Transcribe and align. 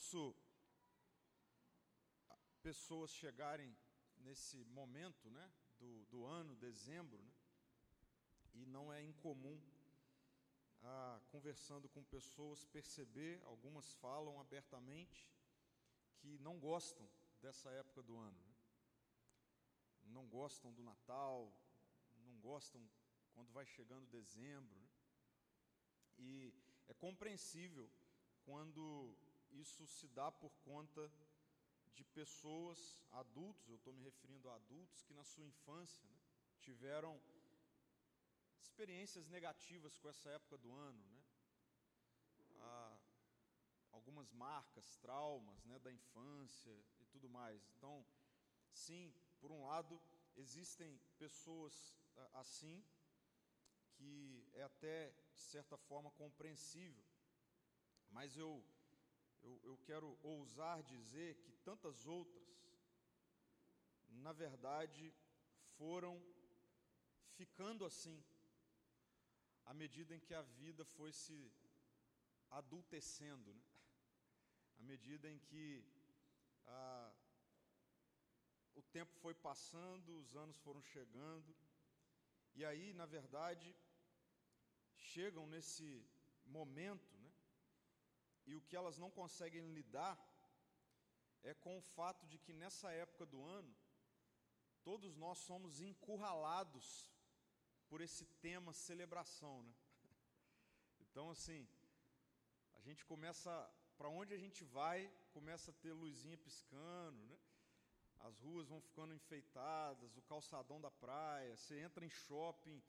ouço 0.00 0.34
pessoas 2.62 3.10
chegarem 3.12 3.76
nesse 4.16 4.64
momento 4.64 5.30
né, 5.30 5.52
do, 5.78 6.06
do 6.06 6.24
ano, 6.24 6.56
dezembro, 6.56 7.22
né, 7.22 7.32
e 8.54 8.64
não 8.64 8.90
é 8.90 9.02
incomum, 9.02 9.60
ah, 10.82 11.20
conversando 11.28 11.86
com 11.90 12.02
pessoas, 12.02 12.64
perceber, 12.64 13.42
algumas 13.44 13.92
falam 13.94 14.40
abertamente, 14.40 15.28
que 16.18 16.38
não 16.38 16.58
gostam 16.58 17.06
dessa 17.42 17.70
época 17.70 18.02
do 18.02 18.16
ano. 18.16 18.40
Né, 18.46 18.54
não 20.04 20.26
gostam 20.26 20.72
do 20.72 20.82
Natal, 20.82 21.52
não 22.24 22.38
gostam 22.40 22.80
quando 23.34 23.52
vai 23.52 23.66
chegando 23.66 24.06
dezembro. 24.06 24.74
Né, 24.78 24.88
e 26.18 26.54
é 26.88 26.94
compreensível 26.94 27.90
quando 28.44 29.14
isso 29.50 29.86
se 29.86 30.08
dá 30.08 30.30
por 30.30 30.50
conta 30.60 31.10
de 31.94 32.04
pessoas, 32.04 33.00
adultos, 33.10 33.68
eu 33.68 33.76
estou 33.76 33.92
me 33.92 34.02
referindo 34.02 34.48
a 34.48 34.54
adultos 34.54 35.02
que 35.02 35.12
na 35.12 35.24
sua 35.24 35.44
infância 35.44 36.08
né, 36.08 36.20
tiveram 36.60 37.20
experiências 38.60 39.28
negativas 39.28 39.98
com 39.98 40.08
essa 40.08 40.30
época 40.30 40.56
do 40.58 40.72
ano, 40.72 41.04
né? 41.08 41.22
Ah, 42.58 42.98
algumas 43.92 44.30
marcas, 44.32 44.96
traumas 44.96 45.64
né, 45.64 45.78
da 45.78 45.92
infância 45.92 46.70
e 46.98 47.04
tudo 47.06 47.28
mais. 47.28 47.68
Então, 47.76 48.06
sim, 48.70 49.12
por 49.40 49.50
um 49.50 49.66
lado, 49.66 50.00
existem 50.36 50.98
pessoas 51.18 51.94
ah, 52.16 52.40
assim, 52.40 52.84
que 53.94 54.48
é 54.52 54.62
até, 54.62 55.10
de 55.34 55.40
certa 55.40 55.76
forma, 55.76 56.10
compreensível, 56.12 57.04
mas 58.10 58.36
eu 58.36 58.64
eu, 59.42 59.60
eu 59.64 59.76
quero 59.78 60.18
ousar 60.22 60.82
dizer 60.82 61.36
que 61.42 61.52
tantas 61.68 62.06
outras, 62.06 62.48
na 64.08 64.32
verdade, 64.32 65.14
foram 65.76 66.14
ficando 67.36 67.84
assim, 67.84 68.22
à 69.64 69.72
medida 69.72 70.14
em 70.14 70.20
que 70.20 70.34
a 70.34 70.42
vida 70.42 70.84
foi 70.84 71.12
se 71.12 71.52
adultecendo, 72.50 73.54
né? 73.54 73.62
à 74.78 74.82
medida 74.82 75.30
em 75.30 75.38
que 75.38 75.84
ah, 76.66 77.12
o 78.74 78.82
tempo 78.82 79.12
foi 79.24 79.34
passando, 79.34 80.18
os 80.18 80.34
anos 80.36 80.56
foram 80.58 80.82
chegando, 80.82 81.54
e 82.54 82.64
aí, 82.64 82.92
na 82.92 83.06
verdade, 83.06 83.74
chegam 84.96 85.46
nesse 85.46 85.88
momento? 86.44 87.09
E 88.50 88.56
o 88.56 88.62
que 88.62 88.76
elas 88.80 88.98
não 88.98 89.10
conseguem 89.10 89.72
lidar 89.78 90.14
é 91.42 91.54
com 91.54 91.78
o 91.78 91.82
fato 91.96 92.26
de 92.26 92.36
que 92.36 92.52
nessa 92.52 92.90
época 92.90 93.24
do 93.24 93.42
ano, 93.44 93.72
todos 94.82 95.16
nós 95.16 95.38
somos 95.38 95.80
encurralados 95.80 97.08
por 97.88 98.00
esse 98.00 98.24
tema 98.46 98.72
celebração, 98.72 99.62
né? 99.62 99.74
Então, 101.04 101.30
assim, 101.30 101.68
a 102.74 102.80
gente 102.80 103.04
começa, 103.04 103.52
para 103.96 104.08
onde 104.08 104.32
a 104.34 104.38
gente 104.38 104.62
vai, 104.64 105.12
começa 105.32 105.70
a 105.70 105.74
ter 105.74 105.92
luzinha 105.92 106.38
piscando, 106.38 107.24
né? 107.26 107.38
As 108.20 108.38
ruas 108.40 108.68
vão 108.68 108.80
ficando 108.80 109.14
enfeitadas, 109.14 110.16
o 110.16 110.22
calçadão 110.22 110.80
da 110.80 110.90
praia, 110.90 111.56
você 111.56 111.80
entra 111.80 112.04
em 112.04 112.10
shopping, 112.10 112.82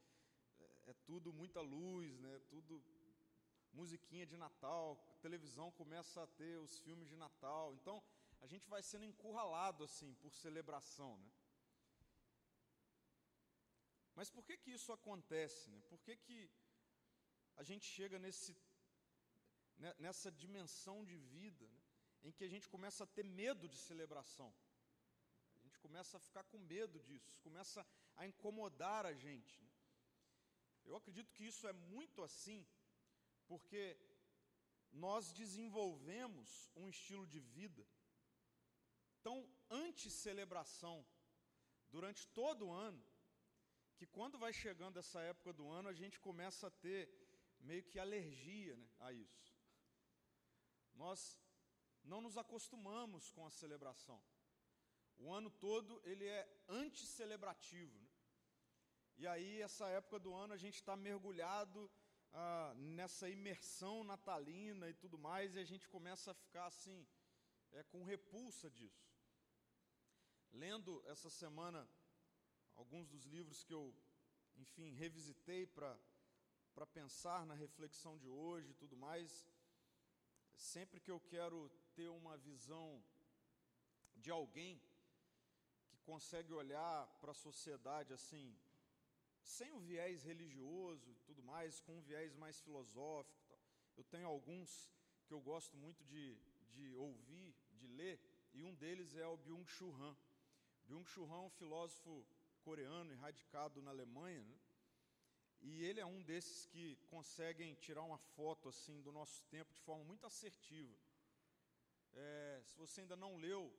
é, 0.59 0.91
é 0.91 0.93
tudo 1.05 1.31
muita 1.31 1.61
luz, 1.61 2.19
né? 2.19 2.39
Tudo 2.49 2.83
musiquinha 3.73 4.25
de 4.25 4.37
Natal, 4.37 4.97
televisão 5.21 5.71
começa 5.71 6.23
a 6.23 6.27
ter 6.27 6.57
os 6.59 6.79
filmes 6.79 7.07
de 7.07 7.15
Natal. 7.15 7.73
Então, 7.75 8.03
a 8.41 8.47
gente 8.47 8.67
vai 8.67 8.81
sendo 8.81 9.05
encurralado 9.05 9.83
assim 9.83 10.13
por 10.15 10.31
celebração, 10.31 11.17
né? 11.17 11.31
Mas 14.15 14.29
por 14.29 14.43
que 14.43 14.57
que 14.57 14.71
isso 14.71 14.91
acontece, 14.91 15.69
né? 15.71 15.81
Por 15.89 15.99
que 15.99 16.15
que 16.17 16.51
a 17.55 17.63
gente 17.63 17.85
chega 17.85 18.19
nesse 18.19 18.55
né, 19.77 19.95
nessa 19.99 20.31
dimensão 20.31 21.03
de 21.03 21.17
vida, 21.17 21.67
né, 21.67 21.81
em 22.23 22.31
que 22.31 22.43
a 22.43 22.47
gente 22.47 22.67
começa 22.69 23.03
a 23.03 23.07
ter 23.07 23.23
medo 23.23 23.67
de 23.67 23.77
celebração? 23.77 24.53
A 25.59 25.63
gente 25.63 25.79
começa 25.79 26.17
a 26.17 26.19
ficar 26.19 26.43
com 26.43 26.57
medo 26.57 26.99
disso, 26.99 27.39
começa 27.39 27.85
a 28.15 28.27
incomodar 28.27 29.05
a 29.05 29.13
gente. 29.13 29.61
Né? 29.61 29.71
Eu 30.85 30.95
acredito 30.95 31.31
que 31.31 31.45
isso 31.45 31.67
é 31.67 31.73
muito 31.73 32.23
assim 32.23 32.65
porque 33.51 33.97
nós 35.05 35.33
desenvolvemos 35.33 36.69
um 36.73 36.87
estilo 36.87 37.25
de 37.27 37.39
vida 37.57 37.85
tão 39.21 39.37
anti-celebração 39.69 41.05
durante 41.89 42.25
todo 42.29 42.67
o 42.67 42.71
ano, 42.71 43.03
que 43.97 44.07
quando 44.07 44.39
vai 44.43 44.53
chegando 44.53 44.97
essa 44.97 45.19
época 45.31 45.51
do 45.51 45.67
ano, 45.69 45.89
a 45.89 45.97
gente 46.01 46.17
começa 46.27 46.67
a 46.67 46.75
ter 46.85 47.01
meio 47.59 47.83
que 47.83 47.99
alergia 47.99 48.77
né, 48.77 48.89
a 48.99 49.11
isso. 49.11 49.53
Nós 50.93 51.37
não 52.11 52.21
nos 52.21 52.37
acostumamos 52.37 53.29
com 53.29 53.45
a 53.45 53.51
celebração. 53.51 54.23
O 55.17 55.33
ano 55.33 55.51
todo 55.51 56.01
ele 56.05 56.25
é 56.25 56.43
anti-celebrativo. 56.69 57.99
Né? 57.99 58.09
E 59.17 59.27
aí, 59.27 59.61
essa 59.61 59.87
época 59.89 60.17
do 60.19 60.33
ano, 60.33 60.53
a 60.53 60.57
gente 60.57 60.75
está 60.75 60.95
mergulhado 60.95 61.91
ah, 62.33 62.73
nessa 62.75 63.29
imersão 63.29 64.03
natalina 64.03 64.89
e 64.89 64.93
tudo 64.93 65.17
mais, 65.17 65.55
e 65.55 65.59
a 65.59 65.63
gente 65.63 65.87
começa 65.87 66.31
a 66.31 66.33
ficar 66.33 66.65
assim, 66.67 67.07
é, 67.71 67.83
com 67.83 68.03
repulsa 68.03 68.69
disso. 68.69 69.09
Lendo 70.51 71.01
essa 71.05 71.29
semana 71.29 71.87
alguns 72.75 73.07
dos 73.07 73.25
livros 73.25 73.63
que 73.63 73.73
eu, 73.73 73.95
enfim, 74.55 74.91
revisitei 74.91 75.65
para 75.65 76.85
pensar 76.93 77.45
na 77.45 77.53
reflexão 77.53 78.17
de 78.17 78.27
hoje 78.27 78.71
e 78.71 78.75
tudo 78.75 78.95
mais, 78.97 79.47
sempre 80.55 80.99
que 80.99 81.11
eu 81.11 81.19
quero 81.19 81.69
ter 81.95 82.09
uma 82.09 82.37
visão 82.37 83.03
de 84.15 84.29
alguém 84.29 84.81
que 85.87 85.97
consegue 85.99 86.53
olhar 86.53 87.07
para 87.19 87.31
a 87.31 87.35
sociedade 87.35 88.13
assim, 88.13 88.57
sem 89.43 89.71
o 89.73 89.79
viés 89.79 90.23
religioso 90.23 91.09
e 91.09 91.15
tudo 91.25 91.43
mais, 91.43 91.79
com 91.81 91.97
um 91.97 92.01
viés 92.01 92.35
mais 92.35 92.59
filosófico. 92.59 93.39
Eu 93.97 94.03
tenho 94.03 94.27
alguns 94.27 94.89
que 95.25 95.33
eu 95.33 95.41
gosto 95.41 95.75
muito 95.77 96.03
de, 96.05 96.37
de 96.69 96.95
ouvir, 96.95 97.55
de 97.73 97.87
ler, 97.87 98.19
e 98.53 98.63
um 98.63 98.73
deles 98.75 99.15
é 99.15 99.27
o 99.27 99.37
Byung-Chul 99.37 99.93
Han. 99.95 100.15
Byung-Chul 100.87 101.31
Han 101.31 101.43
é 101.43 101.45
um 101.45 101.49
filósofo 101.49 102.25
coreano, 102.63 103.15
radicado 103.15 103.81
na 103.81 103.91
Alemanha, 103.91 104.43
né? 104.43 104.59
e 105.61 105.83
ele 105.85 105.99
é 105.99 106.05
um 106.05 106.21
desses 106.23 106.65
que 106.65 106.95
conseguem 107.09 107.75
tirar 107.75 108.03
uma 108.03 108.17
foto 108.17 108.69
assim 108.69 109.01
do 109.01 109.11
nosso 109.11 109.43
tempo 109.45 109.73
de 109.73 109.79
forma 109.81 110.03
muito 110.03 110.25
assertiva. 110.25 110.95
É, 112.13 112.61
se 112.63 112.75
você 112.77 113.01
ainda 113.01 113.15
não 113.15 113.37
leu, 113.37 113.71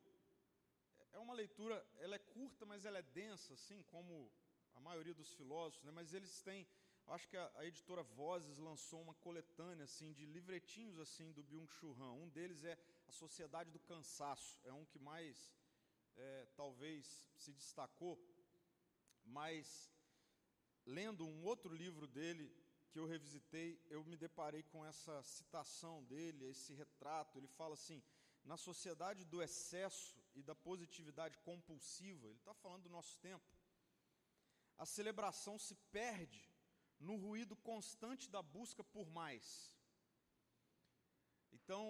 é 1.11 1.19
uma 1.19 1.33
leitura, 1.33 1.85
ela 1.99 2.15
é 2.15 2.19
curta, 2.19 2.65
mas 2.65 2.85
ela 2.85 2.97
é 2.97 3.01
densa, 3.01 3.53
assim 3.53 3.83
como 3.83 4.31
a 4.75 4.79
maioria 4.79 5.13
dos 5.13 5.33
filósofos, 5.33 5.83
né, 5.85 5.91
mas 5.91 6.13
eles 6.13 6.41
têm, 6.41 6.67
acho 7.07 7.27
que 7.27 7.37
a, 7.37 7.51
a, 7.55 7.65
editora 7.65 8.03
Vozes 8.03 8.57
lançou 8.57 9.01
uma 9.01 9.13
coletânea 9.15 9.85
assim 9.85 10.11
de 10.13 10.25
livretinhos 10.25 10.99
assim 10.99 11.31
do 11.31 11.43
Byung-Chul 11.43 11.95
Han. 11.99 12.13
Um 12.13 12.29
deles 12.29 12.63
é 12.63 12.77
A 13.07 13.11
Sociedade 13.11 13.71
do 13.71 13.79
Cansaço, 13.79 14.59
é 14.63 14.73
um 14.73 14.85
que 14.85 14.99
mais 14.99 15.53
é, 16.15 16.47
talvez 16.55 17.27
se 17.35 17.51
destacou, 17.51 18.19
mas 19.23 19.91
lendo 20.85 21.25
um 21.25 21.43
outro 21.43 21.73
livro 21.73 22.07
dele 22.07 22.51
que 22.91 22.99
eu 22.99 23.07
revisitei, 23.07 23.81
eu 23.89 24.03
me 24.03 24.15
deparei 24.15 24.61
com 24.63 24.85
essa 24.85 25.21
citação 25.23 26.03
dele, 26.03 26.45
esse 26.45 26.73
retrato. 26.73 27.37
Ele 27.37 27.47
fala 27.47 27.73
assim: 27.73 28.03
na 28.43 28.55
sociedade 28.55 29.25
do 29.25 29.41
excesso 29.41 30.21
e 30.35 30.43
da 30.43 30.53
positividade 30.53 31.37
compulsiva, 31.39 32.27
ele 32.27 32.37
está 32.37 32.53
falando 32.53 32.83
do 32.83 32.89
nosso 32.89 33.17
tempo 33.17 33.43
a 34.83 34.85
celebração 34.85 35.57
se 35.57 35.75
perde 35.97 36.43
no 36.99 37.15
ruído 37.15 37.55
constante 37.55 38.29
da 38.29 38.41
busca 38.41 38.83
por 38.83 39.09
mais. 39.09 39.45
Então, 41.53 41.85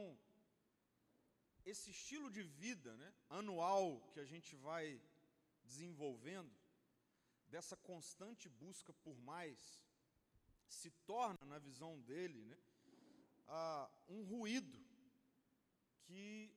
esse 1.66 1.90
estilo 1.90 2.30
de 2.30 2.44
vida 2.44 2.96
né, 2.96 3.10
anual 3.30 4.00
que 4.12 4.20
a 4.20 4.26
gente 4.26 4.56
vai 4.56 5.02
desenvolvendo, 5.64 6.54
dessa 7.48 7.76
constante 7.76 8.48
busca 8.48 8.94
por 9.06 9.18
mais, 9.32 9.60
se 10.68 10.92
torna, 11.12 11.44
na 11.48 11.58
visão 11.58 12.00
dele, 12.02 12.42
né, 12.46 12.58
um 14.08 14.24
ruído 14.24 14.80
que 16.04 16.56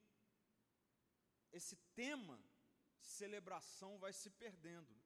esse 1.50 1.76
tema 1.94 2.38
celebração 3.00 3.98
vai 3.98 4.12
se 4.12 4.28
perdendo. 4.28 5.05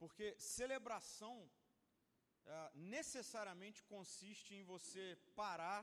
Porque 0.00 0.26
celebração 0.38 1.34
é, 2.46 2.70
necessariamente 2.74 3.84
consiste 3.94 4.54
em 4.54 4.64
você 4.72 5.04
parar 5.42 5.82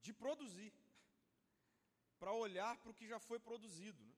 de 0.00 0.12
produzir. 0.24 0.72
para 2.18 2.32
olhar 2.46 2.74
para 2.80 2.90
o 2.90 2.94
que 2.98 3.06
já 3.12 3.18
foi 3.18 3.38
produzido. 3.46 4.02
Né? 4.02 4.14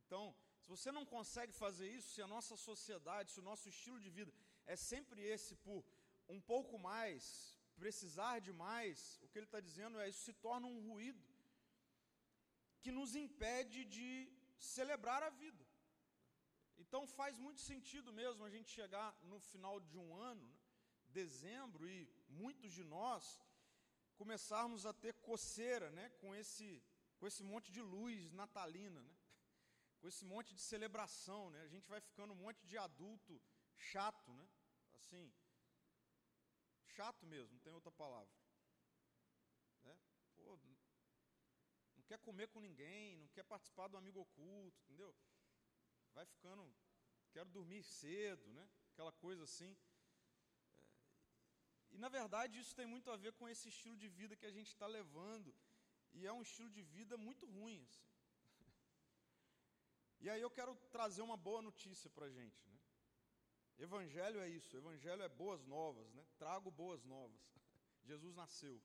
Então, 0.00 0.22
se 0.60 0.68
você 0.74 0.90
não 0.96 1.04
consegue 1.14 1.52
fazer 1.52 1.88
isso, 1.96 2.08
se 2.14 2.22
a 2.26 2.30
nossa 2.34 2.56
sociedade, 2.56 3.32
se 3.32 3.40
o 3.40 3.48
nosso 3.50 3.68
estilo 3.68 3.98
de 4.04 4.10
vida 4.18 4.32
é 4.74 4.76
sempre 4.90 5.20
esse 5.34 5.54
por 5.66 5.84
um 6.36 6.40
pouco 6.52 6.78
mais, 6.78 7.58
precisar 7.82 8.38
de 8.46 8.52
mais, 8.52 9.18
o 9.22 9.28
que 9.28 9.38
ele 9.38 9.50
está 9.50 9.60
dizendo 9.60 10.00
é 10.00 10.08
isso 10.08 10.22
se 10.28 10.34
torna 10.46 10.66
um 10.66 10.80
ruído 10.88 11.22
que 12.80 12.92
nos 12.98 13.14
impede 13.14 13.84
de 13.96 14.08
celebrar 14.58 15.22
a 15.22 15.30
vida. 15.30 15.63
Então 16.94 17.08
faz 17.08 17.36
muito 17.36 17.60
sentido 17.60 18.12
mesmo 18.12 18.44
a 18.44 18.48
gente 18.48 18.70
chegar 18.70 19.08
no 19.24 19.40
final 19.40 19.80
de 19.80 19.98
um 19.98 20.14
ano, 20.14 20.46
né, 20.46 20.56
dezembro, 21.08 21.88
e 21.88 22.08
muitos 22.28 22.72
de 22.72 22.84
nós 22.84 23.42
começarmos 24.14 24.86
a 24.86 24.92
ter 24.92 25.12
coceira 25.14 25.90
né, 25.90 26.08
com, 26.20 26.32
esse, 26.32 26.80
com 27.18 27.26
esse 27.26 27.42
monte 27.42 27.72
de 27.72 27.82
luz 27.82 28.30
natalina, 28.30 29.02
né, 29.02 29.16
com 30.00 30.06
esse 30.06 30.24
monte 30.24 30.54
de 30.54 30.62
celebração. 30.62 31.50
Né, 31.50 31.62
a 31.62 31.66
gente 31.66 31.88
vai 31.88 32.00
ficando 32.00 32.32
um 32.32 32.36
monte 32.36 32.64
de 32.64 32.78
adulto 32.78 33.42
chato, 33.74 34.32
né, 34.32 34.48
assim, 34.94 35.34
chato 36.86 37.26
mesmo, 37.26 37.54
não 37.54 37.60
tem 37.60 37.72
outra 37.72 37.90
palavra. 37.90 38.32
Né, 39.82 39.98
pô, 40.36 40.56
não 41.96 42.04
quer 42.04 42.18
comer 42.18 42.46
com 42.46 42.60
ninguém, 42.60 43.16
não 43.16 43.26
quer 43.26 43.42
participar 43.42 43.88
do 43.88 43.96
amigo 43.96 44.20
oculto, 44.20 44.80
entendeu? 44.84 45.12
Vai 46.14 46.24
ficando, 46.24 46.64
quero 47.32 47.48
dormir 47.50 47.82
cedo, 47.82 48.46
né? 48.52 48.68
Aquela 48.92 49.12
coisa 49.12 49.42
assim. 49.42 49.76
É, 50.78 51.94
e 51.94 51.98
na 51.98 52.08
verdade 52.08 52.58
isso 52.58 52.74
tem 52.74 52.86
muito 52.86 53.10
a 53.10 53.16
ver 53.16 53.32
com 53.32 53.48
esse 53.48 53.68
estilo 53.68 53.96
de 53.96 54.08
vida 54.08 54.36
que 54.36 54.46
a 54.46 54.50
gente 54.50 54.68
está 54.68 54.86
levando. 54.86 55.54
E 56.12 56.26
é 56.26 56.32
um 56.32 56.42
estilo 56.42 56.70
de 56.70 56.82
vida 56.82 57.16
muito 57.16 57.46
ruim. 57.46 57.84
Assim. 57.90 58.08
E 60.24 60.30
aí 60.30 60.40
eu 60.40 60.50
quero 60.50 60.74
trazer 60.90 61.20
uma 61.22 61.36
boa 61.36 61.60
notícia 61.60 62.08
para 62.08 62.26
a 62.26 62.30
gente. 62.30 62.66
Né? 62.70 62.78
Evangelho 63.78 64.40
é 64.40 64.48
isso, 64.48 64.74
evangelho 64.74 65.22
é 65.22 65.28
boas 65.28 65.62
novas, 65.66 66.10
né? 66.14 66.24
Trago 66.38 66.70
boas 66.70 67.04
novas. 67.04 67.42
Jesus 68.10 68.34
nasceu. 68.34 68.80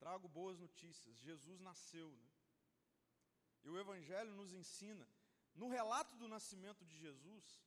Trago 0.00 0.26
boas 0.26 0.58
notícias. 0.58 1.16
Jesus 1.18 1.60
nasceu. 1.60 2.10
Né? 2.10 2.30
E 3.64 3.68
o 3.68 3.78
evangelho 3.78 4.32
nos 4.34 4.52
ensina 4.52 5.06
no 5.54 5.68
relato 5.68 6.16
do 6.16 6.28
nascimento 6.28 6.84
de 6.84 6.96
Jesus, 6.98 7.62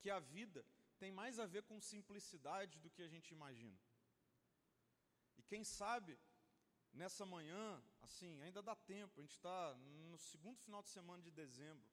que 0.00 0.10
a 0.10 0.20
vida 0.20 0.64
tem 0.98 1.10
mais 1.10 1.38
a 1.38 1.46
ver 1.46 1.62
com 1.64 1.80
simplicidade 1.80 2.78
do 2.78 2.90
que 2.90 3.02
a 3.02 3.08
gente 3.08 3.30
imagina. 3.32 3.78
E 5.36 5.42
quem 5.42 5.64
sabe, 5.64 6.18
nessa 6.92 7.26
manhã, 7.26 7.82
assim, 8.02 8.40
ainda 8.42 8.62
dá 8.62 8.76
tempo, 8.76 9.18
a 9.18 9.22
gente 9.22 9.32
está 9.34 9.74
no 10.10 10.18
segundo 10.18 10.58
final 10.60 10.82
de 10.82 10.90
semana 10.90 11.22
de 11.22 11.30
dezembro, 11.30 11.84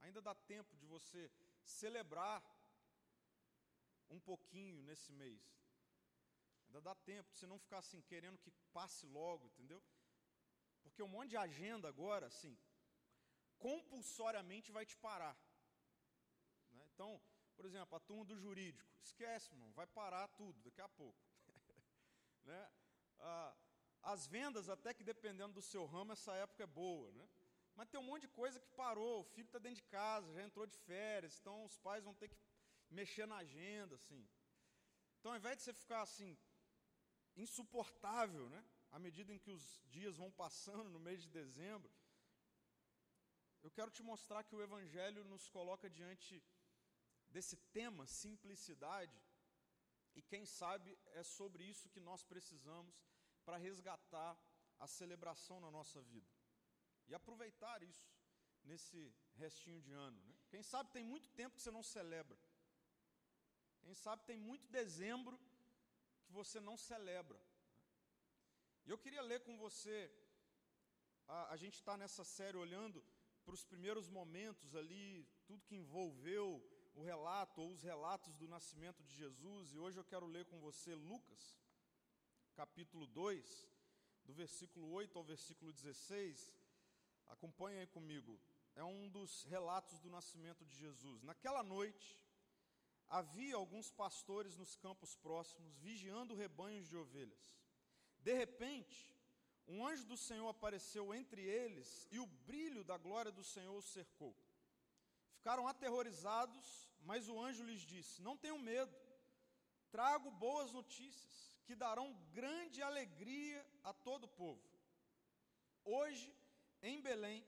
ainda 0.00 0.20
dá 0.20 0.34
tempo 0.34 0.74
de 0.76 0.86
você 0.86 1.30
celebrar 1.62 2.42
um 4.08 4.20
pouquinho 4.20 4.82
nesse 4.82 5.12
mês. 5.12 5.42
Ainda 6.66 6.80
dá 6.80 6.94
tempo 6.94 7.30
de 7.32 7.38
você 7.38 7.46
não 7.46 7.58
ficar 7.58 7.78
assim, 7.78 8.00
querendo 8.02 8.38
que 8.38 8.50
passe 8.72 9.06
logo, 9.06 9.46
entendeu? 9.46 9.82
Porque 10.82 11.02
um 11.02 11.08
monte 11.08 11.30
de 11.30 11.36
agenda 11.36 11.88
agora, 11.88 12.26
assim, 12.26 12.56
compulsoriamente 13.58 14.72
vai 14.72 14.84
te 14.84 14.96
parar. 14.96 15.36
Né? 16.72 16.84
Então, 16.92 17.20
por 17.56 17.64
exemplo, 17.64 17.96
a 17.96 18.00
turma 18.00 18.24
do 18.24 18.36
jurídico, 18.36 18.90
esquece, 19.02 19.52
irmão, 19.52 19.72
vai 19.72 19.86
parar 19.86 20.28
tudo 20.28 20.60
daqui 20.62 20.80
a 20.80 20.88
pouco. 20.88 21.18
né? 22.44 22.70
ah, 23.20 23.56
as 24.02 24.26
vendas, 24.26 24.68
até 24.68 24.94
que 24.94 25.02
dependendo 25.02 25.54
do 25.54 25.62
seu 25.62 25.84
ramo, 25.86 26.12
essa 26.12 26.32
época 26.34 26.62
é 26.62 26.66
boa. 26.66 27.10
Né? 27.12 27.28
Mas 27.74 27.88
tem 27.88 27.98
um 27.98 28.04
monte 28.04 28.22
de 28.22 28.28
coisa 28.28 28.60
que 28.60 28.68
parou, 28.70 29.20
o 29.20 29.24
filho 29.24 29.46
está 29.46 29.58
dentro 29.58 29.82
de 29.82 29.88
casa, 29.88 30.32
já 30.32 30.42
entrou 30.42 30.66
de 30.66 30.76
férias, 30.78 31.38
então 31.40 31.64
os 31.64 31.78
pais 31.78 32.04
vão 32.04 32.14
ter 32.14 32.28
que 32.28 32.38
mexer 32.90 33.26
na 33.26 33.36
agenda. 33.36 33.96
assim. 33.96 34.26
Então, 35.18 35.32
ao 35.32 35.38
invés 35.38 35.56
de 35.56 35.64
você 35.64 35.72
ficar 35.72 36.02
assim, 36.02 36.36
insuportável, 37.36 38.48
né? 38.48 38.64
à 38.90 38.98
medida 38.98 39.32
em 39.32 39.38
que 39.38 39.50
os 39.50 39.82
dias 39.88 40.16
vão 40.16 40.30
passando 40.30 40.88
no 40.88 40.98
mês 40.98 41.22
de 41.22 41.28
dezembro, 41.28 41.90
eu 43.66 43.70
quero 43.78 43.90
te 43.90 44.02
mostrar 44.10 44.44
que 44.44 44.54
o 44.54 44.62
Evangelho 44.62 45.22
nos 45.24 45.44
coloca 45.48 45.90
diante 45.90 46.34
desse 47.34 47.56
tema, 47.76 48.06
simplicidade, 48.06 49.20
e 50.14 50.22
quem 50.22 50.46
sabe 50.46 50.96
é 51.20 51.22
sobre 51.24 51.64
isso 51.64 51.90
que 51.94 51.98
nós 52.08 52.22
precisamos 52.22 52.94
para 53.44 53.56
resgatar 53.56 54.38
a 54.78 54.86
celebração 54.86 55.58
na 55.64 55.70
nossa 55.78 56.00
vida 56.00 56.32
e 57.08 57.14
aproveitar 57.14 57.82
isso 57.82 58.08
nesse 58.62 59.12
restinho 59.34 59.80
de 59.82 59.92
ano. 59.92 60.22
Né? 60.28 60.36
Quem 60.48 60.62
sabe 60.62 60.92
tem 60.92 61.04
muito 61.04 61.28
tempo 61.30 61.56
que 61.56 61.62
você 61.62 61.72
não 61.72 61.82
celebra, 61.82 62.38
quem 63.80 63.94
sabe 63.94 64.22
tem 64.30 64.38
muito 64.38 64.68
dezembro 64.68 65.36
que 66.24 66.32
você 66.32 66.60
não 66.60 66.76
celebra. 66.76 67.40
E 68.86 68.90
eu 68.90 68.98
queria 68.98 69.22
ler 69.22 69.40
com 69.40 69.58
você, 69.58 69.98
a, 71.26 71.52
a 71.54 71.56
gente 71.56 71.74
está 71.74 71.96
nessa 71.96 72.22
série 72.22 72.56
olhando 72.56 73.04
para 73.46 73.54
os 73.54 73.64
primeiros 73.64 74.08
momentos 74.08 74.74
ali, 74.74 75.24
tudo 75.46 75.64
que 75.64 75.76
envolveu 75.76 76.60
o 76.96 77.00
relato 77.00 77.62
ou 77.62 77.70
os 77.70 77.84
relatos 77.84 78.34
do 78.34 78.48
nascimento 78.48 79.04
de 79.04 79.14
Jesus, 79.14 79.72
e 79.72 79.78
hoje 79.78 79.96
eu 79.96 80.04
quero 80.04 80.26
ler 80.26 80.46
com 80.46 80.58
você 80.58 80.96
Lucas, 80.96 81.56
capítulo 82.56 83.06
2, 83.06 83.68
do 84.24 84.34
versículo 84.34 84.90
8 84.90 85.16
ao 85.16 85.24
versículo 85.24 85.72
16. 85.72 86.52
Acompanhe 87.28 87.78
aí 87.78 87.86
comigo. 87.86 88.36
É 88.74 88.82
um 88.82 89.08
dos 89.08 89.44
relatos 89.44 90.00
do 90.00 90.10
nascimento 90.10 90.64
de 90.64 90.76
Jesus. 90.76 91.22
Naquela 91.22 91.62
noite, 91.62 92.20
havia 93.06 93.54
alguns 93.54 93.92
pastores 93.92 94.56
nos 94.56 94.74
campos 94.74 95.14
próximos, 95.14 95.76
vigiando 95.76 96.34
rebanhos 96.34 96.88
de 96.88 96.96
ovelhas. 96.96 97.56
De 98.18 98.34
repente, 98.34 99.15
um 99.68 99.84
anjo 99.86 100.04
do 100.06 100.16
Senhor 100.16 100.48
apareceu 100.48 101.12
entre 101.12 101.42
eles 101.42 102.06
e 102.10 102.18
o 102.20 102.26
brilho 102.26 102.84
da 102.84 102.96
glória 102.96 103.32
do 103.32 103.42
Senhor 103.42 103.76
os 103.76 103.86
cercou. 103.86 104.34
Ficaram 105.34 105.66
aterrorizados, 105.66 106.88
mas 107.00 107.28
o 107.28 107.40
anjo 107.40 107.64
lhes 107.64 107.80
disse: 107.80 108.22
Não 108.22 108.36
tenham 108.36 108.58
medo, 108.58 108.94
trago 109.90 110.30
boas 110.30 110.72
notícias 110.72 111.34
que 111.64 111.74
darão 111.74 112.14
grande 112.32 112.80
alegria 112.80 113.66
a 113.82 113.92
todo 113.92 114.24
o 114.24 114.34
povo. 114.42 114.62
Hoje, 115.84 116.32
em 116.80 117.00
Belém, 117.00 117.44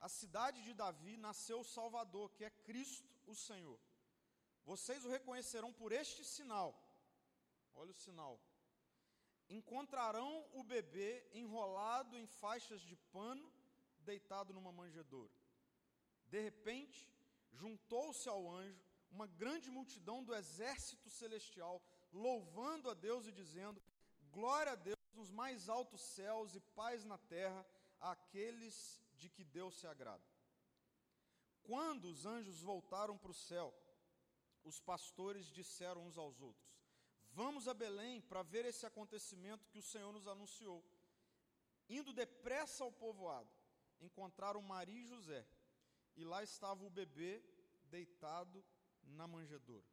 a 0.00 0.08
cidade 0.08 0.62
de 0.62 0.72
Davi, 0.72 1.16
nasceu 1.16 1.60
o 1.60 1.70
Salvador, 1.76 2.30
que 2.30 2.44
é 2.44 2.50
Cristo 2.50 3.08
o 3.26 3.34
Senhor. 3.34 3.78
Vocês 4.64 5.04
o 5.04 5.10
reconhecerão 5.10 5.72
por 5.72 5.92
este 5.92 6.24
sinal. 6.24 6.74
Olha 7.74 7.90
o 7.90 8.00
sinal 8.06 8.40
encontrarão 9.48 10.46
o 10.52 10.62
bebê 10.62 11.26
enrolado 11.32 12.16
em 12.18 12.26
faixas 12.26 12.80
de 12.80 12.96
pano, 12.96 13.52
deitado 14.00 14.52
numa 14.52 14.72
manjedoura. 14.72 15.32
De 16.26 16.40
repente, 16.40 17.10
juntou-se 17.52 18.28
ao 18.28 18.50
anjo 18.50 18.84
uma 19.10 19.26
grande 19.26 19.70
multidão 19.70 20.24
do 20.24 20.34
exército 20.34 21.08
celestial, 21.08 21.82
louvando 22.12 22.90
a 22.90 22.94
Deus 22.94 23.26
e 23.26 23.32
dizendo: 23.32 23.82
Glória 24.30 24.72
a 24.72 24.76
Deus 24.76 24.98
nos 25.14 25.30
mais 25.30 25.68
altos 25.68 26.00
céus 26.00 26.54
e 26.54 26.60
paz 26.60 27.04
na 27.04 27.18
terra 27.18 27.64
àqueles 28.00 29.00
de 29.16 29.28
que 29.30 29.44
Deus 29.44 29.78
se 29.78 29.86
agrada. 29.86 30.24
Quando 31.62 32.06
os 32.06 32.26
anjos 32.26 32.60
voltaram 32.60 33.16
para 33.16 33.30
o 33.30 33.34
céu, 33.34 33.72
os 34.64 34.80
pastores 34.80 35.46
disseram 35.46 36.04
uns 36.06 36.18
aos 36.18 36.40
outros: 36.40 36.68
Vamos 37.40 37.66
a 37.66 37.74
Belém 37.74 38.20
para 38.20 38.44
ver 38.44 38.64
esse 38.64 38.86
acontecimento 38.86 39.68
que 39.70 39.78
o 39.78 39.82
Senhor 39.82 40.12
nos 40.12 40.28
anunciou. 40.28 40.84
Indo 41.88 42.12
depressa 42.12 42.84
ao 42.84 42.92
povoado, 42.92 43.50
encontraram 44.00 44.62
Maria 44.62 45.00
e 45.02 45.08
José, 45.08 45.44
e 46.16 46.24
lá 46.24 46.44
estava 46.44 46.84
o 46.84 46.90
bebê 46.90 47.42
deitado 47.90 48.64
na 49.02 49.26
manjedoura. 49.26 49.84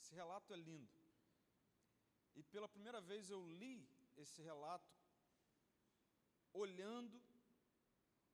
Esse 0.00 0.14
relato 0.14 0.52
é 0.52 0.56
lindo. 0.56 0.88
E 2.36 2.44
pela 2.44 2.68
primeira 2.68 3.00
vez 3.00 3.28
eu 3.28 3.44
li 3.44 3.84
esse 4.16 4.40
relato 4.40 4.94
olhando 6.52 7.20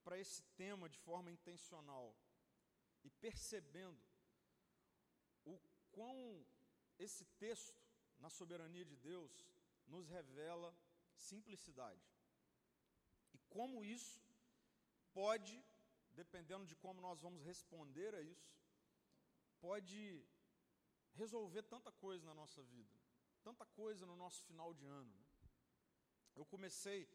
para 0.04 0.18
esse 0.18 0.42
tema 0.54 0.86
de 0.86 0.98
forma 0.98 1.30
intencional 1.30 2.14
e 3.02 3.10
percebendo 3.10 4.02
o 5.46 5.58
quão 5.90 6.46
esse 6.98 7.24
texto, 7.38 7.80
na 8.18 8.28
soberania 8.28 8.84
de 8.84 8.96
Deus, 8.96 9.32
nos 9.86 10.08
revela 10.08 10.74
simplicidade. 11.14 12.06
E 13.32 13.38
como 13.48 13.84
isso 13.84 14.20
pode, 15.12 15.64
dependendo 16.12 16.66
de 16.66 16.74
como 16.76 17.00
nós 17.00 17.20
vamos 17.20 17.42
responder 17.44 18.14
a 18.14 18.20
isso, 18.20 18.52
pode 19.60 20.24
resolver 21.14 21.62
tanta 21.62 21.90
coisa 21.92 22.24
na 22.26 22.34
nossa 22.34 22.62
vida, 22.62 22.96
tanta 23.42 23.64
coisa 23.66 24.06
no 24.06 24.16
nosso 24.16 24.44
final 24.44 24.72
de 24.74 24.86
ano. 24.86 25.12
Né? 25.12 25.26
Eu 26.36 26.44
comecei 26.44 27.08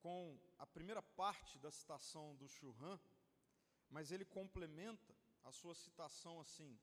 com 0.00 0.38
a 0.58 0.66
primeira 0.66 1.02
parte 1.02 1.58
da 1.58 1.70
citação 1.70 2.34
do 2.36 2.48
Churran, 2.48 2.98
mas 3.88 4.10
ele 4.10 4.24
complementa 4.24 5.14
a 5.44 5.52
sua 5.52 5.74
citação 5.74 6.40
assim: 6.40 6.78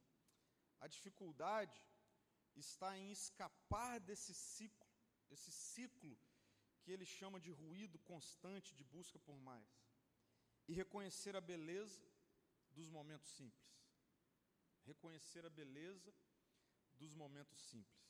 a 0.79 0.88
dificuldade 0.88 1.81
está 2.60 2.98
em 2.98 3.12
escapar 3.12 4.00
desse 4.00 4.33
ciclo, 4.33 4.88
esse 5.29 5.51
ciclo 5.51 6.17
que 6.81 6.91
ele 6.91 7.05
chama 7.05 7.39
de 7.39 7.51
ruído 7.51 7.98
constante 8.00 8.75
de 8.75 8.83
busca 8.83 9.17
por 9.19 9.39
mais, 9.39 9.67
e 10.67 10.74
reconhecer 10.74 11.36
a 11.36 11.41
beleza 11.41 12.01
dos 12.72 12.89
momentos 12.89 13.29
simples. 13.29 13.72
Reconhecer 14.83 15.45
a 15.45 15.50
beleza 15.50 16.13
dos 16.95 17.13
momentos 17.15 17.60
simples. 17.60 18.03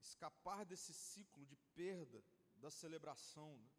Escapar 0.00 0.64
desse 0.64 0.92
ciclo 0.92 1.44
de 1.46 1.56
perda 1.74 2.22
da 2.56 2.70
celebração, 2.70 3.58
né? 3.58 3.70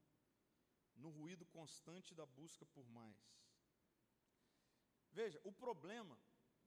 no 0.96 1.10
ruído 1.10 1.46
constante 1.46 2.14
da 2.14 2.26
busca 2.26 2.66
por 2.66 2.88
mais. 2.90 3.18
Veja, 5.12 5.40
o 5.44 5.52
problema 5.52 6.18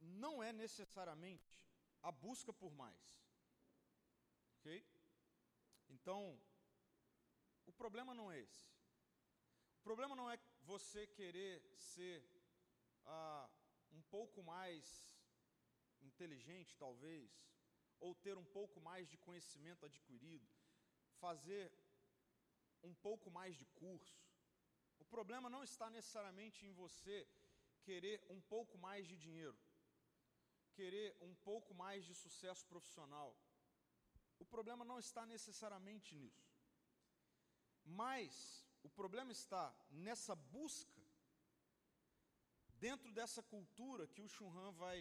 não 0.05 0.43
é 0.43 0.53
necessariamente 0.53 1.61
a 2.03 2.13
busca 2.13 2.53
por 2.53 2.73
mais. 2.75 3.23
Ok? 4.59 4.87
Então, 5.89 6.41
o 7.67 7.73
problema 7.73 8.15
não 8.15 8.31
é 8.31 8.41
esse. 8.41 8.67
O 9.79 9.83
problema 9.83 10.17
não 10.17 10.31
é 10.31 10.39
você 10.63 11.07
querer 11.07 11.63
ser 11.77 12.25
ah, 13.05 13.49
um 13.93 14.03
pouco 14.03 14.43
mais 14.43 15.07
inteligente, 16.01 16.77
talvez, 16.77 17.31
ou 18.01 18.15
ter 18.15 18.37
um 18.37 18.45
pouco 18.45 18.81
mais 18.81 19.09
de 19.09 19.17
conhecimento 19.17 19.85
adquirido, 19.87 20.49
fazer 21.19 21.73
um 22.83 22.95
pouco 22.95 23.31
mais 23.31 23.57
de 23.57 23.67
curso. 23.67 24.23
O 24.99 25.05
problema 25.05 25.49
não 25.49 25.63
está 25.63 25.89
necessariamente 25.91 26.67
em 26.67 26.73
você 26.73 27.27
querer 27.83 28.23
um 28.31 28.41
pouco 28.41 28.77
mais 28.79 29.07
de 29.07 29.17
dinheiro, 29.17 29.59
querer 30.79 31.17
um 31.21 31.35
pouco 31.49 31.73
mais 31.75 32.05
de 32.05 32.15
sucesso 32.15 32.65
profissional. 32.67 33.31
O 34.39 34.45
problema 34.55 34.85
não 34.85 34.99
está 34.99 35.25
necessariamente 35.35 36.15
nisso. 36.15 36.53
Mas 37.85 38.67
o 38.83 38.89
problema 38.89 39.33
está 39.33 39.75
nessa 39.91 40.35
busca, 40.35 41.03
dentro 42.87 43.13
dessa 43.13 43.43
cultura 43.43 44.07
que 44.07 44.23
o 44.23 44.29
Churran 44.29 44.73
vai 44.73 44.99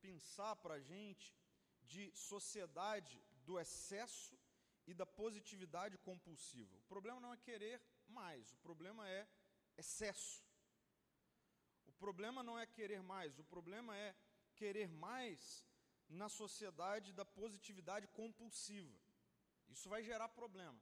pensar 0.00 0.54
para 0.56 0.74
a 0.74 0.80
gente, 0.80 1.34
de 1.82 2.10
sociedade 2.16 3.22
do 3.46 3.58
excesso 3.58 4.38
e 4.86 4.94
da 4.94 5.06
positividade 5.06 5.96
compulsiva. 5.98 6.76
O 6.76 6.82
problema 6.82 7.20
não 7.20 7.32
é 7.32 7.36
querer 7.36 7.80
mais, 8.06 8.52
o 8.52 8.58
problema 8.58 9.08
é 9.08 9.26
excesso. 9.76 10.44
O 11.86 11.92
problema 11.92 12.42
não 12.42 12.58
é 12.58 12.66
querer 12.66 13.02
mais, 13.02 13.38
o 13.38 13.44
problema 13.44 13.96
é 13.96 14.14
querer 14.60 14.88
mais 15.06 15.64
na 16.08 16.28
sociedade 16.28 17.12
da 17.12 17.24
positividade 17.24 18.06
compulsiva. 18.20 18.96
Isso 19.74 19.88
vai 19.88 20.02
gerar 20.02 20.28
problema. 20.40 20.80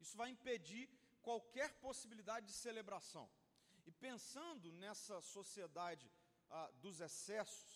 Isso 0.00 0.16
vai 0.16 0.30
impedir 0.30 0.84
qualquer 1.22 1.70
possibilidade 1.86 2.46
de 2.46 2.52
celebração. 2.52 3.26
E 3.86 3.92
pensando 3.92 4.72
nessa 4.72 5.20
sociedade 5.20 6.10
ah, 6.50 6.70
dos 6.82 7.00
excessos, 7.00 7.72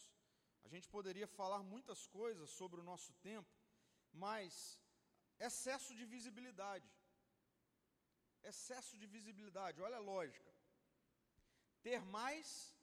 a 0.64 0.68
gente 0.68 0.88
poderia 0.88 1.26
falar 1.26 1.62
muitas 1.62 2.06
coisas 2.06 2.50
sobre 2.50 2.80
o 2.80 2.84
nosso 2.90 3.12
tempo, 3.14 3.50
mas 4.12 4.78
excesso 5.38 5.94
de 5.94 6.04
visibilidade. 6.04 6.88
Excesso 8.42 8.96
de 9.00 9.06
visibilidade, 9.06 9.80
olha 9.80 9.96
a 9.96 10.06
lógica. 10.12 10.52
Ter 11.82 12.00
mais, 12.04 12.76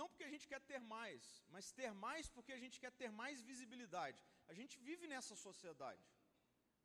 não 0.00 0.08
porque 0.08 0.24
a 0.24 0.32
gente 0.34 0.46
quer 0.52 0.60
ter 0.70 0.80
mais, 0.94 1.22
mas 1.54 1.72
ter 1.72 1.92
mais 2.06 2.28
porque 2.28 2.52
a 2.52 2.60
gente 2.64 2.80
quer 2.82 2.92
ter 2.92 3.10
mais 3.10 3.42
visibilidade. 3.50 4.22
A 4.48 4.54
gente 4.54 4.78
vive 4.88 5.06
nessa 5.06 5.36
sociedade, 5.36 6.04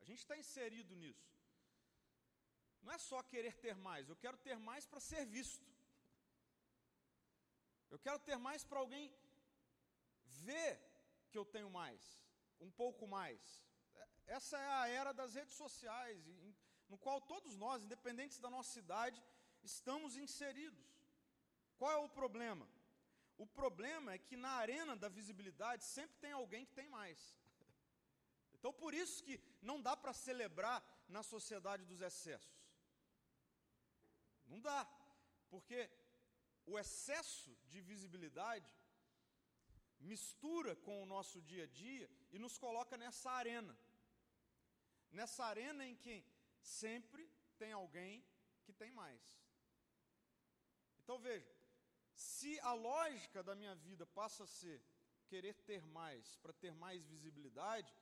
a 0.00 0.04
gente 0.04 0.20
está 0.20 0.36
inserido 0.36 0.94
nisso. 0.96 1.28
Não 2.82 2.92
é 2.92 2.98
só 2.98 3.22
querer 3.22 3.54
ter 3.64 3.74
mais, 3.74 4.08
eu 4.08 4.16
quero 4.16 4.38
ter 4.38 4.58
mais 4.58 4.86
para 4.86 5.00
ser 5.00 5.24
visto. 5.26 5.66
Eu 7.90 7.98
quero 7.98 8.18
ter 8.18 8.36
mais 8.36 8.62
para 8.64 8.80
alguém 8.80 9.12
ver 10.46 10.72
que 11.30 11.38
eu 11.38 11.44
tenho 11.44 11.70
mais, 11.70 12.02
um 12.60 12.70
pouco 12.70 13.06
mais. 13.06 13.40
Essa 14.26 14.58
é 14.58 14.70
a 14.80 14.88
era 14.88 15.12
das 15.12 15.34
redes 15.34 15.54
sociais, 15.54 16.22
no 16.88 16.98
qual 16.98 17.20
todos 17.20 17.56
nós, 17.56 17.82
independentes 17.82 18.38
da 18.38 18.50
nossa 18.50 18.78
idade, 18.78 19.22
estamos 19.62 20.16
inseridos. 20.16 20.86
Qual 21.78 21.90
é 21.90 21.96
o 21.96 22.08
problema? 22.08 22.68
O 23.38 23.46
problema 23.46 24.12
é 24.12 24.18
que 24.18 24.36
na 24.36 24.50
arena 24.50 24.94
da 24.96 25.08
visibilidade 25.08 25.84
sempre 25.84 26.16
tem 26.18 26.32
alguém 26.32 26.66
que 26.66 26.74
tem 26.80 26.88
mais. 26.88 27.20
Então 28.58 28.72
por 28.72 28.92
isso 28.92 29.22
que 29.22 29.40
não 29.62 29.80
dá 29.80 29.96
para 29.96 30.12
celebrar 30.12 30.78
na 31.08 31.22
sociedade 31.22 31.84
dos 31.84 32.00
excessos. 32.00 32.58
Não 34.46 34.60
dá, 34.60 34.84
porque 35.48 35.88
o 36.66 36.76
excesso 36.76 37.56
de 37.68 37.80
visibilidade 37.80 38.68
mistura 40.00 40.74
com 40.76 41.02
o 41.02 41.06
nosso 41.06 41.40
dia 41.42 41.64
a 41.64 41.66
dia 41.66 42.10
e 42.32 42.38
nos 42.38 42.58
coloca 42.58 42.96
nessa 42.96 43.30
arena. 43.30 43.78
Nessa 45.12 45.44
arena 45.44 45.86
em 45.86 45.94
que 45.94 46.24
sempre 46.60 47.30
tem 47.58 47.72
alguém 47.72 48.24
que 48.64 48.72
tem 48.72 48.90
mais. 48.90 49.22
Então 51.02 51.18
veja, 51.18 51.50
se 52.18 52.58
a 52.60 52.72
lógica 52.72 53.42
da 53.42 53.54
minha 53.54 53.74
vida 53.76 54.04
passa 54.04 54.42
a 54.44 54.46
ser 54.46 54.82
querer 55.28 55.54
ter 55.54 55.84
mais 55.86 56.36
para 56.36 56.52
ter 56.52 56.74
mais 56.74 57.04
visibilidade, 57.04 57.94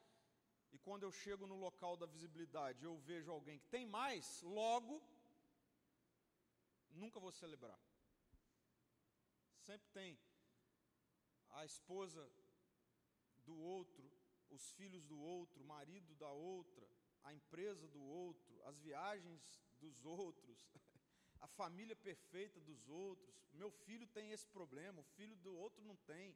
e 0.72 0.78
quando 0.78 1.02
eu 1.02 1.12
chego 1.12 1.46
no 1.46 1.56
local 1.56 1.96
da 1.96 2.06
visibilidade 2.06 2.82
eu 2.82 2.96
vejo 2.98 3.30
alguém 3.30 3.58
que 3.58 3.68
tem 3.68 3.84
mais, 3.84 4.40
logo, 4.42 5.02
nunca 6.90 7.20
vou 7.20 7.30
celebrar. 7.30 7.78
Sempre 9.58 9.88
tem 9.90 10.18
a 11.50 11.64
esposa 11.66 12.26
do 13.44 13.56
outro, 13.58 14.10
os 14.48 14.70
filhos 14.72 15.04
do 15.04 15.18
outro, 15.18 15.62
o 15.62 15.66
marido 15.66 16.14
da 16.14 16.30
outra, 16.30 16.88
a 17.22 17.34
empresa 17.34 17.86
do 17.88 18.02
outro, 18.02 18.62
as 18.64 18.78
viagens 18.78 19.42
dos 19.78 20.04
outros, 20.06 20.66
a 21.46 21.54
família 21.60 21.96
perfeita 22.08 22.58
dos 22.68 22.80
outros. 22.88 23.34
Meu 23.60 23.70
filho 23.86 24.06
tem 24.16 24.32
esse 24.36 24.46
problema, 24.56 25.00
o 25.00 25.10
filho 25.18 25.36
do 25.44 25.52
outro 25.64 25.82
não 25.90 25.96
tem. 26.12 26.28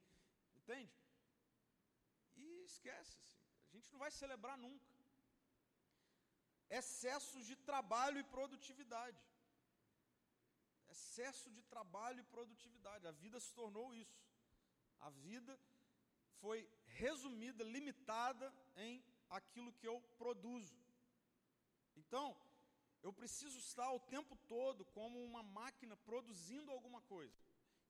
Entende? 0.58 0.94
E 2.36 2.46
esquece-se. 2.70 3.28
A 3.72 3.76
gente 3.76 3.90
não 3.92 4.00
vai 4.04 4.10
celebrar 4.20 4.56
nunca. 4.66 4.88
Excessos 6.80 7.44
de 7.50 7.56
trabalho 7.70 8.18
e 8.20 8.30
produtividade. 8.36 9.20
Excesso 10.94 11.48
de 11.56 11.62
trabalho 11.74 12.20
e 12.20 12.30
produtividade. 12.36 13.06
A 13.06 13.14
vida 13.24 13.38
se 13.46 13.52
tornou 13.60 13.88
isso. 14.04 14.20
A 15.00 15.10
vida 15.10 15.54
foi 16.40 16.58
resumida, 17.02 17.64
limitada 17.76 18.46
em 18.76 19.04
aquilo 19.38 19.72
que 19.72 19.88
eu 19.92 20.00
produzo. 20.22 20.78
Então, 21.96 22.26
eu 23.06 23.12
preciso 23.20 23.58
estar 23.58 23.90
o 23.92 24.04
tempo 24.14 24.34
todo 24.54 24.84
como 24.96 25.22
uma 25.28 25.42
máquina 25.42 25.96
produzindo 26.08 26.70
alguma 26.70 27.00
coisa. 27.14 27.38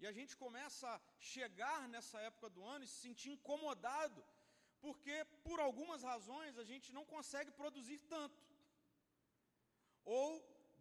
E 0.01 0.07
a 0.11 0.13
gente 0.19 0.35
começa 0.43 0.87
a 0.89 1.01
chegar 1.19 1.81
nessa 1.95 2.19
época 2.29 2.49
do 2.49 2.63
ano 2.75 2.85
e 2.85 2.89
se 2.93 2.99
sentir 3.07 3.31
incomodado, 3.33 4.21
porque 4.85 5.17
por 5.47 5.59
algumas 5.61 6.03
razões 6.03 6.57
a 6.63 6.65
gente 6.65 6.89
não 6.99 7.05
consegue 7.15 7.51
produzir 7.51 7.99
tanto. 8.15 8.41
Ou 10.05 10.29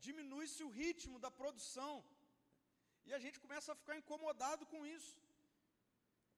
diminui-se 0.05 0.63
o 0.63 0.73
ritmo 0.81 1.19
da 1.25 1.31
produção. 1.41 1.93
E 3.07 3.13
a 3.13 3.19
gente 3.23 3.39
começa 3.45 3.71
a 3.71 3.79
ficar 3.81 3.97
incomodado 3.97 4.65
com 4.65 4.85
isso. 4.85 5.17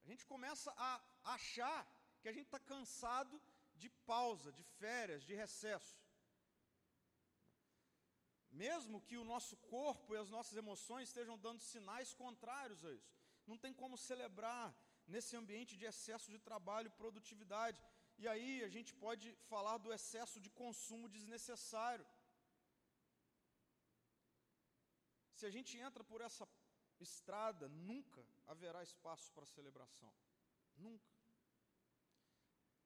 A 0.04 0.06
gente 0.10 0.24
começa 0.26 0.70
a 0.76 0.92
achar 1.36 1.80
que 2.20 2.28
a 2.28 2.32
gente 2.32 2.46
está 2.46 2.58
cansado 2.58 3.40
de 3.76 3.88
pausa, 4.12 4.50
de 4.58 4.64
férias, 4.80 5.22
de 5.22 5.34
recesso. 5.34 6.01
Mesmo 8.52 9.00
que 9.00 9.16
o 9.16 9.24
nosso 9.24 9.56
corpo 9.56 10.14
e 10.14 10.18
as 10.18 10.28
nossas 10.28 10.56
emoções 10.56 11.08
estejam 11.08 11.38
dando 11.38 11.60
sinais 11.60 12.12
contrários 12.12 12.84
a 12.84 12.92
isso. 12.92 13.12
Não 13.46 13.56
tem 13.56 13.72
como 13.72 13.96
celebrar 13.96 14.74
nesse 15.06 15.34
ambiente 15.36 15.76
de 15.76 15.86
excesso 15.86 16.30
de 16.30 16.38
trabalho 16.38 16.88
e 16.88 16.98
produtividade. 17.02 17.82
E 18.18 18.28
aí 18.28 18.62
a 18.62 18.68
gente 18.68 18.94
pode 18.94 19.34
falar 19.52 19.78
do 19.78 19.92
excesso 19.92 20.38
de 20.38 20.50
consumo 20.50 21.08
desnecessário. 21.08 22.06
Se 25.34 25.46
a 25.46 25.50
gente 25.50 25.76
entra 25.78 26.04
por 26.04 26.20
essa 26.20 26.46
estrada, 27.00 27.68
nunca 27.68 28.24
haverá 28.46 28.82
espaço 28.82 29.32
para 29.32 29.46
celebração. 29.46 30.12
Nunca. 30.76 31.10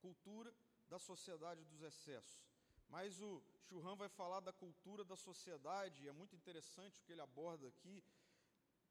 Cultura 0.01 0.55
da 0.89 0.99
sociedade 0.99 1.65
dos 1.65 1.83
excessos. 1.83 2.56
Mas 2.89 3.21
o 3.21 3.43
Churran 3.69 3.97
vai 3.97 4.09
falar 4.09 4.41
da 4.41 4.53
cultura 4.53 5.05
da 5.05 5.17
sociedade, 5.17 6.03
e 6.03 6.09
é 6.09 6.13
muito 6.13 6.35
interessante 6.37 7.01
o 7.01 7.05
que 7.05 7.13
ele 7.13 7.21
aborda 7.21 7.67
aqui, 7.69 8.03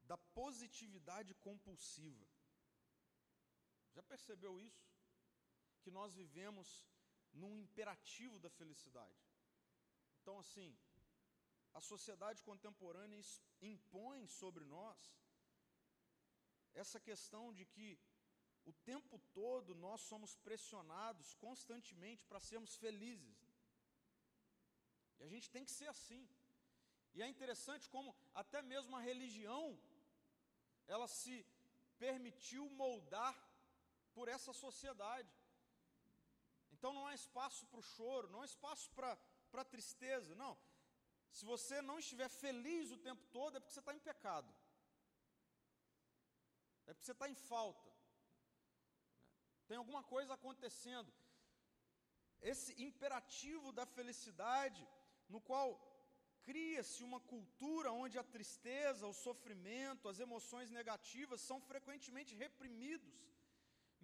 da 0.04 0.18
positividade 0.18 1.34
compulsiva. 1.36 2.26
Já 3.94 4.04
percebeu 4.04 4.60
isso? 4.60 4.86
Que 5.82 5.92
nós 5.92 6.14
vivemos 6.14 6.86
num 7.34 7.58
imperativo 7.58 8.40
da 8.40 8.50
felicidade. 8.50 9.24
Então, 10.22 10.40
assim, 10.40 10.78
a 11.74 11.82
sociedade 11.82 12.44
contemporânea 12.44 13.22
impõe 13.62 14.28
sobre 14.28 14.64
nós 14.66 14.98
essa 16.74 17.00
questão 17.00 17.54
de 17.54 17.66
que 17.66 17.98
o 18.66 18.74
tempo 18.74 19.20
todo 19.34 19.74
nós 19.76 20.02
somos 20.02 20.36
pressionados 20.36 21.34
constantemente 21.36 22.26
para 22.26 22.40
sermos 22.40 22.76
felizes. 22.76 23.45
E 25.20 25.24
a 25.24 25.30
gente 25.34 25.50
tem 25.50 25.66
que 25.66 25.72
ser 25.72 25.88
assim. 25.96 26.24
E 27.14 27.22
é 27.22 27.28
interessante 27.28 27.90
como 27.90 28.16
até 28.34 28.62
mesmo 28.62 28.96
a 28.96 29.06
religião 29.12 29.80
ela 30.88 31.08
se 31.08 31.36
permitiu 31.98 32.70
moldar 32.84 33.36
por 34.14 34.28
essa 34.28 34.54
sociedade. 34.54 35.34
Então 36.74 36.92
não 36.94 37.06
há 37.08 37.14
espaço 37.14 37.66
para 37.68 37.80
o 37.80 37.90
choro, 37.96 38.30
não 38.30 38.42
há 38.42 38.46
espaço 38.46 38.90
para 38.92 39.18
a 39.64 39.72
tristeza, 39.74 40.36
não. 40.36 40.58
Se 41.38 41.44
você 41.46 41.82
não 41.82 41.98
estiver 42.00 42.30
feliz 42.30 42.92
o 42.92 42.98
tempo 42.98 43.24
todo, 43.38 43.56
é 43.56 43.60
porque 43.60 43.74
você 43.74 43.80
está 43.80 43.94
em 43.94 44.00
pecado, 44.00 44.50
é 46.86 46.94
porque 46.94 47.06
você 47.06 47.12
está 47.12 47.28
em 47.30 47.36
falta, 47.36 47.92
tem 49.68 49.78
alguma 49.78 50.04
coisa 50.04 50.34
acontecendo. 50.34 51.12
Esse 52.42 52.72
imperativo 52.82 53.72
da 53.72 53.86
felicidade, 53.86 54.88
no 55.30 55.42
qual 55.42 55.70
cria-se 56.44 57.04
uma 57.04 57.20
cultura 57.20 57.92
onde 57.92 58.18
a 58.20 58.24
tristeza, 58.24 59.08
o 59.08 59.14
sofrimento, 59.14 60.10
as 60.10 60.20
emoções 60.20 60.70
negativas 60.70 61.42
são 61.42 61.60
frequentemente 61.62 62.36
reprimidos 62.36 63.26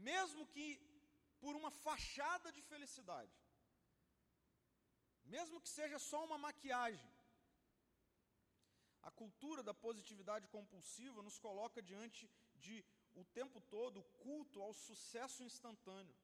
mesmo 0.09 0.45
que 0.53 0.65
por 1.39 1.55
uma 1.55 1.71
fachada 1.71 2.51
de 2.51 2.61
felicidade, 2.61 3.35
mesmo 5.35 5.61
que 5.61 5.69
seja 5.69 5.97
só 5.99 6.23
uma 6.25 6.37
maquiagem. 6.37 7.11
A 9.01 9.11
cultura 9.11 9.63
da 9.63 9.73
positividade 9.73 10.47
compulsiva 10.47 11.23
nos 11.27 11.37
coloca 11.39 11.81
diante 11.81 12.29
de 12.55 12.85
o 13.15 13.23
tempo 13.25 13.59
todo 13.59 13.99
o 13.99 14.09
culto 14.25 14.61
ao 14.61 14.73
sucesso 14.73 15.43
instantâneo. 15.43 16.15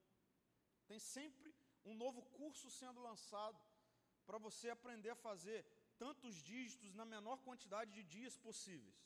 Tem 0.86 1.00
sempre 1.00 1.54
um 1.84 1.96
novo 1.96 2.22
curso 2.40 2.70
sendo 2.70 3.02
lançado 3.02 3.60
para 4.28 4.38
você 4.48 4.68
aprender 4.70 5.12
a 5.12 5.24
fazer 5.28 5.60
tantos 6.04 6.34
dígitos 6.52 6.92
na 7.00 7.06
menor 7.06 7.38
quantidade 7.48 7.90
de 7.98 8.04
dias 8.16 8.36
possíveis. 8.48 9.00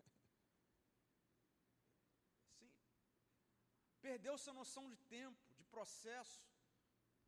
Perdeu-se 4.06 4.46
a 4.50 4.58
noção 4.60 4.84
de 4.92 4.98
tempo, 5.16 5.40
de 5.58 5.64
processo, 5.76 6.40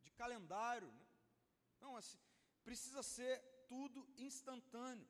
de 0.03 0.11
calendário. 0.21 0.89
Né? 0.91 1.03
Então, 1.75 1.91
assim, 2.01 2.19
precisa 2.63 3.01
ser 3.15 3.35
tudo 3.73 3.99
instantâneo. 4.17 5.09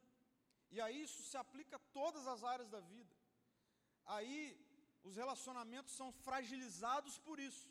E 0.69 0.79
aí 0.81 0.97
isso 1.07 1.21
se 1.23 1.37
aplica 1.43 1.75
a 1.77 1.85
todas 1.99 2.27
as 2.27 2.43
áreas 2.43 2.69
da 2.69 2.79
vida. 2.79 3.15
Aí 4.05 4.39
os 5.03 5.15
relacionamentos 5.15 5.93
são 5.93 6.11
fragilizados 6.11 7.17
por 7.19 7.39
isso. 7.39 7.67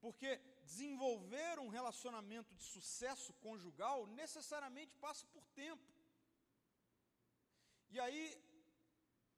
Porque 0.00 0.40
desenvolver 0.64 1.58
um 1.58 1.68
relacionamento 1.68 2.54
de 2.54 2.64
sucesso 2.64 3.32
conjugal 3.34 4.06
necessariamente 4.06 4.94
passa 4.96 5.26
por 5.26 5.44
tempo. 5.62 5.82
E 7.90 8.00
aí 8.00 8.24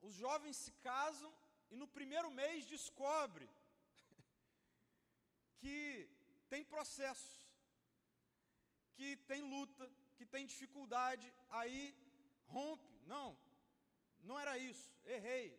os 0.01 0.15
jovens 0.15 0.57
se 0.57 0.73
casam 0.89 1.33
e 1.71 1.77
no 1.77 1.89
primeiro 1.89 2.31
mês 2.31 2.67
descobre 2.67 3.49
que 5.61 6.09
tem 6.49 6.65
processos, 6.65 7.49
que 8.95 9.17
tem 9.31 9.43
luta, 9.43 9.91
que 10.17 10.25
tem 10.25 10.47
dificuldade, 10.47 11.33
aí 11.51 11.95
rompe. 12.47 12.93
Não, 13.07 13.37
não 14.21 14.39
era 14.39 14.57
isso, 14.57 14.91
errei. 15.05 15.51
Né? 15.51 15.59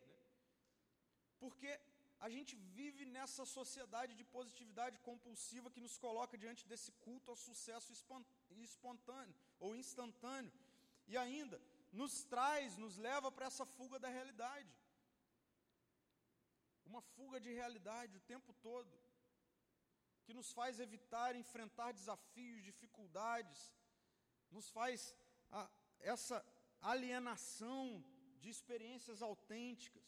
Porque 1.38 1.80
a 2.20 2.28
gente 2.28 2.56
vive 2.56 3.04
nessa 3.04 3.44
sociedade 3.44 4.14
de 4.14 4.24
positividade 4.24 4.98
compulsiva 4.98 5.70
que 5.70 5.80
nos 5.80 5.96
coloca 5.98 6.38
diante 6.38 6.66
desse 6.66 6.92
culto 6.92 7.30
ao 7.30 7.36
sucesso 7.36 7.92
espontâneo 8.68 9.34
ou 9.60 9.76
instantâneo. 9.76 10.52
E 11.06 11.16
ainda 11.16 11.60
nos 11.92 12.24
traz, 12.24 12.76
nos 12.76 12.96
leva 12.96 13.30
para 13.30 13.46
essa 13.46 13.64
fuga 13.64 13.98
da 13.98 14.08
realidade 14.08 14.74
uma 16.86 17.02
fuga 17.14 17.38
de 17.40 17.52
realidade 17.52 18.16
o 18.16 18.26
tempo 18.32 18.52
todo, 18.54 18.92
que 20.24 20.32
nos 20.32 20.52
faz 20.52 20.80
evitar 20.80 21.34
enfrentar 21.36 21.92
desafios, 21.92 22.62
dificuldades, 22.62 23.60
nos 24.50 24.70
faz 24.70 25.14
a, 25.50 25.68
essa 26.00 26.44
alienação 26.80 28.04
de 28.38 28.48
experiências 28.48 29.20
autênticas, 29.22 30.04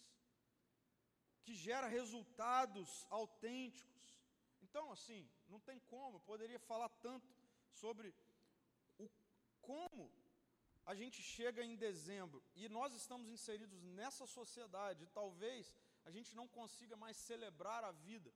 que 1.48 1.54
gera 1.54 1.94
resultados 1.98 2.88
autênticos. 3.18 4.08
Então, 4.64 4.84
assim, 4.94 5.20
não 5.52 5.60
tem 5.68 5.78
como, 5.92 6.16
eu 6.16 6.24
poderia 6.32 6.60
falar 6.70 6.90
tanto 7.06 7.26
sobre 7.82 8.08
o 8.98 9.06
como 9.68 10.04
a 10.84 10.94
gente 11.00 11.20
chega 11.22 11.62
em 11.64 11.74
dezembro 11.86 12.42
e 12.54 12.68
nós 12.68 12.92
estamos 13.00 13.30
inseridos 13.36 13.80
nessa 13.98 14.26
sociedade, 14.26 15.08
talvez 15.20 15.72
a 16.04 16.10
gente 16.10 16.36
não 16.40 16.46
consiga 16.58 16.96
mais 17.04 17.16
celebrar 17.16 17.82
a 17.82 17.92
vida. 17.92 18.30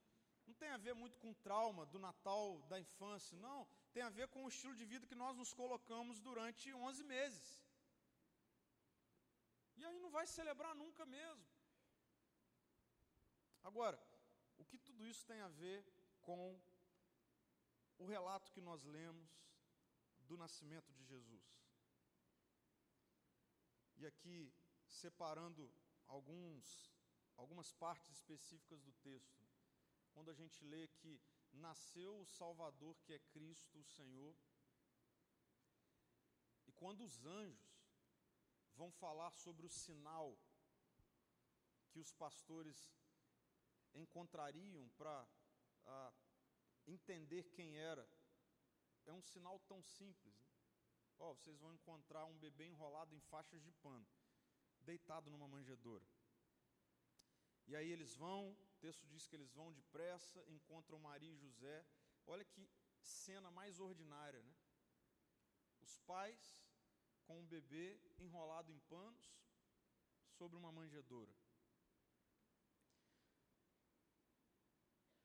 Não 0.46 0.54
tem 0.54 0.70
a 0.70 0.82
ver 0.86 0.94
muito 0.94 1.18
com 1.22 1.40
trauma 1.48 1.84
do 1.92 1.98
Natal, 2.08 2.46
da 2.70 2.80
infância, 2.86 3.36
não. 3.48 3.60
Tem 3.92 4.02
a 4.02 4.14
ver 4.18 4.26
com 4.28 4.42
o 4.44 4.48
estilo 4.48 4.74
de 4.74 4.86
vida 4.92 5.06
que 5.10 5.22
nós 5.22 5.36
nos 5.36 5.52
colocamos 5.52 6.18
durante 6.28 6.72
11 6.72 7.04
meses. 7.04 7.48
E 9.76 9.84
aí 9.84 9.98
não 10.00 10.10
vai 10.10 10.26
celebrar 10.26 10.74
nunca 10.74 11.04
mesmo. 11.04 11.52
Agora, 13.62 13.98
o 14.56 14.64
que 14.64 14.78
tudo 14.78 15.06
isso 15.06 15.24
tem 15.26 15.40
a 15.40 15.48
ver 15.48 15.84
com 16.20 16.60
o 17.98 18.06
relato 18.06 18.52
que 18.52 18.60
nós 18.60 18.84
lemos 18.84 19.30
do 20.20 20.36
nascimento 20.36 20.92
de 20.92 21.04
Jesus? 21.04 21.44
E 23.96 24.06
aqui, 24.06 24.52
separando 24.86 25.72
alguns 26.06 26.92
algumas 27.36 27.72
partes 27.72 28.10
específicas 28.10 28.80
do 28.82 28.92
texto. 28.92 29.46
Quando 30.12 30.30
a 30.30 30.34
gente 30.34 30.64
lê 30.64 30.86
que 30.88 31.20
nasceu 31.52 32.20
o 32.20 32.26
Salvador, 32.26 32.96
que 33.02 33.12
é 33.12 33.18
Cristo 33.18 33.78
o 33.78 33.84
Senhor, 33.84 34.36
e 36.66 36.72
quando 36.72 37.04
os 37.04 37.24
anjos 37.24 37.82
vão 38.74 38.90
falar 38.90 39.32
sobre 39.32 39.66
o 39.66 39.70
sinal 39.70 40.38
que 41.90 41.98
os 41.98 42.12
pastores 42.12 42.90
encontrariam 43.94 44.88
para 44.96 45.28
ah, 45.84 46.12
entender 46.86 47.44
quem 47.50 47.76
era, 47.76 48.08
é 49.06 49.12
um 49.12 49.20
sinal 49.20 49.58
tão 49.60 49.82
simples. 49.82 50.34
Né? 50.40 50.48
Oh, 51.18 51.34
vocês 51.34 51.58
vão 51.58 51.72
encontrar 51.72 52.24
um 52.26 52.38
bebê 52.38 52.66
enrolado 52.66 53.14
em 53.14 53.20
faixas 53.20 53.62
de 53.62 53.72
pano, 53.72 54.06
deitado 54.80 55.30
numa 55.30 55.48
manjedoura. 55.48 56.04
E 57.66 57.76
aí 57.76 57.90
eles 57.90 58.14
vão, 58.14 58.50
o 58.50 58.76
texto 58.80 59.06
diz 59.06 59.26
que 59.26 59.36
eles 59.36 59.52
vão 59.52 59.72
depressa, 59.72 60.44
encontram 60.48 60.98
Maria 60.98 61.30
e 61.30 61.36
José. 61.36 61.86
Olha 62.26 62.44
que 62.44 62.68
cena 63.00 63.50
mais 63.50 63.78
ordinária, 63.78 64.42
né? 64.42 64.54
Os 65.80 65.96
pais 65.98 66.64
com 67.24 67.38
um 67.38 67.46
bebê 67.46 68.00
enrolado 68.18 68.72
em 68.72 68.78
panos 68.80 69.38
sobre 70.36 70.56
uma 70.56 70.72
manjedoura. 70.72 71.32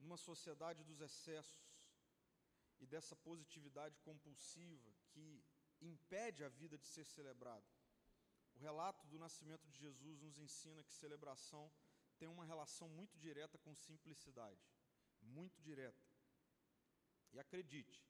Numa 0.08 0.16
sociedade 0.16 0.82
dos 0.84 1.02
excessos 1.02 1.70
e 2.80 2.86
dessa 2.86 3.14
positividade 3.14 3.98
compulsiva 3.98 4.90
que 5.10 5.44
impede 5.82 6.42
a 6.42 6.48
vida 6.48 6.78
de 6.78 6.86
ser 6.86 7.04
celebrada. 7.04 7.66
O 8.54 8.58
relato 8.58 9.06
do 9.06 9.18
nascimento 9.18 9.68
de 9.68 9.78
Jesus 9.78 10.18
nos 10.22 10.38
ensina 10.38 10.82
que 10.82 10.94
celebração 10.94 11.70
tem 12.16 12.26
uma 12.26 12.46
relação 12.46 12.88
muito 12.88 13.18
direta 13.18 13.58
com 13.58 13.74
simplicidade, 13.74 14.66
muito 15.20 15.60
direta. 15.60 16.02
E 17.34 17.38
acredite, 17.38 18.02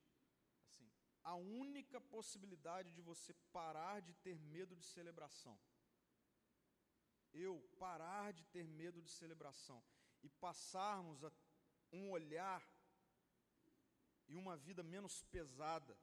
assim, 0.69 0.89
a 1.25 1.35
única 1.35 2.01
possibilidade 2.01 2.93
de 2.93 3.01
você 3.01 3.35
parar 3.53 4.01
de 4.03 4.15
ter 4.15 4.39
medo 4.39 4.77
de 4.77 4.87
celebração, 4.87 5.59
eu 7.33 7.61
parar 7.77 8.33
de 8.33 8.45
ter 8.45 8.69
medo 8.69 9.03
de 9.03 9.11
celebração 9.11 9.85
e 10.23 10.29
passarmos 10.29 11.25
a 11.25 11.31
um 11.92 12.11
olhar 12.11 12.62
e 14.29 14.37
uma 14.37 14.57
vida 14.57 14.83
menos 14.83 15.22
pesada 15.24 15.98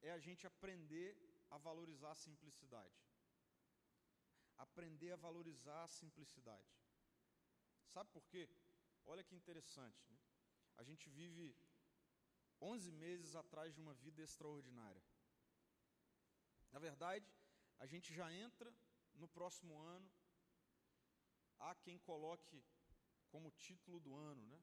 é 0.00 0.10
a 0.12 0.18
gente 0.18 0.46
aprender 0.46 1.16
a 1.50 1.58
valorizar 1.58 2.12
a 2.12 2.14
simplicidade. 2.14 3.00
Aprender 4.58 5.12
a 5.12 5.16
valorizar 5.16 5.82
a 5.84 5.88
simplicidade. 5.88 6.72
Sabe 7.88 8.10
por 8.10 8.24
quê? 8.26 8.48
Olha 9.04 9.24
que 9.24 9.34
interessante. 9.34 10.02
Né? 10.10 10.18
A 10.76 10.82
gente 10.82 11.08
vive 11.08 11.56
11 12.60 12.92
meses 12.92 13.34
atrás 13.34 13.74
de 13.74 13.80
uma 13.80 13.94
vida 13.94 14.22
extraordinária. 14.22 15.02
Na 16.70 16.78
verdade, 16.78 17.26
a 17.78 17.86
gente 17.86 18.14
já 18.14 18.32
entra 18.32 18.72
no 19.14 19.28
próximo 19.28 19.78
ano. 19.78 20.10
Há 21.58 21.74
quem 21.74 21.98
coloque 21.98 22.64
como 23.32 23.50
título 23.66 23.98
do 23.98 24.14
ano, 24.14 24.44
né? 24.52 24.60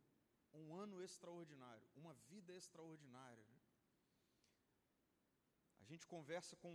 Um 0.53 0.75
ano 0.75 1.01
extraordinário, 1.01 1.87
uma 1.95 2.13
vida 2.31 2.53
extraordinária. 2.55 3.45
Né? 3.53 3.59
A 5.79 5.83
gente 5.83 6.05
conversa 6.07 6.55
com 6.55 6.73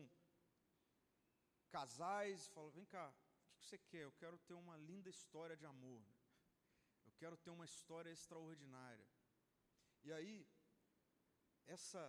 casais, 1.70 2.48
fala: 2.48 2.70
vem 2.70 2.84
cá, 2.84 3.08
o 3.08 3.58
que 3.58 3.64
você 3.66 3.78
quer? 3.78 4.04
Eu 4.04 4.12
quero 4.12 4.38
ter 4.38 4.54
uma 4.54 4.76
linda 4.76 5.08
história 5.08 5.56
de 5.56 5.66
amor. 5.66 6.00
Né? 6.04 6.14
Eu 7.06 7.12
quero 7.20 7.36
ter 7.36 7.50
uma 7.50 7.64
história 7.64 8.10
extraordinária. 8.10 9.08
E 10.02 10.12
aí, 10.12 10.46
essa, 11.66 12.02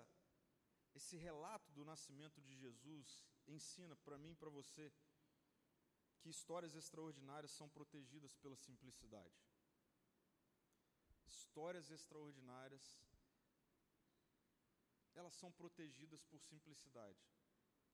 esse 0.94 1.16
relato 1.16 1.72
do 1.72 1.86
nascimento 1.86 2.42
de 2.42 2.56
Jesus 2.56 3.24
ensina 3.48 3.96
para 3.98 4.18
mim 4.18 4.32
e 4.32 4.36
para 4.36 4.50
você 4.50 4.92
que 6.20 6.30
histórias 6.30 6.74
extraordinárias 6.76 7.52
são 7.52 7.70
protegidas 7.70 8.34
pela 8.36 8.56
simplicidade. 8.56 9.36
Histórias 11.26 11.90
extraordinárias, 11.90 12.86
elas 15.14 15.34
são 15.34 15.52
protegidas 15.52 16.24
por 16.24 16.40
simplicidade. 16.42 17.24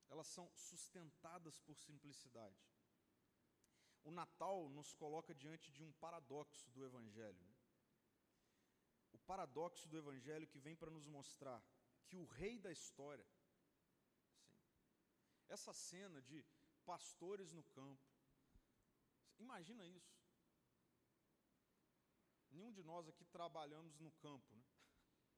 Elas 0.10 0.28
são 0.28 0.52
sustentadas 0.56 1.60
por 1.60 1.78
simplicidade. 1.78 2.62
O 4.04 4.12
Natal 4.12 4.68
nos 4.70 4.92
coloca 4.94 5.34
diante 5.34 5.72
de 5.72 5.84
um 5.84 5.92
paradoxo 5.94 6.70
do 6.72 6.84
Evangelho. 6.84 7.48
O 9.14 9.20
paradoxo 9.20 9.88
do 9.88 9.98
Evangelho 9.98 10.48
que 10.48 10.60
vem 10.60 10.76
para 10.76 10.90
nos 10.90 11.06
mostrar 11.06 11.64
que 12.08 12.18
o 12.18 12.26
rei 12.26 12.60
da 12.60 12.72
história, 12.72 13.24
assim, 13.24 13.54
essa 15.48 15.74
cena 15.74 16.22
de 16.22 16.44
pastores 16.86 17.52
no 17.52 17.64
campo, 17.64 18.10
imagina 19.38 19.86
isso. 19.86 20.21
Nenhum 22.52 22.72
de 22.72 22.84
nós 22.84 23.08
aqui 23.08 23.26
trabalhamos 23.26 24.00
no 24.00 24.12
campo, 24.12 24.56
né? 24.56 24.64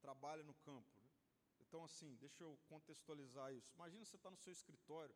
trabalha 0.01 0.43
no 0.43 0.53
campo. 0.55 0.91
Né? 0.99 1.09
Então, 1.61 1.83
assim, 1.83 2.15
deixa 2.15 2.43
eu 2.43 2.57
contextualizar 2.67 3.53
isso. 3.53 3.71
Imagina 3.75 4.03
você 4.05 4.15
está 4.15 4.29
no 4.29 4.37
seu 4.37 4.51
escritório, 4.51 5.15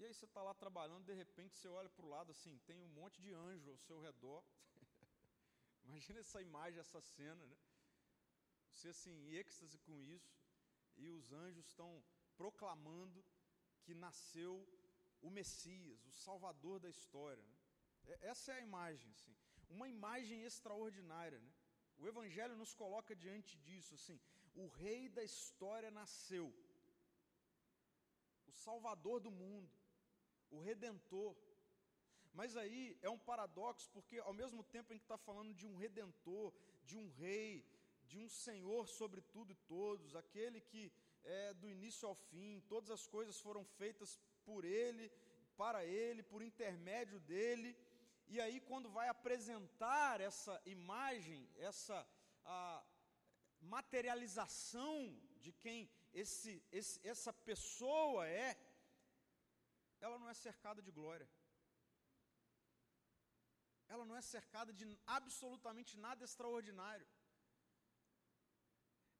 e 0.00 0.04
aí 0.06 0.14
você 0.14 0.24
está 0.24 0.42
lá 0.42 0.54
trabalhando, 0.54 1.04
de 1.04 1.12
repente 1.12 1.54
você 1.54 1.68
olha 1.68 1.90
para 1.90 2.06
o 2.06 2.08
lado 2.08 2.30
assim, 2.32 2.56
tem 2.60 2.80
um 2.80 2.88
monte 2.88 3.20
de 3.20 3.34
anjo 3.34 3.70
ao 3.70 3.76
seu 3.76 4.00
redor. 4.00 4.42
Imagina 5.84 6.20
essa 6.20 6.40
imagem, 6.40 6.80
essa 6.80 7.02
cena, 7.02 7.46
né? 7.46 7.58
Você 8.72 8.88
assim, 8.88 9.10
em 9.10 9.34
êxtase 9.34 9.78
com 9.80 10.00
isso, 10.00 10.40
e 10.96 11.10
os 11.10 11.32
anjos 11.32 11.66
estão 11.66 12.02
proclamando 12.34 13.22
que 13.82 13.94
nasceu 13.94 14.66
o 15.20 15.28
Messias, 15.28 16.06
o 16.06 16.12
Salvador 16.12 16.80
da 16.80 16.88
história. 16.88 17.42
Né? 18.04 18.16
Essa 18.22 18.52
é 18.52 18.54
a 18.56 18.62
imagem, 18.62 19.10
assim, 19.10 19.36
uma 19.70 19.88
imagem 19.88 20.42
extraordinária. 20.50 21.38
Né? 21.38 21.52
O 21.98 22.06
Evangelho 22.12 22.56
nos 22.56 22.74
coloca 22.74 23.14
diante 23.14 23.56
disso, 23.58 23.94
assim, 23.94 24.18
o 24.54 24.66
Rei 24.66 25.08
da 25.08 25.24
história 25.24 25.90
nasceu, 25.90 26.46
o 28.46 28.52
Salvador 28.52 29.20
do 29.20 29.30
mundo 29.30 29.70
o 30.50 30.60
redentor. 30.60 31.36
Mas 32.32 32.56
aí 32.56 32.96
é 33.02 33.10
um 33.10 33.18
paradoxo, 33.18 33.90
porque 33.92 34.18
ao 34.18 34.32
mesmo 34.32 34.62
tempo 34.62 34.92
em 34.92 34.98
que 34.98 35.04
está 35.04 35.18
falando 35.18 35.54
de 35.54 35.66
um 35.66 35.76
redentor, 35.76 36.52
de 36.84 36.96
um 36.96 37.08
rei, 37.08 37.64
de 38.04 38.18
um 38.18 38.28
senhor 38.28 38.88
sobre 38.88 39.20
tudo 39.20 39.52
e 39.52 39.56
todos, 39.76 40.14
aquele 40.14 40.60
que 40.60 40.92
é 41.24 41.54
do 41.54 41.68
início 41.68 42.08
ao 42.08 42.14
fim, 42.14 42.62
todas 42.68 42.90
as 42.90 43.06
coisas 43.06 43.40
foram 43.40 43.64
feitas 43.64 44.18
por 44.44 44.64
ele, 44.64 45.10
para 45.56 45.84
ele, 45.84 46.22
por 46.22 46.42
intermédio 46.42 47.20
dele. 47.20 47.76
E 48.34 48.40
aí, 48.40 48.58
quando 48.60 48.88
vai 48.96 49.08
apresentar 49.08 50.20
essa 50.20 50.54
imagem, 50.64 51.40
essa 51.68 51.96
a, 52.44 52.84
materialização 53.60 54.94
de 55.44 55.52
quem 55.62 55.90
esse, 56.12 56.52
esse, 56.70 56.96
essa 57.12 57.32
pessoa 57.32 58.26
é, 58.28 58.56
ela 60.00 60.16
não 60.18 60.28
é 60.28 60.34
cercada 60.34 60.80
de 60.80 60.92
glória. 60.98 61.28
Ela 63.88 64.04
não 64.04 64.16
é 64.16 64.22
cercada 64.22 64.72
de 64.72 64.84
absolutamente 65.18 65.96
nada 66.06 66.24
extraordinário. 66.24 67.08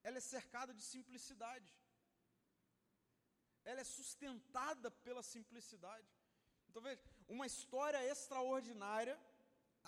Ela 0.04 0.18
é 0.18 0.20
cercada 0.36 0.72
de 0.72 0.82
simplicidade. 0.82 1.68
Ela 3.64 3.80
é 3.80 3.84
sustentada 3.98 4.88
pela 5.06 5.22
simplicidade. 5.34 6.08
Então 6.68 6.80
veja, 6.80 7.02
uma 7.34 7.46
história 7.52 8.00
extraordinária, 8.12 9.16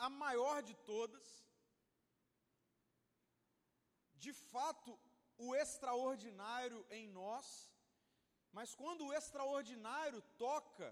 a 0.06 0.08
maior 0.22 0.58
de 0.62 0.74
todas. 0.92 1.26
De 4.24 4.32
fato, 4.32 4.90
o 5.36 5.54
extraordinário 5.62 6.80
em 6.98 7.06
nós 7.20 7.46
mas 8.52 8.74
quando 8.74 9.06
o 9.06 9.14
extraordinário 9.18 10.20
toca 10.46 10.88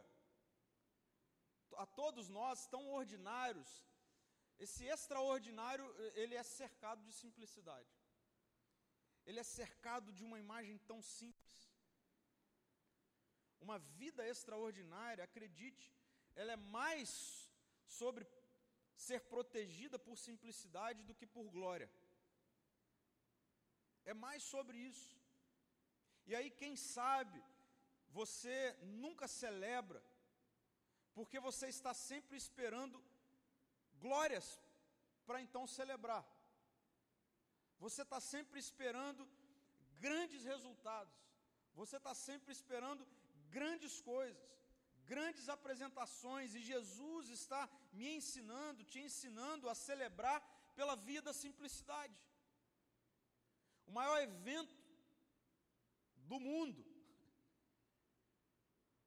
a 1.77 1.87
todos 1.87 2.29
nós, 2.29 2.67
tão 2.67 2.89
ordinários, 2.91 3.71
esse 4.59 4.85
extraordinário, 4.85 5.85
ele 6.15 6.35
é 6.35 6.43
cercado 6.43 7.03
de 7.05 7.13
simplicidade. 7.13 7.95
Ele 9.27 9.39
é 9.39 9.43
cercado 9.43 10.13
de 10.13 10.25
uma 10.25 10.39
imagem 10.39 10.79
tão 10.79 11.01
simples. 11.03 11.71
Uma 13.61 13.79
vida 13.79 14.27
extraordinária, 14.27 15.23
acredite, 15.23 15.95
ela 16.35 16.53
é 16.53 16.57
mais 16.57 17.11
sobre 17.87 18.27
ser 18.95 19.21
protegida 19.33 19.99
por 19.99 20.17
simplicidade 20.17 21.03
do 21.03 21.15
que 21.15 21.27
por 21.27 21.49
glória. 21.51 21.91
É 24.05 24.15
mais 24.15 24.43
sobre 24.43 24.79
isso. 24.79 25.17
E 26.27 26.35
aí, 26.35 26.51
quem 26.51 26.77
sabe, 26.77 27.43
você 28.11 28.77
nunca 28.83 29.27
celebra, 29.29 30.03
porque 31.15 31.39
você 31.41 31.67
está 31.69 31.93
sempre 31.95 32.37
esperando 32.37 33.03
glórias 33.99 34.61
para 35.27 35.41
então 35.41 35.67
celebrar. 35.67 36.25
Você 37.79 38.03
está 38.03 38.21
sempre 38.21 38.59
esperando 38.61 39.29
grandes 39.99 40.45
resultados. 40.45 41.15
Você 41.75 41.97
está 41.97 42.15
sempre 42.15 42.53
esperando 42.53 43.07
grandes 43.49 44.01
coisas, 44.01 44.43
grandes 45.13 45.47
apresentações, 45.57 46.55
e 46.55 46.69
Jesus 46.73 47.29
está 47.39 47.63
me 47.99 48.09
ensinando, 48.19 48.89
te 48.93 48.99
ensinando 49.07 49.69
a 49.69 49.75
celebrar 49.87 50.39
pela 50.79 50.95
via 51.07 51.23
da 51.29 51.35
simplicidade. 51.43 52.19
O 53.89 53.93
maior 53.99 54.19
evento 54.29 54.79
do 56.31 56.39
mundo. 56.49 56.83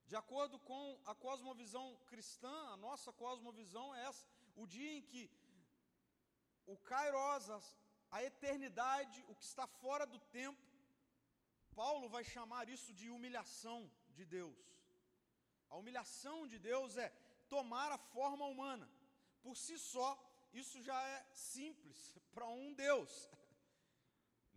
De 0.09 0.15
acordo 0.21 0.57
com 0.69 0.83
a 1.11 1.15
cosmovisão 1.25 1.85
cristã, 2.11 2.55
a 2.73 2.77
nossa 2.87 3.11
cosmovisão 3.21 3.87
é 3.95 4.01
essa, 4.09 4.25
o 4.61 4.67
dia 4.75 4.91
em 4.97 5.03
que 5.11 5.23
o 6.73 6.75
Kairos, 6.89 7.47
a 8.11 8.19
eternidade, 8.31 9.23
o 9.31 9.35
que 9.39 9.45
está 9.51 9.65
fora 9.81 10.05
do 10.13 10.19
tempo, 10.41 10.61
Paulo 11.81 12.07
vai 12.15 12.23
chamar 12.35 12.65
isso 12.75 12.91
de 12.99 13.09
humilhação 13.15 13.79
de 14.17 14.25
Deus. 14.37 14.59
A 15.73 15.77
humilhação 15.77 16.45
de 16.45 16.59
Deus 16.59 16.97
é 16.97 17.09
tomar 17.49 17.91
a 17.91 17.97
forma 17.97 18.45
humana. 18.45 18.87
Por 19.41 19.55
si 19.57 19.75
só, 19.79 20.09
isso 20.53 20.79
já 20.83 20.99
é 21.01 21.25
simples 21.33 21.99
para 22.31 22.47
um 22.47 22.75
Deus. 22.75 23.11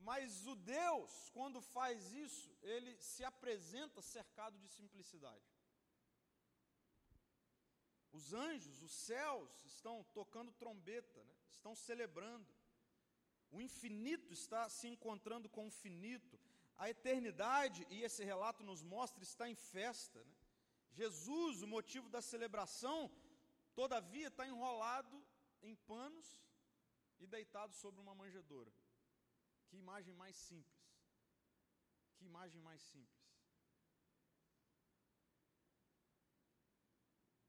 Mas 0.09 0.47
o 0.47 0.55
Deus, 0.55 1.31
quando 1.31 1.63
faz 1.63 2.13
isso, 2.13 2.55
ele 2.63 2.95
se 3.01 3.25
apresenta 3.25 4.03
cercado 4.03 4.59
de 4.59 4.69
simplicidade. 4.69 5.51
Os 8.13 8.35
anjos, 8.35 8.83
os 8.83 8.93
céus 8.93 9.65
estão 9.65 10.05
tocando 10.13 10.53
trombeta, 10.53 11.25
né? 11.25 11.35
estão 11.55 11.75
celebrando. 11.75 12.47
O 13.51 13.63
infinito 13.63 14.35
está 14.35 14.69
se 14.69 14.87
encontrando 14.87 15.49
com 15.49 15.67
o 15.67 15.71
finito. 15.71 16.39
A 16.77 16.91
eternidade, 16.91 17.87
e 17.89 18.03
esse 18.03 18.23
relato 18.23 18.63
nos 18.63 18.83
mostra, 18.83 19.23
está 19.23 19.49
em 19.49 19.55
festa. 19.55 20.23
Né? 20.23 20.36
Jesus, 21.01 21.63
o 21.63 21.69
motivo 21.77 22.09
da 22.15 22.23
celebração, 22.33 22.99
todavia 23.81 24.29
está 24.29 24.45
enrolado 24.53 25.17
em 25.69 25.75
panos 25.93 26.29
e 27.19 27.27
deitado 27.27 27.75
sobre 27.83 28.01
uma 28.05 28.15
manjedoura. 28.21 28.73
Que 29.67 29.77
imagem 29.85 30.15
mais 30.23 30.37
simples. 30.49 30.83
Que 32.17 32.25
imagem 32.25 32.61
mais 32.69 32.81
simples. 32.93 33.25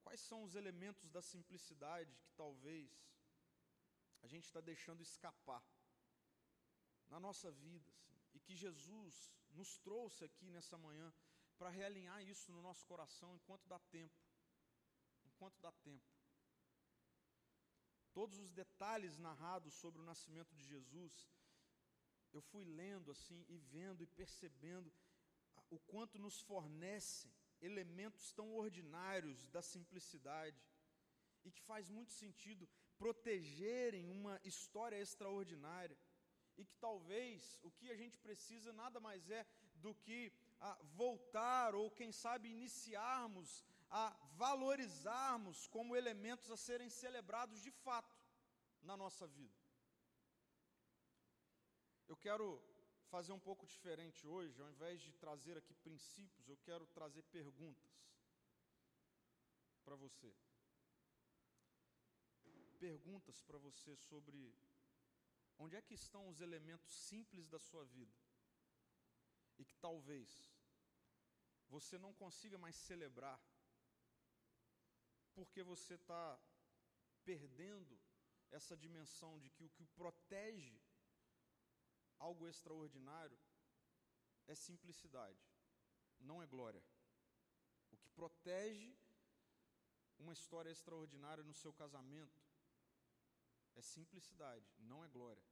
Quais 0.04 0.22
são 0.30 0.44
os 0.44 0.56
elementos 0.56 1.10
da 1.16 1.22
simplicidade 1.22 2.18
que 2.24 2.32
talvez 2.44 2.90
a 4.24 4.28
gente 4.28 4.46
está 4.46 4.62
deixando 4.72 5.02
escapar 5.02 5.64
na 7.08 7.20
nossa 7.20 7.50
vida 7.52 7.90
assim, 7.92 8.20
e 8.34 8.40
que 8.40 8.56
Jesus 8.56 9.32
nos 9.52 9.78
trouxe 9.78 10.24
aqui 10.26 10.50
nessa 10.50 10.78
manhã 10.78 11.14
para 11.58 11.70
realinhar 11.70 12.22
isso 12.24 12.52
no 12.52 12.62
nosso 12.62 12.86
coração 12.86 13.36
enquanto 13.36 13.67
dá 13.67 13.80
tempo. 13.80 14.15
Enquanto 15.26 15.60
dá 15.60 15.72
tempo. 15.72 16.06
Todos 18.13 18.39
os 18.39 18.52
detalhes 18.52 19.17
narrados 19.17 19.74
sobre 19.76 20.02
o 20.02 20.06
nascimento 20.06 20.56
de 20.56 20.63
Jesus, 20.63 21.30
eu 22.34 22.41
fui 22.41 22.65
lendo 22.65 23.12
assim 23.12 23.46
e 23.48 23.58
vendo 23.58 24.04
e 24.04 24.08
percebendo 24.08 24.91
o 25.70 25.80
quanto 25.80 26.17
nos 26.17 26.39
fornecem 26.41 27.32
elementos 27.62 28.32
tão 28.32 28.54
ordinários 28.56 29.48
da 29.48 29.62
simplicidade 29.62 30.60
e 31.43 31.52
que 31.52 31.62
faz 31.62 31.89
muito 31.89 32.13
sentido 32.13 32.67
protegerem 32.98 34.10
uma 34.10 34.39
história 34.43 35.00
extraordinária 35.00 35.98
e 36.58 36.65
que 36.65 36.76
talvez 36.78 37.58
o 37.62 37.72
que 37.72 37.89
a 37.91 37.96
gente 37.96 38.17
precisa 38.17 38.74
nada 38.74 39.00
mais 39.00 39.30
é 39.30 39.46
do 39.76 39.93
que 39.93 40.34
a 40.60 40.74
voltar 40.96 41.76
ou 41.76 41.91
quem 41.91 42.12
sabe 42.12 42.50
iniciarmos 42.50 43.63
a 43.89 44.10
valorizarmos 44.34 45.67
como 45.67 45.96
elementos 45.96 46.52
a 46.52 46.58
serem 46.58 46.89
celebrados 46.89 47.62
de 47.62 47.72
fato 47.72 48.15
na 48.82 48.98
nossa 48.98 49.28
vida. 49.28 49.56
Eu 52.08 52.17
quero 52.17 52.62
fazer 53.10 53.32
um 53.32 53.39
pouco 53.39 53.65
diferente 53.65 54.28
hoje, 54.28 54.62
ao 54.62 54.70
invés 54.70 55.02
de 55.02 55.13
trazer 55.13 55.58
aqui 55.58 55.74
princípios, 55.76 56.48
eu 56.48 56.58
quero 56.58 56.86
trazer 56.88 57.24
perguntas 57.24 57.91
para 59.84 59.96
você. 59.96 60.34
Perguntas 62.80 63.41
para 63.41 63.58
você 63.58 63.96
sobre 63.96 64.54
onde 65.58 65.76
é 65.76 65.82
que 65.82 65.93
estão 65.93 66.28
os 66.28 66.41
elementos 66.41 66.91
simples 66.91 67.48
da 67.48 67.58
sua 67.58 67.84
vida 67.86 68.27
e 69.58 69.65
que 69.65 69.76
talvez 69.78 70.30
você 71.67 71.98
não 71.98 72.13
consiga 72.13 72.58
mais 72.58 72.76
celebrar 72.76 73.39
porque 75.34 75.62
você 75.62 75.93
está 75.93 76.39
perdendo 77.24 78.00
essa 78.50 78.76
dimensão 78.76 79.38
de 79.39 79.50
que 79.50 79.63
o 79.63 79.70
que 79.70 79.86
protege 79.86 80.82
algo 82.17 82.48
extraordinário 82.48 83.38
é 84.48 84.56
simplicidade, 84.56 85.46
não 86.20 86.41
é 86.41 86.48
glória. 86.48 86.84
O 87.91 87.98
que 87.98 88.10
protege 88.10 88.98
uma 90.17 90.34
história 90.34 90.72
extraordinária 90.72 91.43
no 91.43 91.54
seu 91.54 91.72
casamento 91.72 92.41
é 93.76 93.82
simplicidade, 93.82 94.67
não 94.80 95.04
é 95.04 95.08
glória. 95.08 95.43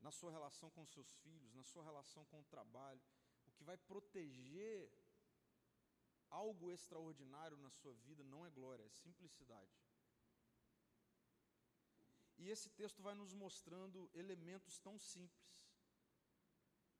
Na 0.00 0.10
sua 0.10 0.30
relação 0.30 0.70
com 0.70 0.86
seus 0.86 1.12
filhos, 1.22 1.54
na 1.54 1.64
sua 1.64 1.82
relação 1.82 2.24
com 2.26 2.40
o 2.40 2.44
trabalho, 2.44 3.02
o 3.46 3.50
que 3.50 3.64
vai 3.64 3.76
proteger 3.76 4.90
algo 6.30 6.70
extraordinário 6.70 7.56
na 7.56 7.70
sua 7.70 7.94
vida 7.94 8.22
não 8.24 8.46
é 8.46 8.50
glória, 8.50 8.84
é 8.84 8.88
simplicidade. 8.90 9.76
E 12.38 12.48
esse 12.48 12.70
texto 12.70 13.02
vai 13.02 13.14
nos 13.14 13.32
mostrando 13.32 14.08
elementos 14.14 14.78
tão 14.78 14.98
simples 14.98 15.48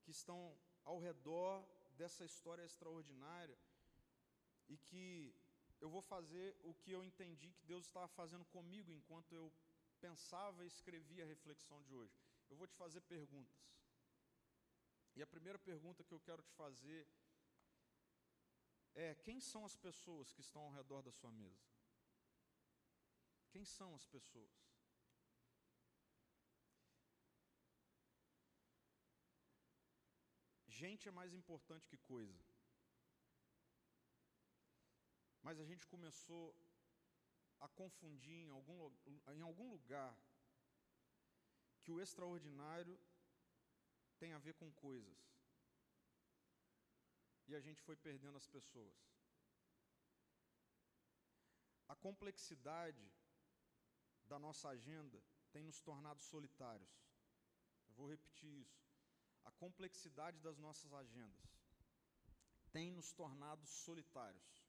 que 0.03 0.11
estão 0.11 0.59
ao 0.85 0.99
redor 0.99 1.65
dessa 1.97 2.25
história 2.25 2.65
extraordinária 2.65 3.57
e 4.69 4.77
que 4.77 5.35
eu 5.81 5.89
vou 5.89 6.03
fazer 6.03 6.57
o 6.65 6.75
que 6.75 6.91
eu 6.91 7.05
entendi 7.05 7.53
que 7.53 7.67
Deus 7.67 7.87
estava 7.87 8.09
fazendo 8.09 8.45
comigo 8.47 8.93
enquanto 8.93 9.33
eu 9.33 9.53
pensava 10.01 10.65
e 10.65 10.69
escrevia 10.69 11.25
a 11.25 11.27
reflexão 11.27 11.81
de 11.83 11.95
hoje. 11.95 12.17
Eu 12.49 12.57
vou 12.57 12.67
te 12.67 12.75
fazer 12.75 13.01
perguntas. 13.03 13.69
E 15.15 15.23
a 15.23 15.27
primeira 15.27 15.59
pergunta 15.59 16.05
que 16.05 16.13
eu 16.13 16.21
quero 16.21 16.43
te 16.43 16.53
fazer 16.53 17.07
é: 18.95 19.15
quem 19.17 19.41
são 19.41 19.65
as 19.65 19.77
pessoas 19.77 20.33
que 20.33 20.41
estão 20.41 20.63
ao 20.63 20.71
redor 20.71 21.03
da 21.03 21.13
sua 21.13 21.33
mesa? 21.33 21.67
Quem 23.51 23.65
são 23.65 23.95
as 23.95 24.07
pessoas? 24.07 24.69
Gente 30.67 31.09
é 31.09 31.11
mais 31.11 31.33
importante 31.33 31.89
que 31.89 31.99
coisa. 31.99 32.41
Mas 35.43 35.59
a 35.59 35.65
gente 35.65 35.87
começou 35.87 36.55
a 37.59 37.69
confundir 37.69 38.45
em 38.45 38.51
algum, 38.51 38.93
em 39.07 39.41
algum 39.41 39.69
lugar 39.71 40.17
que 41.89 41.93
o 41.93 42.01
extraordinário 42.03 42.95
tem 44.19 44.35
a 44.35 44.39
ver 44.39 44.53
com 44.61 44.71
coisas. 44.73 45.19
E 47.47 47.55
a 47.55 47.61
gente 47.61 47.81
foi 47.81 47.97
perdendo 47.97 48.37
as 48.37 48.47
pessoas. 48.47 48.95
A 51.89 51.97
complexidade 51.97 53.11
da 54.27 54.39
nossa 54.39 54.69
agenda 54.69 55.19
tem 55.51 55.63
nos 55.63 55.81
tornado 55.81 56.21
solitários. 56.21 56.95
Eu 57.89 57.95
vou 57.95 58.11
repetir 58.11 58.53
isso. 58.61 58.85
A 59.47 59.51
complexidade 59.53 60.39
das 60.41 60.59
nossas 60.59 60.93
agendas 60.93 61.49
tem 62.71 62.93
nos 62.93 63.15
tornado 63.15 63.65
solitários 63.67 64.69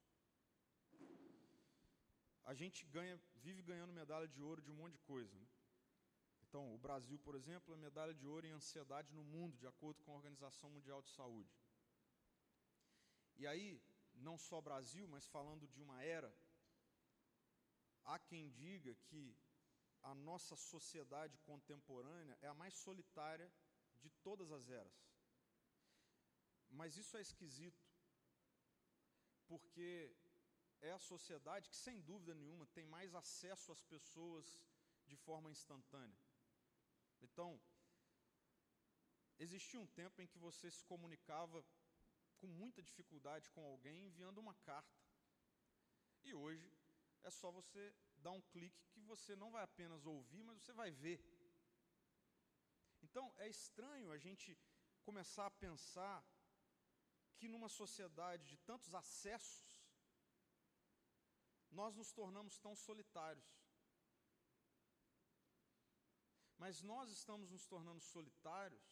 a 2.51 2.53
gente 2.55 2.83
ganha, 2.87 3.15
vive 3.35 3.61
ganhando 3.61 3.93
medalha 3.93 4.27
de 4.27 4.41
ouro 4.41 4.59
de 4.59 4.71
um 4.71 4.73
monte 4.73 4.93
de 4.93 4.99
coisa. 4.99 5.31
Né? 5.37 5.47
Então, 6.49 6.73
o 6.73 6.79
Brasil, 6.79 7.17
por 7.19 7.35
exemplo, 7.35 7.75
é 7.75 7.77
medalha 7.77 8.13
de 8.13 8.25
ouro 8.25 8.45
em 8.47 8.51
ansiedade 8.51 9.13
no 9.13 9.23
mundo, 9.23 9.55
de 9.55 9.67
acordo 9.67 10.01
com 10.01 10.11
a 10.11 10.15
Organização 10.15 10.67
Mundial 10.71 10.99
de 11.03 11.09
Saúde. 11.09 11.55
E 13.35 13.45
aí, 13.45 13.79
não 14.15 14.35
só 14.35 14.59
Brasil, 14.59 15.07
mas 15.07 15.27
falando 15.27 15.67
de 15.67 15.79
uma 15.79 16.03
era, 16.03 16.33
há 18.03 18.17
quem 18.17 18.49
diga 18.49 18.95
que 18.95 19.37
a 20.01 20.15
nossa 20.15 20.55
sociedade 20.55 21.37
contemporânea 21.49 22.35
é 22.41 22.47
a 22.47 22.53
mais 22.55 22.73
solitária 22.73 23.51
de 23.99 24.09
todas 24.23 24.51
as 24.51 24.67
eras. 24.69 24.97
Mas 26.67 26.97
isso 26.97 27.15
é 27.15 27.21
esquisito, 27.21 27.85
porque 29.47 30.15
é 30.81 30.91
a 30.91 30.97
sociedade 30.97 31.69
que, 31.69 31.77
sem 31.77 32.01
dúvida 32.01 32.33
nenhuma, 32.33 32.65
tem 32.67 32.87
mais 32.87 33.13
acesso 33.13 33.71
às 33.71 33.83
pessoas 33.83 34.59
de 35.05 35.15
forma 35.15 35.51
instantânea. 35.51 36.28
Então, 37.21 37.59
existia 39.37 39.79
um 39.79 39.87
tempo 39.87 40.21
em 40.21 40.27
que 40.27 40.37
você 40.37 40.69
se 40.71 40.83
comunicava 40.85 41.65
com 42.39 42.47
muita 42.47 42.81
dificuldade 42.81 43.49
com 43.49 43.63
alguém 43.65 44.05
enviando 44.07 44.37
uma 44.37 44.55
carta. 44.55 44.99
E 46.23 46.33
hoje 46.33 46.71
é 47.23 47.29
só 47.29 47.51
você 47.51 47.93
dar 48.17 48.31
um 48.31 48.41
clique 48.41 48.87
que 48.91 49.01
você 49.01 49.35
não 49.35 49.51
vai 49.51 49.63
apenas 49.63 50.05
ouvir, 50.05 50.43
mas 50.43 50.61
você 50.61 50.73
vai 50.73 50.91
ver. 50.91 51.19
Então, 53.01 53.33
é 53.37 53.47
estranho 53.47 54.11
a 54.11 54.17
gente 54.17 54.57
começar 55.03 55.45
a 55.45 55.51
pensar 55.51 56.23
que 57.37 57.47
numa 57.47 57.69
sociedade 57.69 58.45
de 58.47 58.57
tantos 58.57 58.93
acessos, 58.93 59.69
nós 61.71 61.95
nos 61.95 62.11
tornamos 62.11 62.59
tão 62.59 62.75
solitários. 62.75 63.47
Mas 66.59 66.81
nós 66.81 67.09
estamos 67.09 67.49
nos 67.49 67.65
tornando 67.65 68.01
solitários 68.01 68.85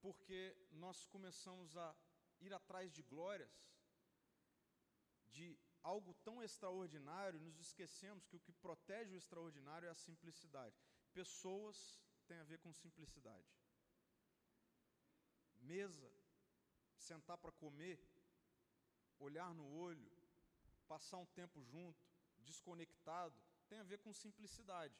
porque 0.00 0.56
nós 0.72 1.04
começamos 1.06 1.76
a 1.76 1.96
ir 2.40 2.52
atrás 2.52 2.92
de 2.92 3.02
glórias, 3.02 3.50
de 5.28 5.58
algo 5.82 6.12
tão 6.24 6.42
extraordinário, 6.42 7.40
nos 7.40 7.58
esquecemos 7.60 8.26
que 8.26 8.36
o 8.36 8.40
que 8.40 8.52
protege 8.52 9.14
o 9.14 9.16
extraordinário 9.16 9.86
é 9.86 9.90
a 9.90 9.94
simplicidade. 9.94 10.76
Pessoas 11.12 12.00
têm 12.26 12.38
a 12.38 12.44
ver 12.44 12.58
com 12.58 12.72
simplicidade. 12.72 13.48
Mesa, 15.60 16.12
sentar 16.96 17.38
para 17.38 17.52
comer, 17.52 17.98
olhar 19.18 19.54
no 19.54 19.66
olho, 19.72 20.10
passar 20.86 21.18
um 21.18 21.26
tempo 21.26 21.62
junto, 21.62 22.04
desconectado, 22.38 23.36
tem 23.68 23.78
a 23.78 23.84
ver 23.84 23.98
com 23.98 24.12
simplicidade. 24.12 24.94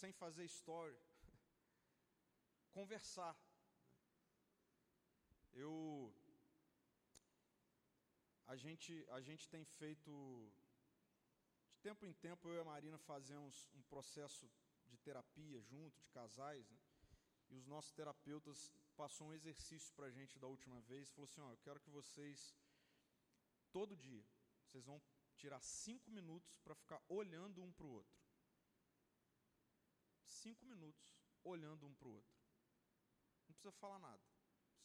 Sem 0.00 0.12
fazer 0.12 0.44
história. 0.44 1.00
Conversar. 2.76 3.34
Eu 5.52 5.74
a 8.46 8.54
gente 8.64 8.92
a 9.10 9.20
gente 9.20 9.48
tem 9.54 9.64
feito 9.64 10.12
De 11.72 11.80
tempo 11.80 12.06
em 12.06 12.12
tempo, 12.12 12.48
eu 12.48 12.54
e 12.58 12.60
a 12.60 12.64
Marina 12.64 12.98
fazemos 12.98 13.68
um 13.74 13.82
processo 13.94 14.48
de 14.86 14.96
terapia 14.98 15.60
junto, 15.62 16.00
de 16.00 16.08
casais, 16.10 16.70
né? 16.70 16.78
E 17.50 17.56
os 17.56 17.66
nossos 17.66 17.92
terapeutas 17.92 18.70
passou 18.96 19.28
um 19.28 19.34
exercício 19.34 19.92
para 19.94 20.06
a 20.06 20.10
gente 20.10 20.38
da 20.38 20.46
última 20.46 20.80
vez, 20.82 21.10
falou 21.10 21.24
assim, 21.24 21.40
ó, 21.40 21.50
eu 21.50 21.58
quero 21.58 21.80
que 21.80 21.90
vocês, 21.90 22.54
todo 23.72 23.96
dia, 23.96 24.24
vocês 24.64 24.84
vão 24.84 25.00
tirar 25.34 25.60
cinco 25.60 26.10
minutos 26.10 26.56
para 26.64 26.74
ficar 26.74 27.00
olhando 27.08 27.62
um 27.62 27.72
para 27.72 27.86
o 27.86 27.90
outro. 27.90 28.27
Cinco 30.28 30.64
minutos 30.66 31.16
olhando 31.42 31.86
um 31.86 31.94
para 31.94 32.08
o 32.08 32.12
outro. 32.12 32.38
Não 33.48 33.54
precisa 33.54 33.72
falar 33.72 33.98
nada, 33.98 34.22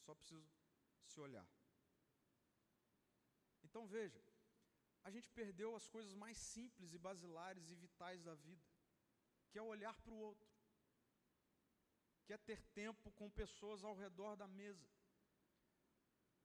só 0.06 0.16
precisa 0.16 0.50
se 1.06 1.20
olhar. 1.20 1.48
Então 3.64 3.86
veja, 3.86 4.22
a 5.04 5.12
gente 5.12 5.30
perdeu 5.30 5.76
as 5.76 5.88
coisas 5.88 6.14
mais 6.14 6.38
simples 6.38 6.94
e 6.94 6.98
basilares 6.98 7.70
e 7.70 7.76
vitais 7.76 8.24
da 8.24 8.36
vida, 8.36 8.66
que 9.50 9.60
é 9.60 9.62
olhar 9.62 9.96
para 10.02 10.14
o 10.14 10.18
outro, 10.18 10.50
que 12.26 12.34
é 12.34 12.38
ter 12.38 12.62
tempo 12.82 13.12
com 13.12 13.30
pessoas 13.30 13.84
ao 13.84 13.96
redor 13.96 14.36
da 14.36 14.48
mesa. 14.48 14.90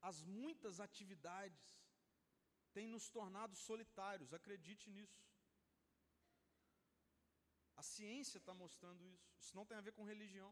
As 0.00 0.20
muitas 0.22 0.80
atividades 0.80 1.62
têm 2.72 2.88
nos 2.88 3.08
tornado 3.08 3.54
solitários, 3.56 4.34
acredite 4.34 4.90
nisso. 4.90 5.27
A 7.80 7.82
ciência 7.82 8.38
está 8.38 8.54
mostrando 8.62 9.02
isso, 9.14 9.28
isso 9.42 9.56
não 9.58 9.66
tem 9.68 9.76
a 9.78 9.86
ver 9.86 9.92
com 9.92 10.10
religião 10.12 10.50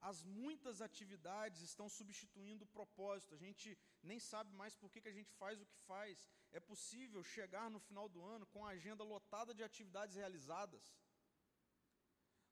as 0.00 0.22
muitas 0.22 0.80
atividades 0.80 1.60
estão 1.60 1.88
substituindo 1.88 2.64
o 2.64 2.72
propósito, 2.78 3.34
a 3.34 3.38
gente 3.38 3.76
nem 4.02 4.20
sabe 4.20 4.52
mais 4.54 4.74
por 4.74 4.90
que, 4.90 5.00
que 5.00 5.08
a 5.08 5.18
gente 5.18 5.32
faz 5.32 5.60
o 5.60 5.66
que 5.66 5.78
faz. 5.92 6.28
É 6.52 6.60
possível 6.60 7.22
chegar 7.22 7.68
no 7.70 7.80
final 7.80 8.08
do 8.08 8.24
ano 8.24 8.46
com 8.46 8.64
a 8.64 8.70
agenda 8.70 9.02
lotada 9.02 9.52
de 9.52 9.62
atividades 9.62 10.14
realizadas, 10.16 10.96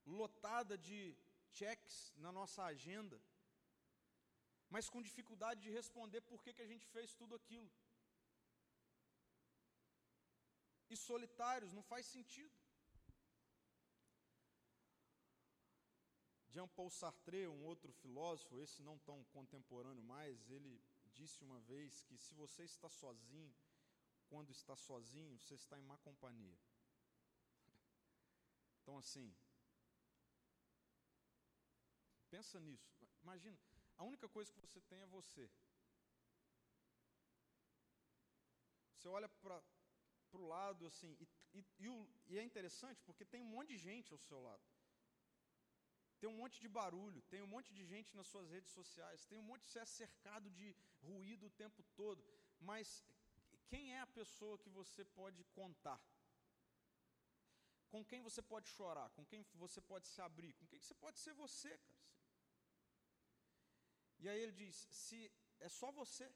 lotada 0.04 0.76
de 0.76 1.16
checks 1.50 2.12
na 2.16 2.32
nossa 2.32 2.64
agenda, 2.64 3.20
mas 4.68 4.88
com 4.88 5.00
dificuldade 5.00 5.60
de 5.62 5.70
responder 5.70 6.20
por 6.22 6.42
que, 6.42 6.52
que 6.52 6.62
a 6.62 6.66
gente 6.72 6.86
fez 6.86 7.14
tudo 7.14 7.34
aquilo. 7.36 7.70
E 10.90 10.96
solitários, 10.96 11.72
não 11.72 11.82
faz 11.82 12.06
sentido. 12.06 12.65
Jean-Paul 16.56 16.88
Sartre, 16.88 17.46
um 17.48 17.64
outro 17.64 17.92
filósofo, 17.92 18.58
esse 18.58 18.80
não 18.82 18.98
tão 19.00 19.22
contemporâneo 19.24 20.02
mais, 20.02 20.48
ele 20.48 20.82
disse 21.12 21.44
uma 21.44 21.60
vez 21.60 22.00
que 22.00 22.16
se 22.16 22.32
você 22.32 22.62
está 22.64 22.88
sozinho, 22.88 23.54
quando 24.30 24.50
está 24.50 24.74
sozinho, 24.74 25.38
você 25.38 25.52
está 25.54 25.78
em 25.78 25.82
má 25.82 25.98
companhia. 25.98 26.58
Então, 28.80 28.96
assim, 28.96 29.34
pensa 32.30 32.60
nisso. 32.60 33.04
Imagina, 33.20 33.58
a 33.98 34.04
única 34.04 34.28
coisa 34.28 34.52
que 34.52 34.60
você 34.60 34.80
tem 34.82 35.00
é 35.00 35.06
você. 35.06 35.50
Você 38.94 39.08
olha 39.08 39.28
para 39.28 39.60
o 40.32 40.46
lado 40.46 40.86
assim, 40.86 41.16
e, 41.20 41.28
e, 41.52 41.66
e, 41.80 41.88
e 42.28 42.38
é 42.38 42.44
interessante 42.44 43.02
porque 43.02 43.24
tem 43.24 43.42
um 43.42 43.52
monte 43.56 43.70
de 43.70 43.78
gente 43.78 44.12
ao 44.12 44.18
seu 44.20 44.40
lado 44.40 44.75
tem 46.26 46.34
um 46.34 46.38
monte 46.42 46.60
de 46.60 46.68
barulho, 46.68 47.20
tem 47.32 47.40
um 47.40 47.46
monte 47.46 47.72
de 47.72 47.84
gente 47.84 48.16
nas 48.16 48.26
suas 48.26 48.48
redes 48.54 48.70
sociais, 48.78 49.24
tem 49.26 49.38
um 49.38 49.48
monte 49.50 49.64
de 49.70 49.78
é 49.78 49.84
cercado 49.84 50.50
de 50.50 50.74
ruído 51.08 51.46
o 51.46 51.56
tempo 51.62 51.84
todo, 51.94 52.20
mas 52.58 53.04
quem 53.68 53.94
é 53.94 54.00
a 54.00 54.08
pessoa 54.18 54.58
que 54.58 54.68
você 54.68 55.04
pode 55.04 55.44
contar? 55.60 56.00
Com 57.92 58.04
quem 58.04 58.20
você 58.28 58.42
pode 58.42 58.68
chorar? 58.68 59.08
Com 59.10 59.24
quem 59.24 59.46
você 59.54 59.80
pode 59.80 60.08
se 60.08 60.20
abrir? 60.20 60.52
Com 60.54 60.66
quem 60.66 60.80
você 60.80 60.94
pode 60.94 61.20
ser 61.20 61.32
você, 61.34 61.78
cara? 61.78 62.04
E 64.18 64.28
aí 64.28 64.40
ele 64.40 64.56
diz: 64.64 64.74
se 64.90 65.30
é 65.60 65.68
só 65.68 65.92
você, 65.92 66.28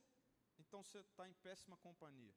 então 0.61 0.85
você 0.85 1.00
está 1.00 1.29
em 1.29 1.35
péssima 1.46 1.76
companhia. 1.79 2.37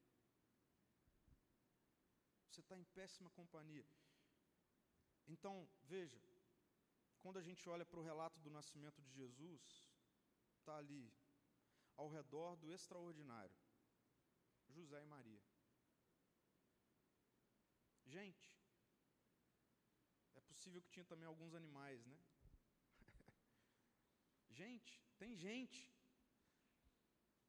Você 2.48 2.60
está 2.60 2.76
em 2.76 2.84
péssima 2.98 3.30
companhia. 3.30 3.86
Então, 5.28 5.68
veja, 5.84 6.20
quando 7.24 7.38
a 7.38 7.46
gente 7.48 7.66
olha 7.74 7.86
para 7.86 7.98
o 7.98 8.02
relato 8.02 8.38
do 8.44 8.50
nascimento 8.50 9.00
de 9.00 9.10
Jesus, 9.20 9.62
está 10.58 10.76
ali, 10.76 11.10
ao 11.96 12.08
redor 12.16 12.54
do 12.62 12.70
extraordinário, 12.70 13.56
José 14.68 15.00
e 15.02 15.06
Maria. 15.06 15.42
Gente, 18.04 18.46
é 20.34 20.40
possível 20.42 20.82
que 20.82 20.90
tinha 20.90 21.06
também 21.06 21.26
alguns 21.26 21.54
animais, 21.54 22.04
né? 22.04 22.18
gente, 24.60 25.02
tem 25.16 25.34
gente. 25.34 25.80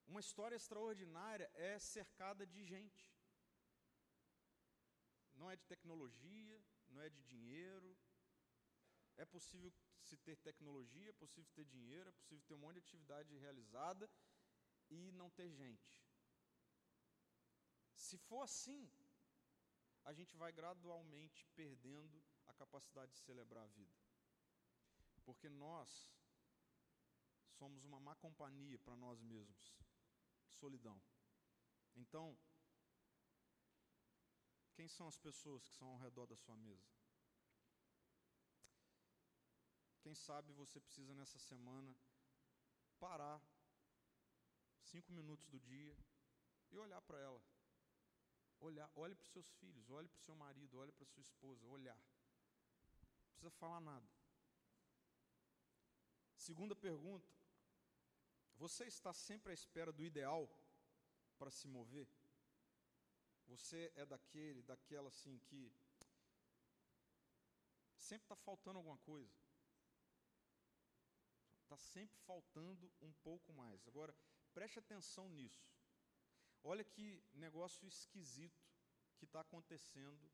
Uma 0.08 0.22
história 0.22 0.56
extraordinária 0.56 1.52
é 1.54 1.78
cercada 1.80 2.48
de 2.48 2.64
gente. 2.64 3.14
Não 5.34 5.52
é 5.52 5.58
de 5.58 5.66
tecnologia, 5.66 6.66
não 6.88 7.02
é 7.02 7.10
de 7.10 7.22
dinheiro, 7.24 7.98
é 9.18 9.26
possível 9.26 9.74
se 10.02 10.18
ter 10.18 10.38
tecnologia, 10.38 11.10
é 11.10 11.14
possível 11.14 11.50
ter 11.54 11.66
dinheiro, 11.66 12.10
é 12.10 12.12
possível 12.12 12.44
ter 12.48 12.54
um 12.54 12.60
monte 12.60 12.76
de 12.76 12.80
atividade 12.80 13.38
realizada 13.38 14.10
e 14.90 15.12
não 15.14 15.30
ter 15.32 15.50
gente. 15.52 16.04
Se 17.96 18.18
for 18.18 18.42
assim, 18.42 18.92
a 20.04 20.14
gente 20.14 20.36
vai 20.36 20.52
gradualmente 20.52 21.48
perdendo 21.56 22.24
a 22.46 22.54
capacidade 22.54 23.12
de 23.12 23.18
celebrar 23.20 23.64
a 23.64 23.68
vida. 23.68 23.96
Porque 25.24 25.50
nós 25.50 26.14
somos 27.58 27.84
uma 27.84 28.00
má 28.00 28.16
companhia 28.16 28.78
para 28.78 28.96
nós 28.96 29.22
mesmos. 29.22 29.76
Solidão. 30.48 31.02
Então, 31.96 32.38
quem 34.76 34.88
são 34.88 35.08
as 35.08 35.18
pessoas 35.18 35.66
que 35.68 35.74
são 35.74 35.88
ao 35.88 35.98
redor 35.98 36.28
da 36.28 36.36
sua 36.36 36.56
mesa? 36.58 37.05
Quem 40.06 40.14
sabe 40.14 40.54
você 40.54 40.80
precisa 40.80 41.16
nessa 41.16 41.40
semana 41.40 41.92
parar 43.00 43.42
cinco 44.80 45.12
minutos 45.12 45.48
do 45.48 45.60
dia 45.60 45.98
e 46.72 46.78
olhar 46.78 47.02
para 47.02 47.20
ela. 47.20 47.42
Olhar, 48.60 48.88
olhe 48.96 49.16
para 49.16 49.24
os 49.24 49.32
seus 49.32 49.50
filhos, 49.54 49.90
olhe 49.90 50.08
para 50.08 50.20
o 50.20 50.26
seu 50.28 50.36
marido, 50.36 50.78
olhe 50.78 50.92
para 50.92 51.08
sua 51.08 51.22
esposa, 51.22 51.66
olhar. 51.66 51.98
Não 51.98 53.30
precisa 53.32 53.50
falar 53.50 53.82
nada. 53.82 54.08
Segunda 56.36 56.76
pergunta: 56.76 57.28
Você 58.58 58.86
está 58.86 59.12
sempre 59.12 59.54
à 59.54 59.56
espera 59.56 59.92
do 59.92 60.04
ideal 60.04 60.48
para 61.40 61.50
se 61.50 61.68
mover? 61.68 62.08
Você 63.48 63.92
é 63.96 64.06
daquele, 64.06 64.62
daquela 64.62 65.10
assim 65.10 65.40
que 65.40 65.74
sempre 67.98 68.26
está 68.26 68.36
faltando 68.36 68.78
alguma 68.78 69.00
coisa. 69.00 69.45
Está 71.66 71.78
sempre 71.78 72.16
faltando 72.20 72.92
um 73.02 73.12
pouco 73.24 73.52
mais. 73.52 73.88
Agora, 73.88 74.16
preste 74.54 74.78
atenção 74.78 75.28
nisso. 75.30 75.68
Olha 76.64 76.84
que 76.84 77.24
negócio 77.34 77.88
esquisito 77.88 78.64
que 79.18 79.26
está 79.26 79.42
acontecendo 79.42 80.32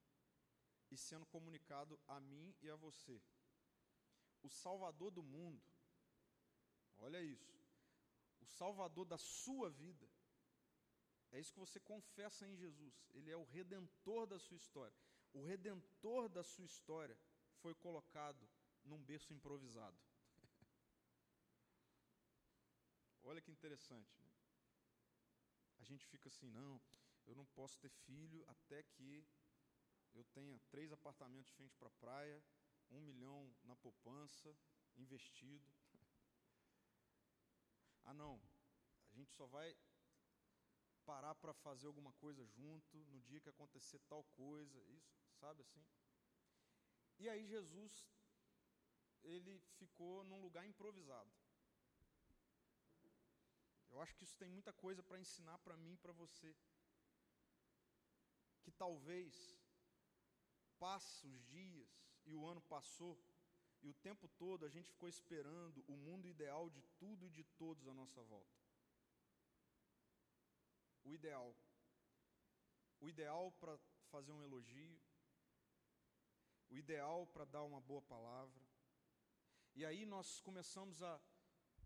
e 0.89 0.97
sendo 0.97 1.25
comunicado 1.25 1.97
a 2.05 2.19
mim 2.19 2.53
e 2.61 2.69
a 2.69 2.75
você. 2.75 3.21
O 4.43 4.49
Salvador 4.49 5.11
do 5.11 5.23
mundo, 5.23 5.63
olha 6.97 7.21
isso, 7.21 7.57
o 8.41 8.45
Salvador 8.45 9.05
da 9.05 9.17
sua 9.17 9.69
vida, 9.69 10.09
é 11.31 11.39
isso 11.39 11.53
que 11.53 11.59
você 11.59 11.79
confessa 11.79 12.45
em 12.45 12.57
Jesus, 12.57 12.93
Ele 13.13 13.31
é 13.31 13.37
o 13.37 13.45
redentor 13.45 14.27
da 14.27 14.37
sua 14.37 14.57
história. 14.57 14.97
O 15.33 15.43
redentor 15.43 16.27
da 16.27 16.43
sua 16.43 16.65
história 16.65 17.17
foi 17.61 17.73
colocado 17.73 18.49
num 18.83 19.01
berço 19.01 19.31
improvisado. 19.33 19.97
Olha 23.23 23.41
que 23.41 23.51
interessante. 23.51 24.19
Né? 24.19 24.29
A 25.79 25.83
gente 25.83 26.05
fica 26.05 26.27
assim, 26.29 26.49
não, 26.49 26.81
eu 27.25 27.35
não 27.35 27.45
posso 27.45 27.77
ter 27.79 27.89
filho 27.89 28.43
até 28.47 28.83
que 28.83 29.25
eu 30.13 30.23
tenha 30.25 30.59
três 30.69 30.91
apartamentos 30.91 31.47
de 31.47 31.53
frente 31.53 31.75
para 31.75 31.87
a 31.87 31.91
praia, 31.99 32.43
um 32.89 33.01
milhão 33.01 33.53
na 33.63 33.75
poupança, 33.75 34.55
investido. 34.97 35.71
ah, 38.03 38.13
não, 38.13 38.41
a 39.11 39.13
gente 39.13 39.31
só 39.31 39.45
vai 39.45 39.75
parar 41.05 41.35
para 41.35 41.53
fazer 41.53 41.87
alguma 41.87 42.13
coisa 42.13 42.45
junto 42.45 42.97
no 43.05 43.19
dia 43.21 43.39
que 43.39 43.49
acontecer 43.49 43.99
tal 44.07 44.23
coisa, 44.35 44.79
isso, 44.85 45.19
sabe 45.39 45.61
assim? 45.61 45.83
E 47.17 47.29
aí 47.29 47.45
Jesus, 47.45 48.07
ele 49.23 49.59
ficou 49.77 50.23
num 50.23 50.41
lugar 50.41 50.65
improvisado. 50.65 51.31
Eu 53.91 54.01
acho 54.01 54.15
que 54.15 54.23
isso 54.23 54.37
tem 54.37 54.47
muita 54.47 54.71
coisa 54.71 55.03
para 55.03 55.19
ensinar 55.19 55.57
para 55.59 55.75
mim 55.75 55.93
e 55.93 55.97
para 55.97 56.13
você. 56.13 56.55
Que 58.63 58.71
talvez 58.71 59.33
passa 60.79 61.27
os 61.27 61.43
dias 61.45 61.89
e 62.25 62.33
o 62.33 62.45
ano 62.45 62.61
passou, 62.61 63.19
e 63.81 63.89
o 63.89 63.93
tempo 63.93 64.27
todo 64.29 64.65
a 64.65 64.69
gente 64.69 64.91
ficou 64.91 65.09
esperando 65.09 65.83
o 65.87 65.95
mundo 65.95 66.27
ideal 66.27 66.69
de 66.69 66.81
tudo 66.99 67.25
e 67.25 67.29
de 67.29 67.43
todos 67.43 67.87
à 67.87 67.93
nossa 67.93 68.21
volta. 68.21 68.59
O 71.03 71.13
ideal. 71.13 71.55
O 72.99 73.09
ideal 73.09 73.51
para 73.53 73.77
fazer 74.11 74.31
um 74.31 74.43
elogio, 74.43 74.99
o 76.69 76.77
ideal 76.77 77.25
para 77.27 77.45
dar 77.45 77.63
uma 77.63 77.81
boa 77.81 78.01
palavra. 78.01 78.61
E 79.73 79.85
aí 79.85 80.05
nós 80.05 80.39
começamos 80.41 81.01
a 81.01 81.19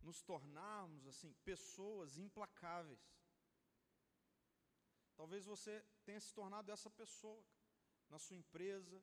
nos 0.05 0.21
tornarmos 0.21 1.07
assim 1.07 1.33
pessoas 1.43 2.17
implacáveis. 2.17 3.03
Talvez 5.15 5.45
você 5.45 5.83
tenha 6.05 6.19
se 6.19 6.31
tornado 6.33 6.71
essa 6.71 6.89
pessoa 6.89 7.43
na 8.09 8.19
sua 8.19 8.35
empresa, 8.35 9.01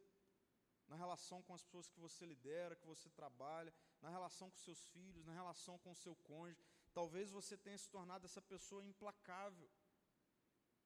na 0.87 0.97
relação 0.97 1.43
com 1.43 1.55
as 1.55 1.63
pessoas 1.63 1.89
que 1.89 1.99
você 1.99 2.25
lidera, 2.25 2.77
que 2.77 2.87
você 2.87 3.09
trabalha, 3.11 3.75
na 4.01 4.11
relação 4.11 4.51
com 4.51 4.59
seus 4.59 4.85
filhos, 4.89 5.25
na 5.25 5.33
relação 5.33 5.79
com 5.79 5.93
o 5.93 5.97
seu 6.05 6.15
cônjuge. 6.17 6.63
Talvez 6.93 7.31
você 7.31 7.57
tenha 7.57 7.79
se 7.79 7.89
tornado 7.89 8.27
essa 8.27 8.43
pessoa 8.43 8.85
implacável, 8.85 9.69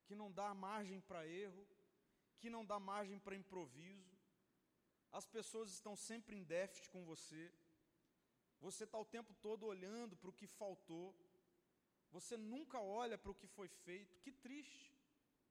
que 0.05 0.14
não 0.14 0.31
dá 0.33 0.55
margem 0.55 1.01
para 1.01 1.27
erro, 1.27 1.67
que 2.39 2.49
não 2.49 2.64
dá 2.64 2.79
margem 2.79 3.19
para 3.19 3.37
improviso. 3.37 4.17
As 5.11 5.27
pessoas 5.27 5.71
estão 5.73 5.97
sempre 5.97 6.37
em 6.37 6.45
déficit 6.45 6.89
com 6.91 7.05
você. 7.05 7.53
Você 8.61 8.84
está 8.84 8.98
o 8.98 9.04
tempo 9.04 9.34
todo 9.34 9.66
olhando 9.66 10.16
para 10.16 10.30
o 10.30 10.32
que 10.32 10.46
faltou. 10.46 11.14
Você 12.11 12.36
nunca 12.36 12.80
olha 12.80 13.18
para 13.18 13.30
o 13.30 13.34
que 13.34 13.46
foi 13.46 13.68
feito. 13.68 14.18
Que 14.20 14.32
triste. 14.32 14.92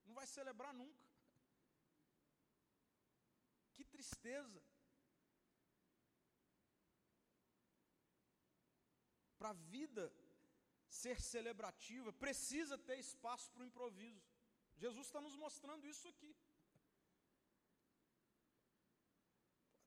Não 0.05 0.13
vai 0.13 0.27
celebrar 0.27 0.73
nunca. 0.73 1.05
Que 3.75 3.83
tristeza. 3.83 4.61
Para 9.37 9.49
a 9.49 9.53
vida 9.53 10.11
ser 10.89 11.19
celebrativa, 11.21 12.11
precisa 12.13 12.77
ter 12.77 12.97
espaço 12.99 13.51
para 13.51 13.63
o 13.63 13.65
improviso. 13.65 14.23
Jesus 14.77 15.05
está 15.07 15.21
nos 15.21 15.35
mostrando 15.35 15.87
isso 15.87 16.07
aqui. 16.07 16.35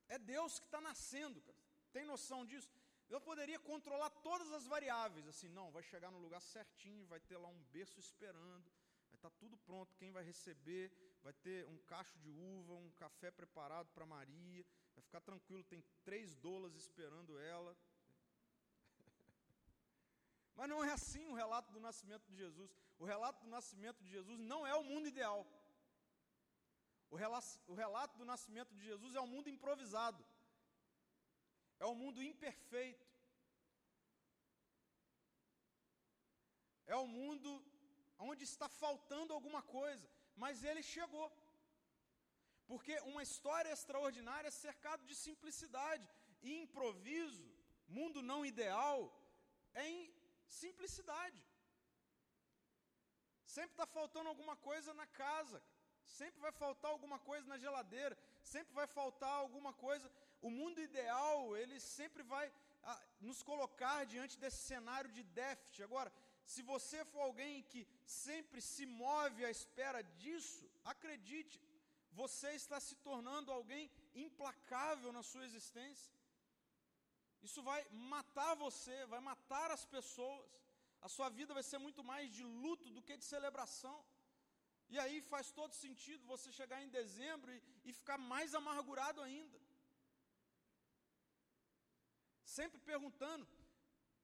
É 0.09 0.19
Deus 0.19 0.59
que 0.59 0.67
está 0.67 0.81
nascendo, 0.81 1.41
cara. 1.43 1.59
Tem 1.93 2.05
noção 2.05 2.45
disso? 2.47 2.69
Eu 3.09 3.21
poderia 3.21 3.59
controlar 3.59 4.11
todas 4.11 4.53
as 4.53 4.67
variáveis, 4.67 5.27
assim, 5.27 5.49
não, 5.49 5.71
vai 5.71 5.83
chegar 5.83 6.11
no 6.11 6.19
lugar 6.19 6.41
certinho, 6.41 7.07
vai 7.07 7.21
ter 7.21 7.39
lá 7.39 7.49
um 7.49 7.63
berço 7.73 7.99
esperando, 7.99 8.71
vai 9.09 9.17
estar 9.17 9.31
tá 9.31 9.37
tudo 9.39 9.57
pronto, 9.57 9.97
quem 9.97 10.13
vai 10.13 10.23
receber, 10.23 10.93
vai 11.23 11.33
ter 11.33 11.67
um 11.67 11.79
cacho 11.79 12.19
de 12.19 12.31
uva, 12.31 12.75
um 12.75 12.91
café 12.93 13.31
preparado 13.31 13.89
para 13.95 14.05
Maria, 14.05 14.65
vai 14.95 15.03
ficar 15.03 15.21
tranquilo, 15.23 15.65
tem 15.65 15.83
três 16.05 16.37
dolas 16.37 16.75
esperando 16.75 17.39
ela. 17.39 17.75
Mas 20.55 20.69
não 20.69 20.85
é 20.85 20.93
assim 20.93 21.27
o 21.29 21.35
relato 21.35 21.73
do 21.73 21.81
nascimento 21.81 22.27
de 22.27 22.37
Jesus. 22.37 22.71
O 22.99 23.05
relato 23.07 23.43
do 23.43 23.49
nascimento 23.49 24.03
de 24.03 24.11
Jesus 24.11 24.39
não 24.39 24.67
é 24.67 24.75
o 24.75 24.85
mundo 24.85 25.09
ideal. 25.09 25.47
O 27.11 27.17
relato 27.75 28.19
do 28.19 28.25
nascimento 28.25 28.75
de 28.75 28.85
Jesus 28.85 29.15
é 29.15 29.21
um 29.21 29.27
mundo 29.27 29.49
improvisado, 29.49 30.23
é 31.81 31.87
um 31.87 31.95
mundo 32.03 32.23
imperfeito, 32.23 33.07
é 36.87 36.97
um 36.97 37.07
mundo 37.07 37.51
onde 38.19 38.45
está 38.45 38.69
faltando 38.69 39.33
alguma 39.33 39.63
coisa, 39.63 40.07
mas 40.43 40.65
ele 40.65 40.83
chegou. 40.83 41.29
Porque 42.71 42.95
uma 43.11 43.23
história 43.23 43.71
extraordinária 43.73 44.49
é 44.49 44.63
cercada 44.67 45.03
de 45.11 45.15
simplicidade 45.15 46.07
e 46.43 46.61
improviso, 46.65 47.47
mundo 47.89 48.21
não 48.31 48.45
ideal, 48.45 48.99
é 49.75 49.87
em 49.89 50.15
simplicidade. 50.47 51.41
Sempre 53.57 53.73
está 53.73 53.87
faltando 53.87 54.29
alguma 54.29 54.57
coisa 54.57 54.93
na 54.93 55.07
casa, 55.07 55.63
sempre 56.05 56.41
vai 56.41 56.53
faltar 56.53 56.91
alguma 56.91 57.19
coisa 57.19 57.47
na 57.47 57.59
geladeira, 57.59 58.17
sempre 58.43 58.75
vai 58.75 58.87
faltar 58.87 59.31
alguma 59.31 59.73
coisa. 59.73 60.11
O 60.41 60.51
mundo 60.51 60.81
ideal, 60.81 61.57
ele 61.57 61.79
sempre 61.81 62.23
vai 62.23 62.53
ah, 62.83 63.03
nos 63.21 63.43
colocar 63.43 64.05
diante 64.05 64.39
desse 64.39 64.61
cenário 64.73 65.11
de 65.11 65.23
déficit. 65.23 65.83
Agora, 65.83 66.13
se 66.45 66.63
você 66.63 67.05
for 67.05 67.23
alguém 67.23 67.63
que 67.71 67.87
sempre 68.07 68.61
se 68.61 68.87
move 68.87 69.45
à 69.45 69.51
espera 69.51 70.03
disso, 70.23 70.71
acredite, 70.85 71.61
você 72.13 72.51
está 72.53 72.79
se 72.81 72.95
tornando 73.09 73.53
alguém 73.53 73.91
implacável 74.15 75.13
na 75.13 75.23
sua 75.23 75.45
existência. 75.45 76.15
Isso 77.43 77.63
vai 77.63 77.81
matar 77.91 78.55
você, 78.55 78.97
vai 79.07 79.21
matar 79.21 79.71
as 79.71 79.85
pessoas. 79.85 80.45
A 81.01 81.09
sua 81.09 81.29
vida 81.29 81.55
vai 81.59 81.63
ser 81.63 81.79
muito 81.79 82.03
mais 82.03 82.33
de 82.37 82.43
luto 82.43 82.91
do 82.91 83.03
que 83.03 83.17
de 83.17 83.25
celebração. 83.25 83.99
E 84.89 84.99
aí 84.99 85.21
faz 85.21 85.51
todo 85.51 85.75
sentido 85.75 86.27
você 86.27 86.51
chegar 86.51 86.83
em 86.83 86.89
dezembro 86.89 87.53
e, 87.53 87.63
e 87.85 87.93
ficar 87.93 88.19
mais 88.19 88.55
amargurado 88.55 89.21
ainda. 89.21 89.58
Sempre 92.57 92.81
perguntando: 92.91 93.47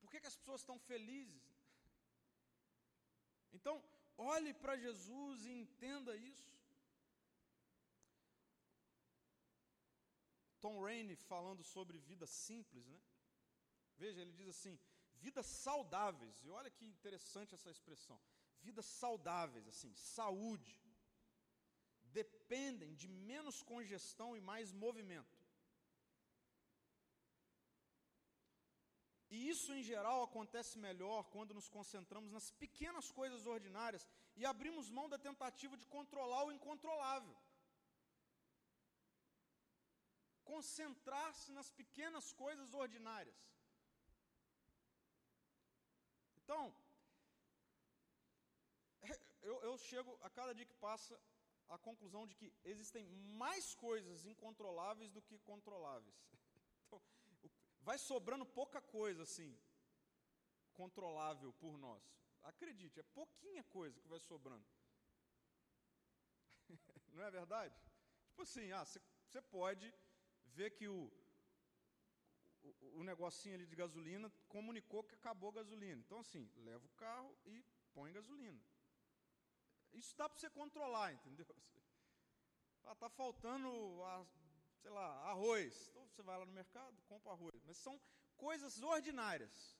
por 0.01 0.11
que, 0.11 0.20
que 0.20 0.31
as 0.31 0.37
pessoas 0.41 0.61
estão 0.62 0.79
felizes? 0.91 1.45
Então, 3.57 3.75
olhe 4.16 4.53
para 4.62 4.77
Jesus 4.85 5.45
e 5.45 5.53
entenda 5.62 6.16
isso. 6.16 6.51
Tom 10.64 10.81
Rainey 10.85 11.16
falando 11.33 11.62
sobre 11.75 11.99
vida 12.11 12.27
simples, 12.27 12.87
né? 12.95 13.01
Veja, 14.03 14.20
ele 14.22 14.33
diz 14.41 14.49
assim: 14.55 14.75
vidas 15.27 15.47
saudáveis. 15.47 16.43
E 16.45 16.49
olha 16.59 16.70
que 16.70 16.87
interessante 16.87 17.55
essa 17.55 17.70
expressão. 17.77 18.18
Vidas 18.62 18.87
saudáveis, 18.87 19.66
assim, 19.68 19.93
saúde, 19.95 20.75
dependem 22.20 22.95
de 22.95 23.09
menos 23.33 23.62
congestão 23.62 24.35
e 24.35 24.41
mais 24.41 24.72
movimento. 24.72 25.43
E 29.35 29.37
isso, 29.53 29.68
em 29.78 29.82
geral, 29.82 30.18
acontece 30.22 30.74
melhor 30.78 31.20
quando 31.35 31.57
nos 31.59 31.68
concentramos 31.76 32.30
nas 32.37 32.49
pequenas 32.62 33.07
coisas 33.18 33.47
ordinárias 33.55 34.03
e 34.37 34.47
abrimos 34.51 34.91
mão 34.99 35.07
da 35.12 35.18
tentativa 35.28 35.76
de 35.80 35.87
controlar 35.95 36.43
o 36.45 36.53
incontrolável. 36.57 37.37
Concentrar-se 40.53 41.51
nas 41.59 41.70
pequenas 41.80 42.26
coisas 42.45 42.72
ordinárias. 42.85 43.41
Então, 46.41 46.62
eu, 49.43 49.57
eu 49.68 49.76
chego, 49.78 50.16
a 50.22 50.30
cada 50.30 50.55
dia 50.55 50.70
que 50.72 50.80
passa, 50.89 51.20
à 51.68 51.78
conclusão 51.78 52.24
de 52.24 52.37
que 52.37 52.53
existem 52.64 53.05
mais 53.43 53.74
coisas 53.74 54.24
incontroláveis 54.24 55.11
do 55.11 55.22
que 55.22 55.39
controláveis. 55.41 56.16
vai 57.89 57.99
sobrando 57.99 58.45
pouca 58.47 58.80
coisa 58.80 59.22
assim, 59.22 59.51
controlável 60.72 61.53
por 61.55 61.76
nós. 61.78 62.03
Acredite, 62.43 63.01
é 63.01 63.03
pouquinha 63.03 63.62
coisa 63.64 64.01
que 64.01 64.09
vai 64.09 64.20
sobrando. 64.20 64.66
Não 67.12 67.22
é 67.22 67.30
verdade? 67.30 67.74
Tipo 68.28 68.43
assim, 68.43 68.72
ah, 68.72 68.85
você 68.85 69.41
pode 69.43 69.95
ver 70.47 70.70
que 70.70 70.89
o, 70.89 71.11
o, 72.62 73.01
o 73.01 73.05
negocinho 73.05 73.55
ali 73.55 73.66
de 73.66 73.76
gasolina 73.76 74.30
comunicou 74.49 75.05
que 75.05 75.14
acabou 75.14 75.51
a 75.51 75.55
gasolina. 75.61 76.01
Então, 76.01 76.20
assim, 76.20 76.51
leva 76.57 76.85
o 76.85 76.97
carro 77.05 77.37
e 77.47 77.64
põe 77.93 78.12
gasolina. 78.12 78.61
Isso 79.93 80.16
dá 80.16 80.28
para 80.28 80.39
você 80.39 80.51
controlar, 80.51 81.12
entendeu? 81.12 81.47
Ah, 82.87 82.95
tá 82.95 83.09
faltando 83.09 83.66
a, 84.03 84.26
sei 84.82 84.91
lá, 84.91 85.07
arroz. 85.30 85.89
Então 85.89 86.07
você 86.07 86.22
vai 86.22 86.39
lá 86.39 86.45
no 86.45 86.53
mercado, 86.53 87.01
compra 87.09 87.32
arroz. 87.32 87.54
Mas 87.65 87.79
são 87.79 88.01
coisas 88.37 88.83
ordinárias. 88.83 89.77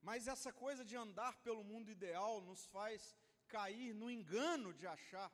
Mas 0.00 0.28
essa 0.28 0.52
coisa 0.52 0.84
de 0.84 0.96
andar 0.96 1.36
pelo 1.42 1.64
mundo 1.64 1.90
ideal 1.90 2.40
nos 2.40 2.64
faz 2.66 3.16
cair 3.48 3.92
no 3.94 4.10
engano 4.10 4.72
de 4.72 4.86
achar 4.86 5.30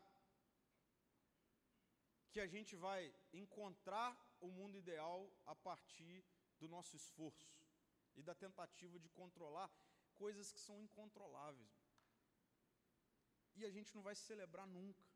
que 2.31 2.41
a 2.41 2.47
gente 2.47 2.75
vai 2.75 3.15
encontrar 3.33 4.11
o 4.41 4.49
mundo 4.51 4.79
ideal 4.79 5.31
a 5.45 5.55
partir 5.55 6.25
do 6.59 6.67
nosso 6.69 6.97
esforço 6.97 7.53
e 8.17 8.23
da 8.23 8.35
tentativa 8.35 8.99
de 8.99 9.09
controlar 9.11 9.71
coisas 10.15 10.51
que 10.51 10.61
são 10.61 10.81
incontroláveis. 10.81 11.71
E 13.55 13.65
a 13.67 13.71
gente 13.71 13.95
não 13.95 14.03
vai 14.03 14.15
celebrar 14.15 14.67
nunca. 14.67 15.12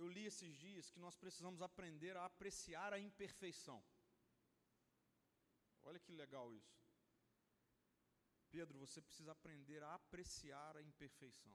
Eu 0.00 0.08
li 0.08 0.24
esses 0.24 0.52
dias 0.64 0.90
que 0.90 0.98
nós 1.04 1.14
precisamos 1.22 1.60
aprender 1.60 2.16
a 2.16 2.24
apreciar 2.24 2.90
a 2.94 2.98
imperfeição. 2.98 3.78
Olha 5.82 6.00
que 6.04 6.12
legal 6.20 6.46
isso. 6.54 6.74
Pedro, 8.50 8.78
você 8.78 8.98
precisa 9.02 9.32
aprender 9.32 9.82
a 9.82 9.94
apreciar 9.94 10.74
a 10.78 10.82
imperfeição. 10.82 11.54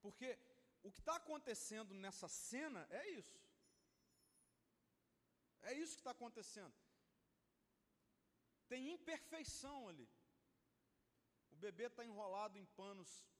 Porque 0.00 0.36
o 0.82 0.90
que 0.90 0.98
está 0.98 1.14
acontecendo 1.14 1.94
nessa 1.94 2.28
cena 2.28 2.84
é 2.90 3.08
isso. 3.10 3.40
É 5.62 5.72
isso 5.74 5.94
que 5.94 6.00
está 6.00 6.10
acontecendo. 6.10 6.74
Tem 8.66 8.92
imperfeição 8.92 9.88
ali. 9.88 10.08
O 11.52 11.56
bebê 11.56 11.86
está 11.86 12.04
enrolado 12.04 12.58
em 12.58 12.66
panos 12.80 13.31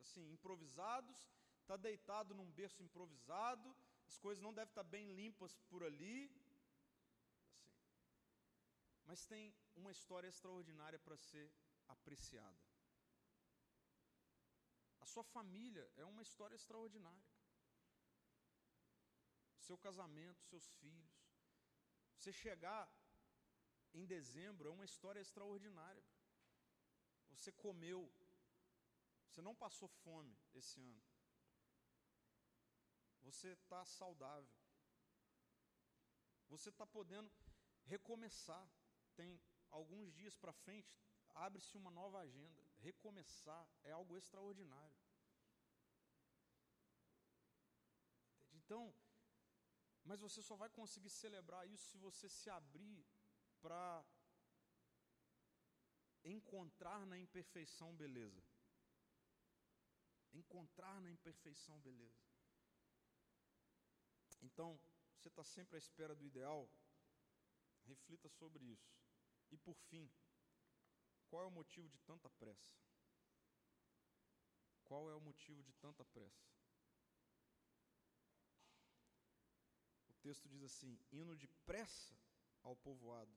assim, 0.00 0.24
improvisados, 0.32 1.18
está 1.60 1.76
deitado 1.76 2.34
num 2.34 2.50
berço 2.60 2.82
improvisado, 2.82 3.68
as 4.10 4.16
coisas 4.18 4.42
não 4.42 4.52
devem 4.52 4.70
estar 4.70 4.84
tá 4.84 4.90
bem 4.96 5.12
limpas 5.20 5.56
por 5.70 5.82
ali. 5.84 6.24
Assim. 6.24 6.50
Mas 9.06 9.26
tem 9.26 9.54
uma 9.76 9.92
história 9.96 10.28
extraordinária 10.28 10.98
para 10.98 11.16
ser 11.16 11.46
apreciada. 11.88 12.64
A 15.00 15.06
sua 15.06 15.24
família 15.24 15.86
é 15.96 16.04
uma 16.04 16.22
história 16.22 16.54
extraordinária. 16.54 17.28
Seu 19.58 19.78
casamento, 19.78 20.42
seus 20.44 20.66
filhos. 20.80 21.14
Você 22.16 22.32
chegar 22.32 22.84
em 23.94 24.04
dezembro 24.06 24.68
é 24.68 24.72
uma 24.72 24.84
história 24.84 25.20
extraordinária. 25.20 26.04
Você 27.30 27.50
comeu, 27.52 28.00
você 29.30 29.40
não 29.40 29.54
passou 29.54 29.88
fome 29.88 30.36
esse 30.52 30.80
ano. 30.80 31.02
Você 33.22 33.48
está 33.52 33.84
saudável. 33.84 34.52
Você 36.48 36.68
está 36.68 36.84
podendo 36.84 37.30
recomeçar. 37.84 38.68
Tem 39.14 39.40
alguns 39.70 40.12
dias 40.12 40.36
para 40.36 40.52
frente, 40.52 40.98
abre-se 41.32 41.76
uma 41.76 41.92
nova 41.92 42.18
agenda. 42.18 42.60
Recomeçar 42.78 43.70
é 43.84 43.92
algo 43.92 44.16
extraordinário. 44.16 44.98
Então, 48.52 48.92
mas 50.02 50.20
você 50.20 50.42
só 50.42 50.56
vai 50.56 50.68
conseguir 50.70 51.10
celebrar 51.10 51.68
isso 51.68 51.86
se 51.90 51.98
você 51.98 52.28
se 52.28 52.50
abrir 52.50 53.06
para 53.60 54.04
encontrar 56.24 57.06
na 57.06 57.16
imperfeição 57.18 57.94
beleza. 57.94 58.49
Encontrar 60.32 61.00
na 61.00 61.10
imperfeição 61.10 61.80
beleza. 61.80 62.30
Então, 64.42 64.80
você 65.16 65.28
está 65.28 65.44
sempre 65.44 65.76
à 65.76 65.78
espera 65.78 66.14
do 66.14 66.24
ideal? 66.24 66.70
Reflita 67.84 68.28
sobre 68.28 68.64
isso. 68.64 68.94
E 69.50 69.56
por 69.56 69.76
fim, 69.76 70.10
qual 71.28 71.42
é 71.42 71.46
o 71.46 71.50
motivo 71.50 71.88
de 71.88 71.98
tanta 71.98 72.30
pressa? 72.30 72.74
Qual 74.84 75.10
é 75.10 75.14
o 75.14 75.20
motivo 75.20 75.62
de 75.62 75.72
tanta 75.74 76.04
pressa? 76.04 76.48
O 80.08 80.14
texto 80.22 80.48
diz 80.48 80.62
assim: 80.62 80.98
indo 81.12 81.36
depressa 81.36 82.16
ao 82.62 82.76
povoado. 82.76 83.36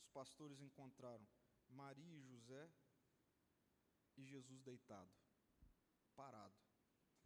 Os 0.00 0.08
pastores 0.08 0.60
encontraram 0.60 1.26
Maria 1.68 2.16
e 2.16 2.22
José 2.22 2.70
e 4.18 4.24
Jesus 4.24 4.60
deitado, 4.60 5.10
parado. 6.14 6.54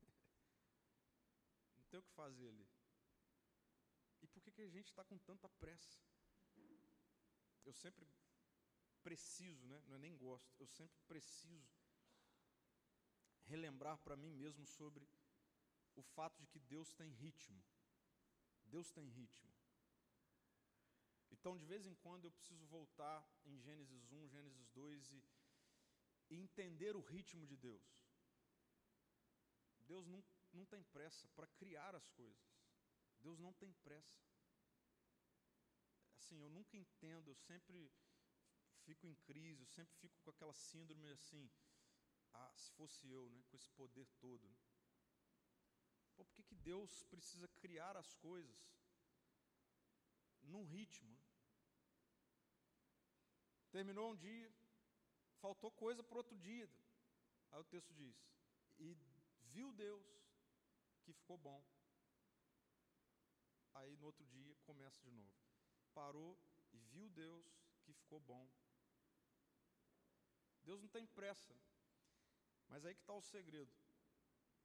Não 1.76 1.84
tem 1.90 1.98
o 1.98 2.02
que 2.02 2.12
fazer 2.12 2.48
ali. 2.48 2.68
E 4.22 4.26
por 4.28 4.40
que, 4.40 4.52
que 4.52 4.62
a 4.62 4.68
gente 4.68 4.86
está 4.86 5.04
com 5.04 5.18
tanta 5.18 5.48
pressa? 5.48 6.00
eu 7.64 7.72
sempre 7.72 8.06
preciso, 9.02 9.66
né? 9.66 9.82
não 9.86 9.96
é 9.96 9.98
nem 9.98 10.16
gosto, 10.16 10.52
eu 10.58 10.66
sempre 10.66 11.00
preciso 11.06 11.72
relembrar 13.44 13.98
para 13.98 14.16
mim 14.16 14.32
mesmo 14.32 14.66
sobre 14.66 15.08
o 15.94 16.02
fato 16.02 16.40
de 16.40 16.46
que 16.46 16.58
Deus 16.58 16.92
tem 16.92 17.10
ritmo. 17.10 17.62
Deus 18.64 18.90
tem 18.90 19.06
ritmo. 19.08 19.52
Então, 21.30 21.56
de 21.56 21.66
vez 21.66 21.86
em 21.86 21.94
quando, 21.94 22.24
eu 22.24 22.30
preciso 22.30 22.64
voltar 22.66 23.26
em 23.44 23.58
Gênesis 23.58 24.10
1, 24.10 24.28
Gênesis 24.28 24.68
2 24.68 25.12
e, 25.12 25.24
e 26.32 26.40
entender 26.40 26.96
o 26.96 27.00
ritmo 27.00 27.46
de 27.46 27.56
Deus. 27.56 27.88
Deus 29.92 30.06
não, 30.06 30.22
não 30.52 30.64
tem 30.66 30.82
pressa 30.84 31.28
para 31.36 31.46
criar 31.60 31.94
as 31.94 32.08
coisas. 32.10 32.50
Deus 33.20 33.38
não 33.38 33.52
tem 33.52 33.72
pressa 33.84 34.22
assim, 36.32 36.40
eu 36.40 36.48
nunca 36.48 36.76
entendo, 36.76 37.28
eu 37.28 37.34
sempre 37.34 37.92
fico 38.84 39.06
em 39.06 39.14
crise, 39.16 39.62
eu 39.62 39.66
sempre 39.66 39.94
fico 39.96 40.18
com 40.22 40.30
aquela 40.30 40.54
síndrome 40.54 41.08
assim, 41.10 41.50
ah, 42.32 42.52
se 42.54 42.72
fosse 42.72 43.10
eu, 43.10 43.28
né, 43.28 43.42
com 43.48 43.56
esse 43.56 43.70
poder 43.70 44.06
todo. 44.18 44.48
Né? 44.48 44.56
Pô, 46.16 46.24
por 46.24 46.34
que, 46.34 46.42
que 46.42 46.54
Deus 46.54 47.04
precisa 47.04 47.46
criar 47.60 47.96
as 47.96 48.14
coisas 48.14 48.56
num 50.42 50.64
ritmo? 50.64 51.10
Né? 51.10 51.20
Terminou 53.70 54.12
um 54.12 54.16
dia, 54.16 54.52
faltou 55.44 55.70
coisa 55.72 56.02
para 56.02 56.18
outro 56.22 56.38
dia. 56.38 56.68
Aí 57.50 57.60
o 57.60 57.70
texto 57.74 57.92
diz: 57.92 58.16
E 58.78 58.96
viu 59.52 59.72
Deus 59.72 60.06
que 61.02 61.12
ficou 61.12 61.36
bom. 61.36 61.62
Aí 63.74 63.96
no 63.96 64.06
outro 64.06 64.24
dia 64.26 64.56
começa 64.64 65.00
de 65.02 65.10
novo 65.10 65.42
parou 65.92 66.38
e 66.72 66.78
viu 66.78 67.08
Deus 67.10 67.46
que 67.82 67.92
ficou 67.92 68.20
bom. 68.20 68.48
Deus 70.62 70.80
não 70.80 70.88
tem 70.88 71.06
pressa, 71.06 71.54
mas 72.68 72.84
aí 72.84 72.94
que 72.94 73.00
está 73.00 73.14
o 73.14 73.22
segredo. 73.22 73.72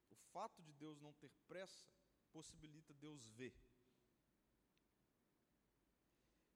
O 0.09 0.15
fato 0.15 0.61
de 0.61 0.73
Deus 0.73 0.99
não 1.01 1.13
ter 1.13 1.30
pressa 1.47 1.88
possibilita 2.32 2.93
Deus 2.93 3.28
ver. 3.30 3.55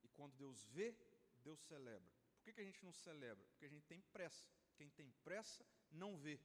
E 0.03 0.07
quando 0.09 0.36
Deus 0.36 0.63
vê, 0.65 0.95
Deus 1.38 1.59
celebra. 1.61 2.20
Por 2.41 2.45
que, 2.45 2.53
que 2.53 2.61
a 2.61 2.63
gente 2.63 2.83
não 2.83 2.91
celebra? 2.91 3.45
Porque 3.49 3.65
a 3.65 3.69
gente 3.69 3.85
tem 3.85 4.01
pressa. 4.01 4.47
Quem 4.75 4.89
tem 4.89 5.11
pressa 5.23 5.65
não 5.91 6.17
vê. 6.17 6.39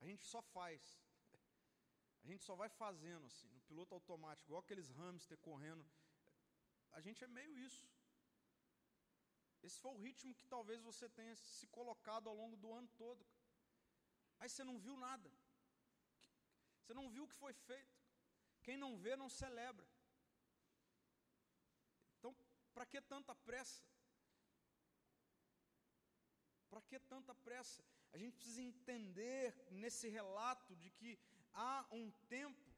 A 0.00 0.06
gente 0.06 0.24
só 0.24 0.40
faz. 0.40 1.02
A 2.22 2.26
gente 2.26 2.42
só 2.42 2.54
vai 2.54 2.70
fazendo 2.70 3.26
assim, 3.26 3.46
no 3.50 3.60
piloto 3.62 3.94
automático, 3.94 4.48
igual 4.48 4.62
aqueles 4.62 4.88
hamster 4.88 5.36
correndo 5.38 5.84
a 6.94 7.00
gente 7.00 7.22
é 7.24 7.26
meio 7.38 7.58
isso. 7.58 7.84
Esse 9.62 9.78
foi 9.80 9.92
o 9.92 10.02
ritmo 10.06 10.34
que 10.34 10.46
talvez 10.46 10.80
você 10.80 11.08
tenha 11.08 11.34
se 11.36 11.66
colocado 11.66 12.28
ao 12.28 12.36
longo 12.36 12.56
do 12.56 12.72
ano 12.72 12.88
todo. 12.96 13.26
Aí 14.38 14.48
você 14.48 14.62
não 14.62 14.78
viu 14.78 14.96
nada. 14.96 15.30
Você 16.80 16.94
não 16.94 17.08
viu 17.10 17.24
o 17.24 17.28
que 17.28 17.34
foi 17.34 17.52
feito. 17.52 17.96
Quem 18.62 18.76
não 18.76 18.96
vê, 18.96 19.16
não 19.16 19.28
celebra. 19.28 19.86
Então, 22.18 22.34
para 22.72 22.86
que 22.86 23.00
tanta 23.00 23.34
pressa? 23.34 23.82
Para 26.74 26.82
que 26.90 26.98
tanta 26.98 27.32
pressa? 27.46 27.84
A 28.12 28.18
gente 28.18 28.34
precisa 28.34 28.60
entender 28.60 29.54
nesse 29.70 30.08
relato 30.08 30.74
de 30.74 30.90
que 30.90 31.16
há 31.52 31.86
um 31.92 32.10
tempo 32.28 32.68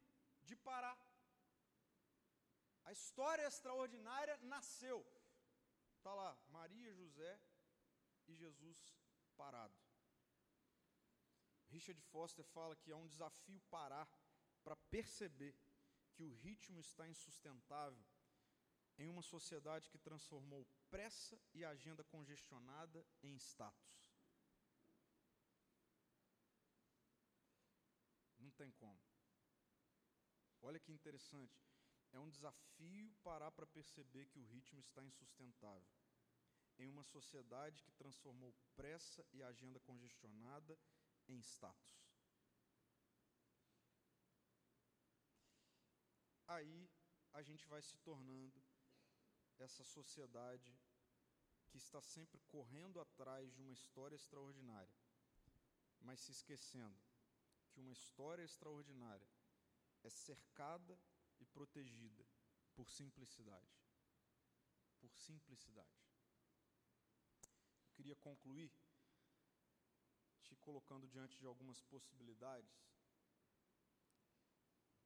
de 0.45 0.55
parar. 0.55 0.99
A 2.85 2.93
história 2.93 3.47
extraordinária 3.47 4.37
nasceu. 4.43 4.99
Está 5.97 6.13
lá, 6.13 6.37
Maria, 6.51 6.93
José 6.93 7.41
e 8.29 8.35
Jesus 8.35 8.79
parado. 9.35 9.75
Richard 11.71 12.03
Foster 12.13 12.45
fala 12.45 12.77
que 12.77 12.91
é 12.91 12.97
um 12.97 13.09
desafio 13.09 13.63
parar 13.71 14.07
para 14.63 14.77
perceber 14.77 15.57
que 16.13 16.23
o 16.23 16.35
ritmo 16.35 16.81
está 16.81 17.09
insustentável 17.09 18.05
em 18.99 19.09
uma 19.09 19.23
sociedade 19.23 19.89
que 19.91 19.99
transformou 19.99 20.67
pressa 20.91 21.41
e 21.53 21.65
agenda 21.65 22.03
congestionada 22.05 23.07
em 23.23 23.37
status. 23.37 24.17
Não 28.39 28.51
tem 28.53 28.71
como. 28.73 29.01
Olha 30.63 30.81
que 30.81 30.93
interessante 30.93 31.67
é 32.13 32.19
um 32.19 32.31
desafio 32.31 33.15
parar 33.23 33.51
para 33.51 33.67
perceber 33.67 34.27
que 34.27 34.39
o 34.39 34.45
ritmo 34.45 34.81
está 34.81 35.05
insustentável. 35.05 35.89
Em 36.79 36.89
uma 36.89 37.05
sociedade 37.05 37.83
que 37.83 37.93
transformou 37.93 38.55
pressa 38.75 39.27
e 39.33 39.43
agenda 39.43 39.81
congestionada 39.81 40.79
em 41.29 41.39
status. 41.41 42.07
Aí 46.47 46.89
a 47.33 47.43
gente 47.43 47.67
vai 47.67 47.83
se 47.83 47.97
tornando 47.99 48.63
essa 49.59 49.85
sociedade 49.85 50.77
que 51.69 51.79
está 51.79 52.01
sempre 52.01 52.41
correndo 52.49 53.01
atrás 53.01 53.53
de 53.53 53.61
uma 53.61 53.73
história 53.73 54.17
extraordinária, 54.17 54.95
mas 56.01 56.21
se 56.21 56.33
esquecendo 56.33 56.99
que 57.71 57.81
uma 57.81 57.93
história 57.93 58.43
extraordinária 58.43 59.29
é 60.03 60.11
cercada 60.11 60.99
e 61.41 61.45
protegida 61.45 62.25
por 62.75 62.89
simplicidade. 62.89 63.75
Por 65.01 65.13
simplicidade. 65.13 66.01
Eu 67.85 67.93
queria 67.95 68.17
concluir 68.17 68.71
colocando 70.67 71.07
diante 71.07 71.39
de 71.39 71.47
algumas 71.47 71.81
possibilidades 71.83 72.77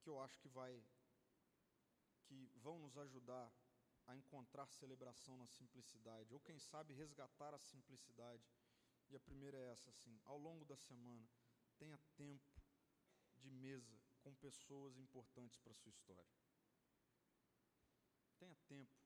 que 0.00 0.08
eu 0.08 0.18
acho 0.18 0.38
que 0.38 0.48
vai 0.48 0.82
que 2.24 2.50
vão 2.62 2.78
nos 2.78 2.96
ajudar 2.96 3.52
a 4.10 4.16
encontrar 4.16 4.66
celebração 4.66 5.36
na 5.36 5.46
simplicidade, 5.46 6.34
ou 6.34 6.40
quem 6.40 6.58
sabe 6.58 6.92
resgatar 6.92 7.54
a 7.54 7.58
simplicidade. 7.58 8.44
E 9.08 9.16
a 9.16 9.20
primeira 9.20 9.56
é 9.56 9.70
essa 9.70 9.90
assim, 9.90 10.20
ao 10.24 10.36
longo 10.36 10.64
da 10.64 10.76
semana, 10.76 11.28
tenha 11.78 11.98
tempo 12.16 12.62
de 13.38 13.50
mesa 13.50 14.00
com 14.20 14.34
pessoas 14.34 14.98
importantes 14.98 15.58
para 15.58 15.72
a 15.72 15.76
sua 15.76 15.90
história. 15.90 16.28
Tenha 18.38 18.54
tempo. 18.66 18.98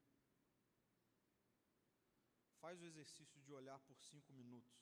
Faz 2.60 2.80
o 2.80 2.86
exercício 2.86 3.40
de 3.42 3.52
olhar 3.52 3.78
por 3.80 3.98
cinco 3.98 4.32
minutos. 4.32 4.74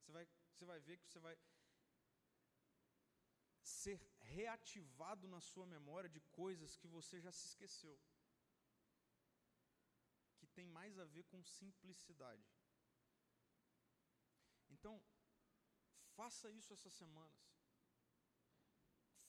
Você 0.00 0.12
vai, 0.12 0.26
você 0.52 0.64
vai 0.64 0.80
ver 0.80 0.96
que 0.98 1.06
você 1.06 1.18
vai 1.18 1.36
ser 3.68 4.00
reativado 4.34 5.26
na 5.34 5.40
sua 5.40 5.66
memória 5.66 6.08
de 6.16 6.20
coisas 6.40 6.76
que 6.76 6.88
você 6.96 7.20
já 7.20 7.32
se 7.32 7.46
esqueceu. 7.46 7.98
Que 10.38 10.46
tem 10.46 10.66
mais 10.78 10.98
a 10.98 11.04
ver 11.04 11.24
com 11.24 11.42
simplicidade. 11.42 12.46
Então, 14.74 14.94
faça 16.14 16.50
isso 16.50 16.72
essas 16.72 16.92
semanas. 16.92 17.44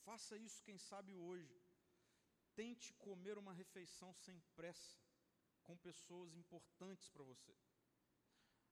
Faça 0.04 0.36
isso, 0.38 0.62
quem 0.62 0.78
sabe, 0.78 1.14
hoje. 1.14 1.60
Tente 2.54 2.92
comer 2.94 3.36
uma 3.38 3.52
refeição 3.52 4.12
sem 4.14 4.40
pressa, 4.56 4.98
com 5.62 5.76
pessoas 5.76 6.34
importantes 6.34 7.08
para 7.10 7.22
você. 7.22 7.54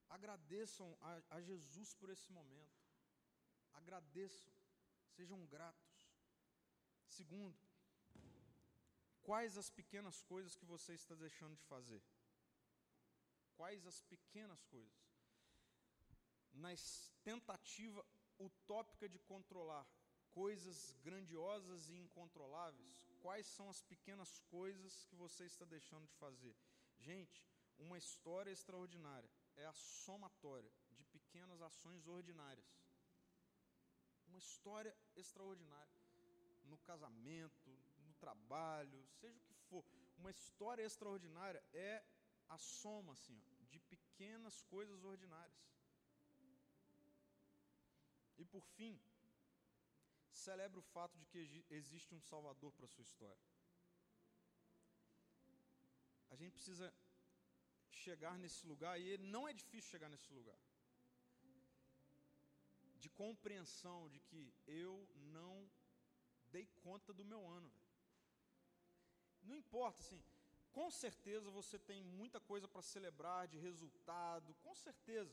Agradeçam 0.08 0.96
a, 1.00 1.36
a 1.36 1.40
Jesus 1.40 1.94
por 1.94 2.08
esse 2.10 2.32
momento. 2.32 2.80
Agradeçam. 3.72 4.55
Sejam 5.16 5.46
gratos. 5.46 6.10
Segundo, 7.08 7.58
quais 9.22 9.56
as 9.56 9.70
pequenas 9.70 10.20
coisas 10.22 10.54
que 10.54 10.66
você 10.66 10.92
está 10.92 11.14
deixando 11.14 11.56
de 11.56 11.64
fazer? 11.64 12.02
Quais 13.56 13.86
as 13.86 14.02
pequenas 14.02 14.62
coisas? 14.64 14.94
Na 16.52 16.68
tentativa 17.24 18.04
utópica 18.38 19.08
de 19.08 19.18
controlar 19.20 19.86
coisas 20.32 20.94
grandiosas 21.02 21.88
e 21.88 21.96
incontroláveis, 21.96 23.08
quais 23.22 23.46
são 23.46 23.70
as 23.70 23.80
pequenas 23.80 24.38
coisas 24.50 25.06
que 25.06 25.16
você 25.16 25.46
está 25.46 25.64
deixando 25.64 26.06
de 26.06 26.14
fazer? 26.16 26.54
Gente, 26.98 27.48
uma 27.78 27.96
história 27.96 28.50
extraordinária 28.50 29.30
é 29.56 29.64
a 29.64 29.72
somatória 29.72 30.70
de 30.92 31.04
pequenas 31.06 31.62
ações 31.62 32.06
ordinárias 32.06 32.66
uma 34.36 34.38
história 34.38 34.94
extraordinária. 35.16 35.98
No 36.64 36.76
casamento, 36.78 37.70
no 38.06 38.14
trabalho, 38.14 39.02
seja 39.20 39.38
o 39.38 39.42
que 39.48 39.54
for. 39.68 39.82
Uma 40.18 40.30
história 40.30 40.82
extraordinária 40.82 41.62
é 41.72 42.04
a 42.48 42.58
soma 42.58 43.12
assim, 43.14 43.40
ó, 43.46 43.64
de 43.70 43.78
pequenas 43.80 44.60
coisas 44.62 45.02
ordinárias. 45.04 45.58
E 48.36 48.44
por 48.44 48.62
fim, 48.76 49.00
celebre 50.30 50.78
o 50.78 50.82
fato 50.82 51.16
de 51.16 51.24
que 51.26 51.64
existe 51.70 52.14
um 52.14 52.20
Salvador 52.20 52.70
para 52.72 52.84
a 52.84 52.88
sua 52.88 53.02
história. 53.02 53.44
A 56.30 56.36
gente 56.36 56.52
precisa 56.52 56.92
chegar 57.90 58.38
nesse 58.38 58.66
lugar, 58.66 59.00
e 59.00 59.16
não 59.16 59.48
é 59.48 59.52
difícil 59.54 59.90
chegar 59.90 60.10
nesse 60.10 60.30
lugar 60.30 60.58
de 63.06 63.10
compreensão 63.10 64.08
de 64.08 64.18
que 64.18 64.52
eu 64.66 65.08
não 65.36 65.70
dei 66.50 66.66
conta 66.82 67.12
do 67.12 67.24
meu 67.24 67.42
ano. 67.46 67.72
Não 69.42 69.54
importa, 69.54 70.00
assim, 70.00 70.20
com 70.72 70.90
certeza 70.90 71.48
você 71.60 71.78
tem 71.78 72.02
muita 72.02 72.40
coisa 72.40 72.66
para 72.66 72.82
celebrar 72.82 73.46
de 73.46 73.58
resultado, 73.58 74.52
com 74.64 74.74
certeza. 74.74 75.32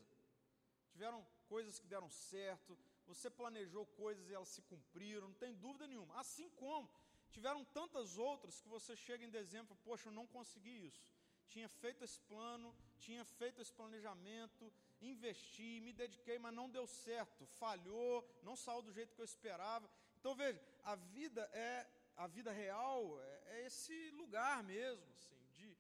Tiveram 0.92 1.26
coisas 1.48 1.80
que 1.80 1.88
deram 1.88 2.12
certo, 2.12 2.78
você 3.08 3.28
planejou 3.28 3.88
coisas 4.04 4.30
e 4.30 4.36
elas 4.36 4.50
se 4.50 4.62
cumpriram, 4.62 5.30
não 5.30 5.40
tem 5.46 5.56
dúvida 5.56 5.88
nenhuma. 5.88 6.14
Assim 6.20 6.50
como 6.52 6.88
tiveram 7.32 7.66
tantas 7.66 8.20
outras 8.20 8.62
que 8.62 8.70
você 8.70 8.96
chega 8.96 9.26
em 9.26 9.32
dezembro, 9.32 9.76
poxa, 9.84 10.10
eu 10.10 10.14
não 10.14 10.28
consegui 10.28 10.86
isso. 10.86 11.04
Tinha 11.48 11.68
feito 11.68 12.04
esse 12.04 12.20
plano, 12.20 12.76
tinha 13.00 13.26
feito 13.26 13.60
esse 13.60 13.74
planejamento, 13.74 14.72
investi, 15.10 15.80
me 15.82 15.94
dediquei, 15.94 16.38
mas 16.40 16.54
não 16.54 16.70
deu 16.70 16.86
certo, 16.88 17.46
falhou, 17.46 18.28
não 18.44 18.56
saiu 18.56 18.82
do 18.82 18.92
jeito 18.92 19.14
que 19.14 19.22
eu 19.22 19.26
esperava. 19.26 19.90
Então 20.20 20.36
veja, 20.36 20.62
a 20.84 20.96
vida 20.96 21.42
é 21.54 21.88
a 22.16 22.28
vida 22.28 22.52
real 22.52 23.20
é, 23.22 23.44
é 23.56 23.66
esse 23.66 24.12
lugar 24.12 24.64
mesmo, 24.64 25.04
assim, 25.14 25.40
de 25.52 25.76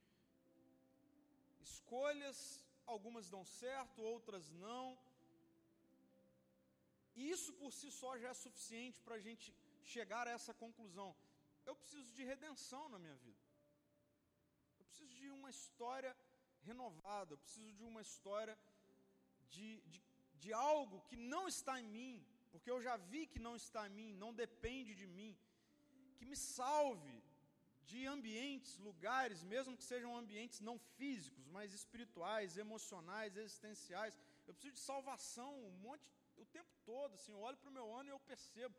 escolhas, 1.61 2.65
algumas 2.85 3.29
dão 3.29 3.45
certo, 3.45 4.01
outras 4.01 4.49
não. 4.51 4.97
E 7.15 7.29
isso 7.29 7.53
por 7.53 7.71
si 7.71 7.91
só 7.91 8.17
já 8.17 8.29
é 8.29 8.33
suficiente 8.33 8.99
para 9.01 9.15
a 9.15 9.19
gente 9.19 9.55
chegar 9.83 10.27
a 10.27 10.31
essa 10.31 10.53
conclusão. 10.53 11.15
Eu 11.65 11.75
preciso 11.75 12.11
de 12.13 12.23
redenção 12.23 12.89
na 12.89 12.97
minha 12.97 13.15
vida. 13.15 13.41
Eu 14.79 14.85
preciso 14.85 15.13
de 15.13 15.29
uma 15.29 15.49
história 15.49 16.15
renovada, 16.63 17.33
eu 17.33 17.37
preciso 17.37 17.71
de 17.73 17.83
uma 17.83 18.01
história 18.01 18.57
de, 19.55 19.69
de, 19.91 19.99
de 20.43 20.51
algo 20.71 21.01
que 21.07 21.17
não 21.33 21.43
está 21.53 21.73
em 21.81 21.89
mim, 21.97 22.15
porque 22.51 22.71
eu 22.73 22.79
já 22.87 22.95
vi 23.11 23.21
que 23.33 23.39
não 23.47 23.55
está 23.63 23.81
em 23.87 23.95
mim, 23.99 24.09
não 24.23 24.31
depende 24.45 24.93
de 25.01 25.07
mim, 25.17 25.31
que 26.17 26.25
me 26.31 26.35
salve 26.35 27.15
de 27.89 28.05
ambientes, 28.15 28.73
lugares, 28.89 29.39
mesmo 29.53 29.77
que 29.79 29.85
sejam 29.91 30.11
ambientes 30.21 30.59
não 30.69 30.77
físicos, 30.97 31.45
mas 31.55 31.73
espirituais, 31.79 32.57
emocionais, 32.65 33.37
existenciais. 33.43 34.17
Eu 34.47 34.53
preciso 34.53 34.75
de 34.75 34.83
salvação 34.91 35.51
um 35.69 35.75
monte, 35.85 36.03
o 36.37 36.45
tempo 36.57 36.73
todo. 36.85 37.13
Assim, 37.17 37.33
eu 37.33 37.41
olho 37.47 37.57
para 37.57 37.69
o 37.69 37.77
meu 37.79 37.87
ano 37.97 38.09
e 38.09 38.13
eu 38.15 38.19
percebo. 38.31 38.75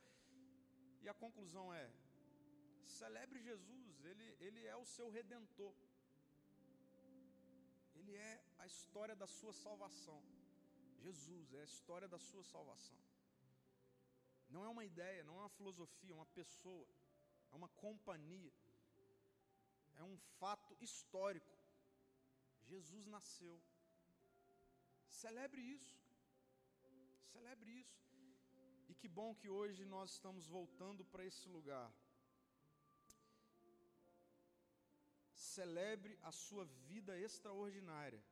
E 1.02 1.08
a 1.08 1.14
conclusão 1.24 1.66
é: 1.82 1.86
celebre 3.00 3.38
Jesus, 3.48 4.04
ele, 4.10 4.36
ele 4.40 4.62
é 4.66 4.76
o 4.76 4.86
seu 4.96 5.08
redentor. 5.10 5.74
Ele 7.94 8.14
é 8.16 8.34
a 8.58 8.66
história 8.66 9.14
da 9.14 9.26
sua 9.26 9.52
salvação. 9.52 10.20
Jesus 11.04 11.52
é 11.52 11.60
a 11.60 11.70
história 11.72 12.08
da 12.14 12.18
sua 12.18 12.44
salvação. 12.52 13.00
Não 14.54 14.62
é 14.64 14.68
uma 14.74 14.84
ideia, 14.90 15.24
não 15.28 15.36
é 15.38 15.40
uma 15.44 15.56
filosofia, 15.58 16.12
é 16.12 16.20
uma 16.20 16.32
pessoa, 16.40 16.88
é 17.52 17.54
uma 17.60 17.70
companhia, 17.84 18.52
é 19.96 20.02
um 20.02 20.16
fato 20.40 20.72
histórico. 20.80 21.54
Jesus 22.72 23.04
nasceu. 23.14 23.56
Celebre 25.22 25.60
isso. 25.76 25.98
Celebre 27.32 27.70
isso. 27.82 28.00
E 28.90 28.94
que 29.00 29.08
bom 29.18 29.30
que 29.40 29.48
hoje 29.58 29.84
nós 29.84 30.12
estamos 30.12 30.46
voltando 30.46 31.04
para 31.12 31.26
esse 31.30 31.46
lugar. 31.56 31.90
Celebre 35.54 36.18
a 36.22 36.32
sua 36.32 36.64
vida 36.90 37.18
extraordinária 37.26 38.22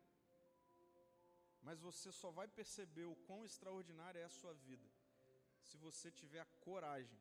mas 1.62 1.78
você 1.80 2.10
só 2.10 2.30
vai 2.30 2.48
perceber 2.48 3.04
o 3.04 3.16
quão 3.26 3.44
extraordinária 3.44 4.18
é 4.20 4.24
a 4.24 4.36
sua 4.40 4.52
vida 4.54 4.88
se 5.60 5.76
você 5.76 6.10
tiver 6.10 6.40
a 6.40 6.52
coragem 6.66 7.20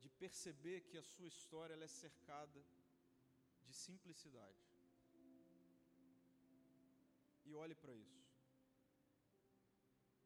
de 0.00 0.08
perceber 0.08 0.80
que 0.88 0.96
a 0.96 1.02
sua 1.02 1.28
história 1.28 1.74
é 1.74 1.86
cercada 1.86 2.64
de 3.66 3.74
simplicidade. 3.74 4.64
E 7.44 7.54
olhe 7.54 7.74
para 7.74 7.94
isso. 7.94 8.26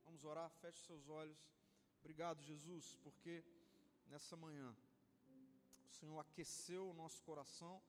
Vamos 0.04 0.24
orar, 0.24 0.50
feche 0.50 0.78
seus 0.80 1.08
olhos. 1.08 1.40
Obrigado, 2.00 2.42
Jesus, 2.42 2.94
porque 3.02 3.44
nessa 4.06 4.36
manhã 4.36 4.76
o 5.86 5.90
Senhor 5.90 6.18
aqueceu 6.20 6.90
o 6.90 6.94
nosso 6.94 7.22
coração 7.22 7.82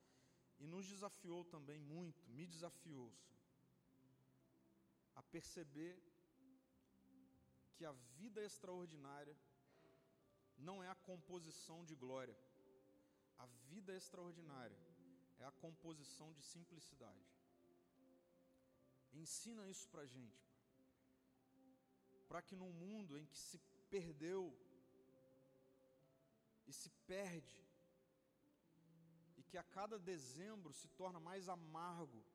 e 0.60 0.66
nos 0.66 0.88
desafiou 0.88 1.44
também 1.46 1.80
muito, 1.80 2.30
me 2.30 2.46
desafiou, 2.48 3.12
Senhor 3.12 3.43
a 5.16 5.22
perceber 5.24 6.02
que 7.76 7.86
a 7.86 7.92
vida 8.18 8.44
extraordinária 8.44 9.38
não 10.58 10.84
é 10.84 10.90
a 10.90 10.96
composição 10.96 11.84
de 11.84 11.96
glória. 11.96 12.38
A 13.38 13.46
vida 13.70 13.94
extraordinária 13.96 14.78
é 15.40 15.46
a 15.46 15.52
composição 15.52 16.32
de 16.34 16.42
simplicidade. 16.42 17.28
Ensina 19.12 19.68
isso 19.68 19.88
para 19.90 20.02
a 20.02 20.06
gente, 20.06 20.44
para 22.28 22.42
que 22.42 22.56
num 22.56 22.72
mundo 22.72 23.18
em 23.18 23.26
que 23.26 23.38
se 23.38 23.60
perdeu 23.90 24.42
e 26.66 26.74
se 26.74 26.90
perde, 27.06 27.62
e 29.38 29.44
que 29.44 29.58
a 29.58 29.64
cada 29.64 30.00
dezembro 30.00 30.74
se 30.74 30.88
torna 30.88 31.20
mais 31.20 31.48
amargo, 31.48 32.26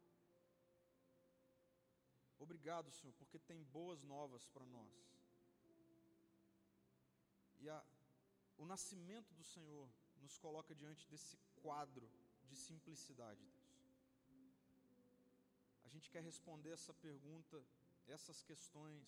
Obrigado, 2.38 2.90
Senhor, 2.90 3.14
porque 3.14 3.38
tem 3.38 3.62
boas 3.64 4.02
novas 4.02 4.46
para 4.48 4.64
nós. 4.66 4.94
E 7.60 7.68
a, 7.68 7.84
o 8.56 8.64
nascimento 8.64 9.34
do 9.34 9.44
Senhor 9.44 9.88
nos 10.22 10.38
coloca 10.38 10.74
diante 10.74 11.08
desse 11.08 11.36
quadro 11.62 12.08
de 12.44 12.56
simplicidade, 12.56 13.40
Deus. 13.40 13.68
A 15.84 15.88
gente 15.88 16.10
quer 16.10 16.22
responder 16.22 16.70
essa 16.70 16.94
pergunta, 16.94 17.64
essas 18.06 18.42
questões. 18.42 19.04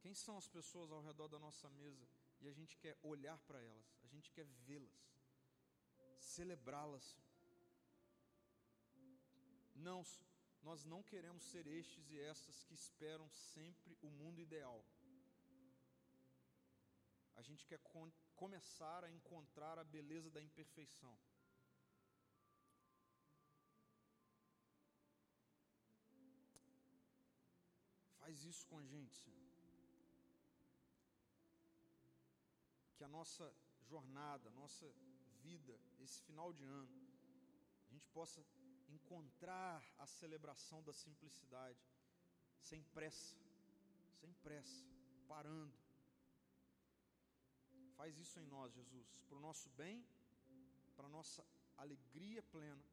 Quem 0.00 0.14
são 0.14 0.36
as 0.38 0.48
pessoas 0.48 0.90
ao 0.90 1.02
redor 1.02 1.28
da 1.28 1.38
nossa 1.38 1.68
mesa? 1.70 2.08
E 2.40 2.48
a 2.48 2.52
gente 2.52 2.76
quer 2.78 2.96
olhar 3.02 3.38
para 3.40 3.60
elas, 3.60 3.98
a 4.04 4.06
gente 4.06 4.30
quer 4.30 4.46
vê-las, 4.66 4.98
celebrá-las. 6.20 7.18
Não, 9.74 10.04
nós 10.62 10.84
não 10.84 11.02
queremos 11.02 11.42
ser 11.44 11.66
estes 11.66 12.10
e 12.10 12.18
estas 12.18 12.62
que 12.64 12.74
esperam 12.74 13.28
sempre 13.30 13.96
o 14.02 14.10
mundo 14.10 14.40
ideal. 14.40 14.84
A 17.36 17.42
gente 17.42 17.64
quer 17.66 17.80
começar 18.34 19.04
a 19.04 19.10
encontrar 19.10 19.78
a 19.78 19.84
beleza 19.84 20.30
da 20.30 20.42
imperfeição. 20.42 21.16
Faz 28.18 28.44
isso 28.44 28.66
com 28.66 28.78
a 28.78 28.84
gente, 28.84 29.16
Senhor. 29.16 29.38
Que 32.96 33.04
a 33.04 33.08
nossa 33.08 33.54
jornada, 33.84 34.50
nossa 34.50 34.92
vida, 35.40 35.80
esse 36.00 36.20
final 36.22 36.52
de 36.52 36.64
ano, 36.64 37.08
a 37.86 37.92
gente 37.92 38.06
possa 38.08 38.44
encontrar 38.88 39.82
a 39.98 40.06
celebração 40.06 40.82
da 40.82 40.92
simplicidade, 40.92 41.78
sem 42.60 42.82
pressa, 42.94 43.36
sem 44.20 44.32
pressa, 44.34 44.84
parando. 45.26 45.76
Faz 47.96 48.16
isso 48.18 48.38
em 48.38 48.46
nós, 48.46 48.72
Jesus, 48.72 49.06
para 49.28 49.36
o 49.36 49.40
nosso 49.40 49.68
bem, 49.70 50.04
para 50.96 51.06
a 51.06 51.10
nossa 51.10 51.44
alegria 51.76 52.42
plena, 52.42 52.84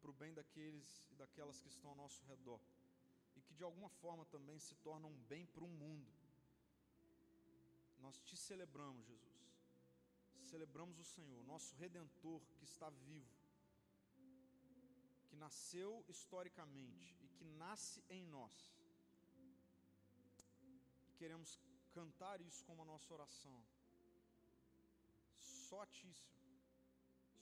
para 0.00 0.10
o 0.10 0.14
bem 0.14 0.32
daqueles 0.32 1.04
e 1.10 1.14
daquelas 1.14 1.60
que 1.60 1.68
estão 1.68 1.90
ao 1.90 1.96
nosso 1.96 2.24
redor 2.26 2.60
e 3.38 3.40
que 3.40 3.54
de 3.54 3.62
alguma 3.62 3.88
forma 3.88 4.24
também 4.26 4.58
se 4.58 4.74
tornam 4.76 5.10
um 5.10 5.22
bem 5.28 5.46
para 5.46 5.64
o 5.64 5.68
mundo. 5.68 6.10
Nós 8.00 8.20
te 8.22 8.36
celebramos, 8.36 9.06
Jesus. 9.06 9.38
Celebramos 10.42 10.98
o 10.98 11.04
Senhor, 11.04 11.44
nosso 11.44 11.74
redentor 11.76 12.40
que 12.56 12.64
está 12.64 12.90
vivo, 12.90 13.37
nasceu 15.38 16.04
historicamente 16.08 17.16
e 17.22 17.28
que 17.28 17.44
nasce 17.44 18.04
em 18.08 18.22
nós. 18.26 18.56
E 21.08 21.12
queremos 21.20 21.58
cantar 21.92 22.40
isso 22.40 22.64
como 22.64 22.82
a 22.82 22.84
nossa 22.84 23.12
oração. 23.12 23.64
Só 25.38 25.82
a 25.82 25.86
Ti, 25.86 26.12
Senhor. 26.14 26.60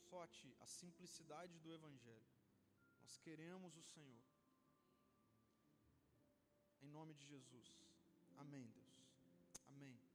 Só 0.09 0.23
a 0.23 0.29
Ti, 0.29 0.57
a 0.61 0.67
simplicidade 0.67 1.59
do 1.59 1.73
Evangelho. 1.73 2.31
Nós 3.03 3.19
queremos 3.19 3.77
o 3.77 3.83
Senhor. 3.83 4.25
Em 6.83 6.89
nome 6.89 7.15
de 7.15 7.27
Jesus. 7.27 7.69
Amém, 8.37 8.67
Deus. 8.71 8.86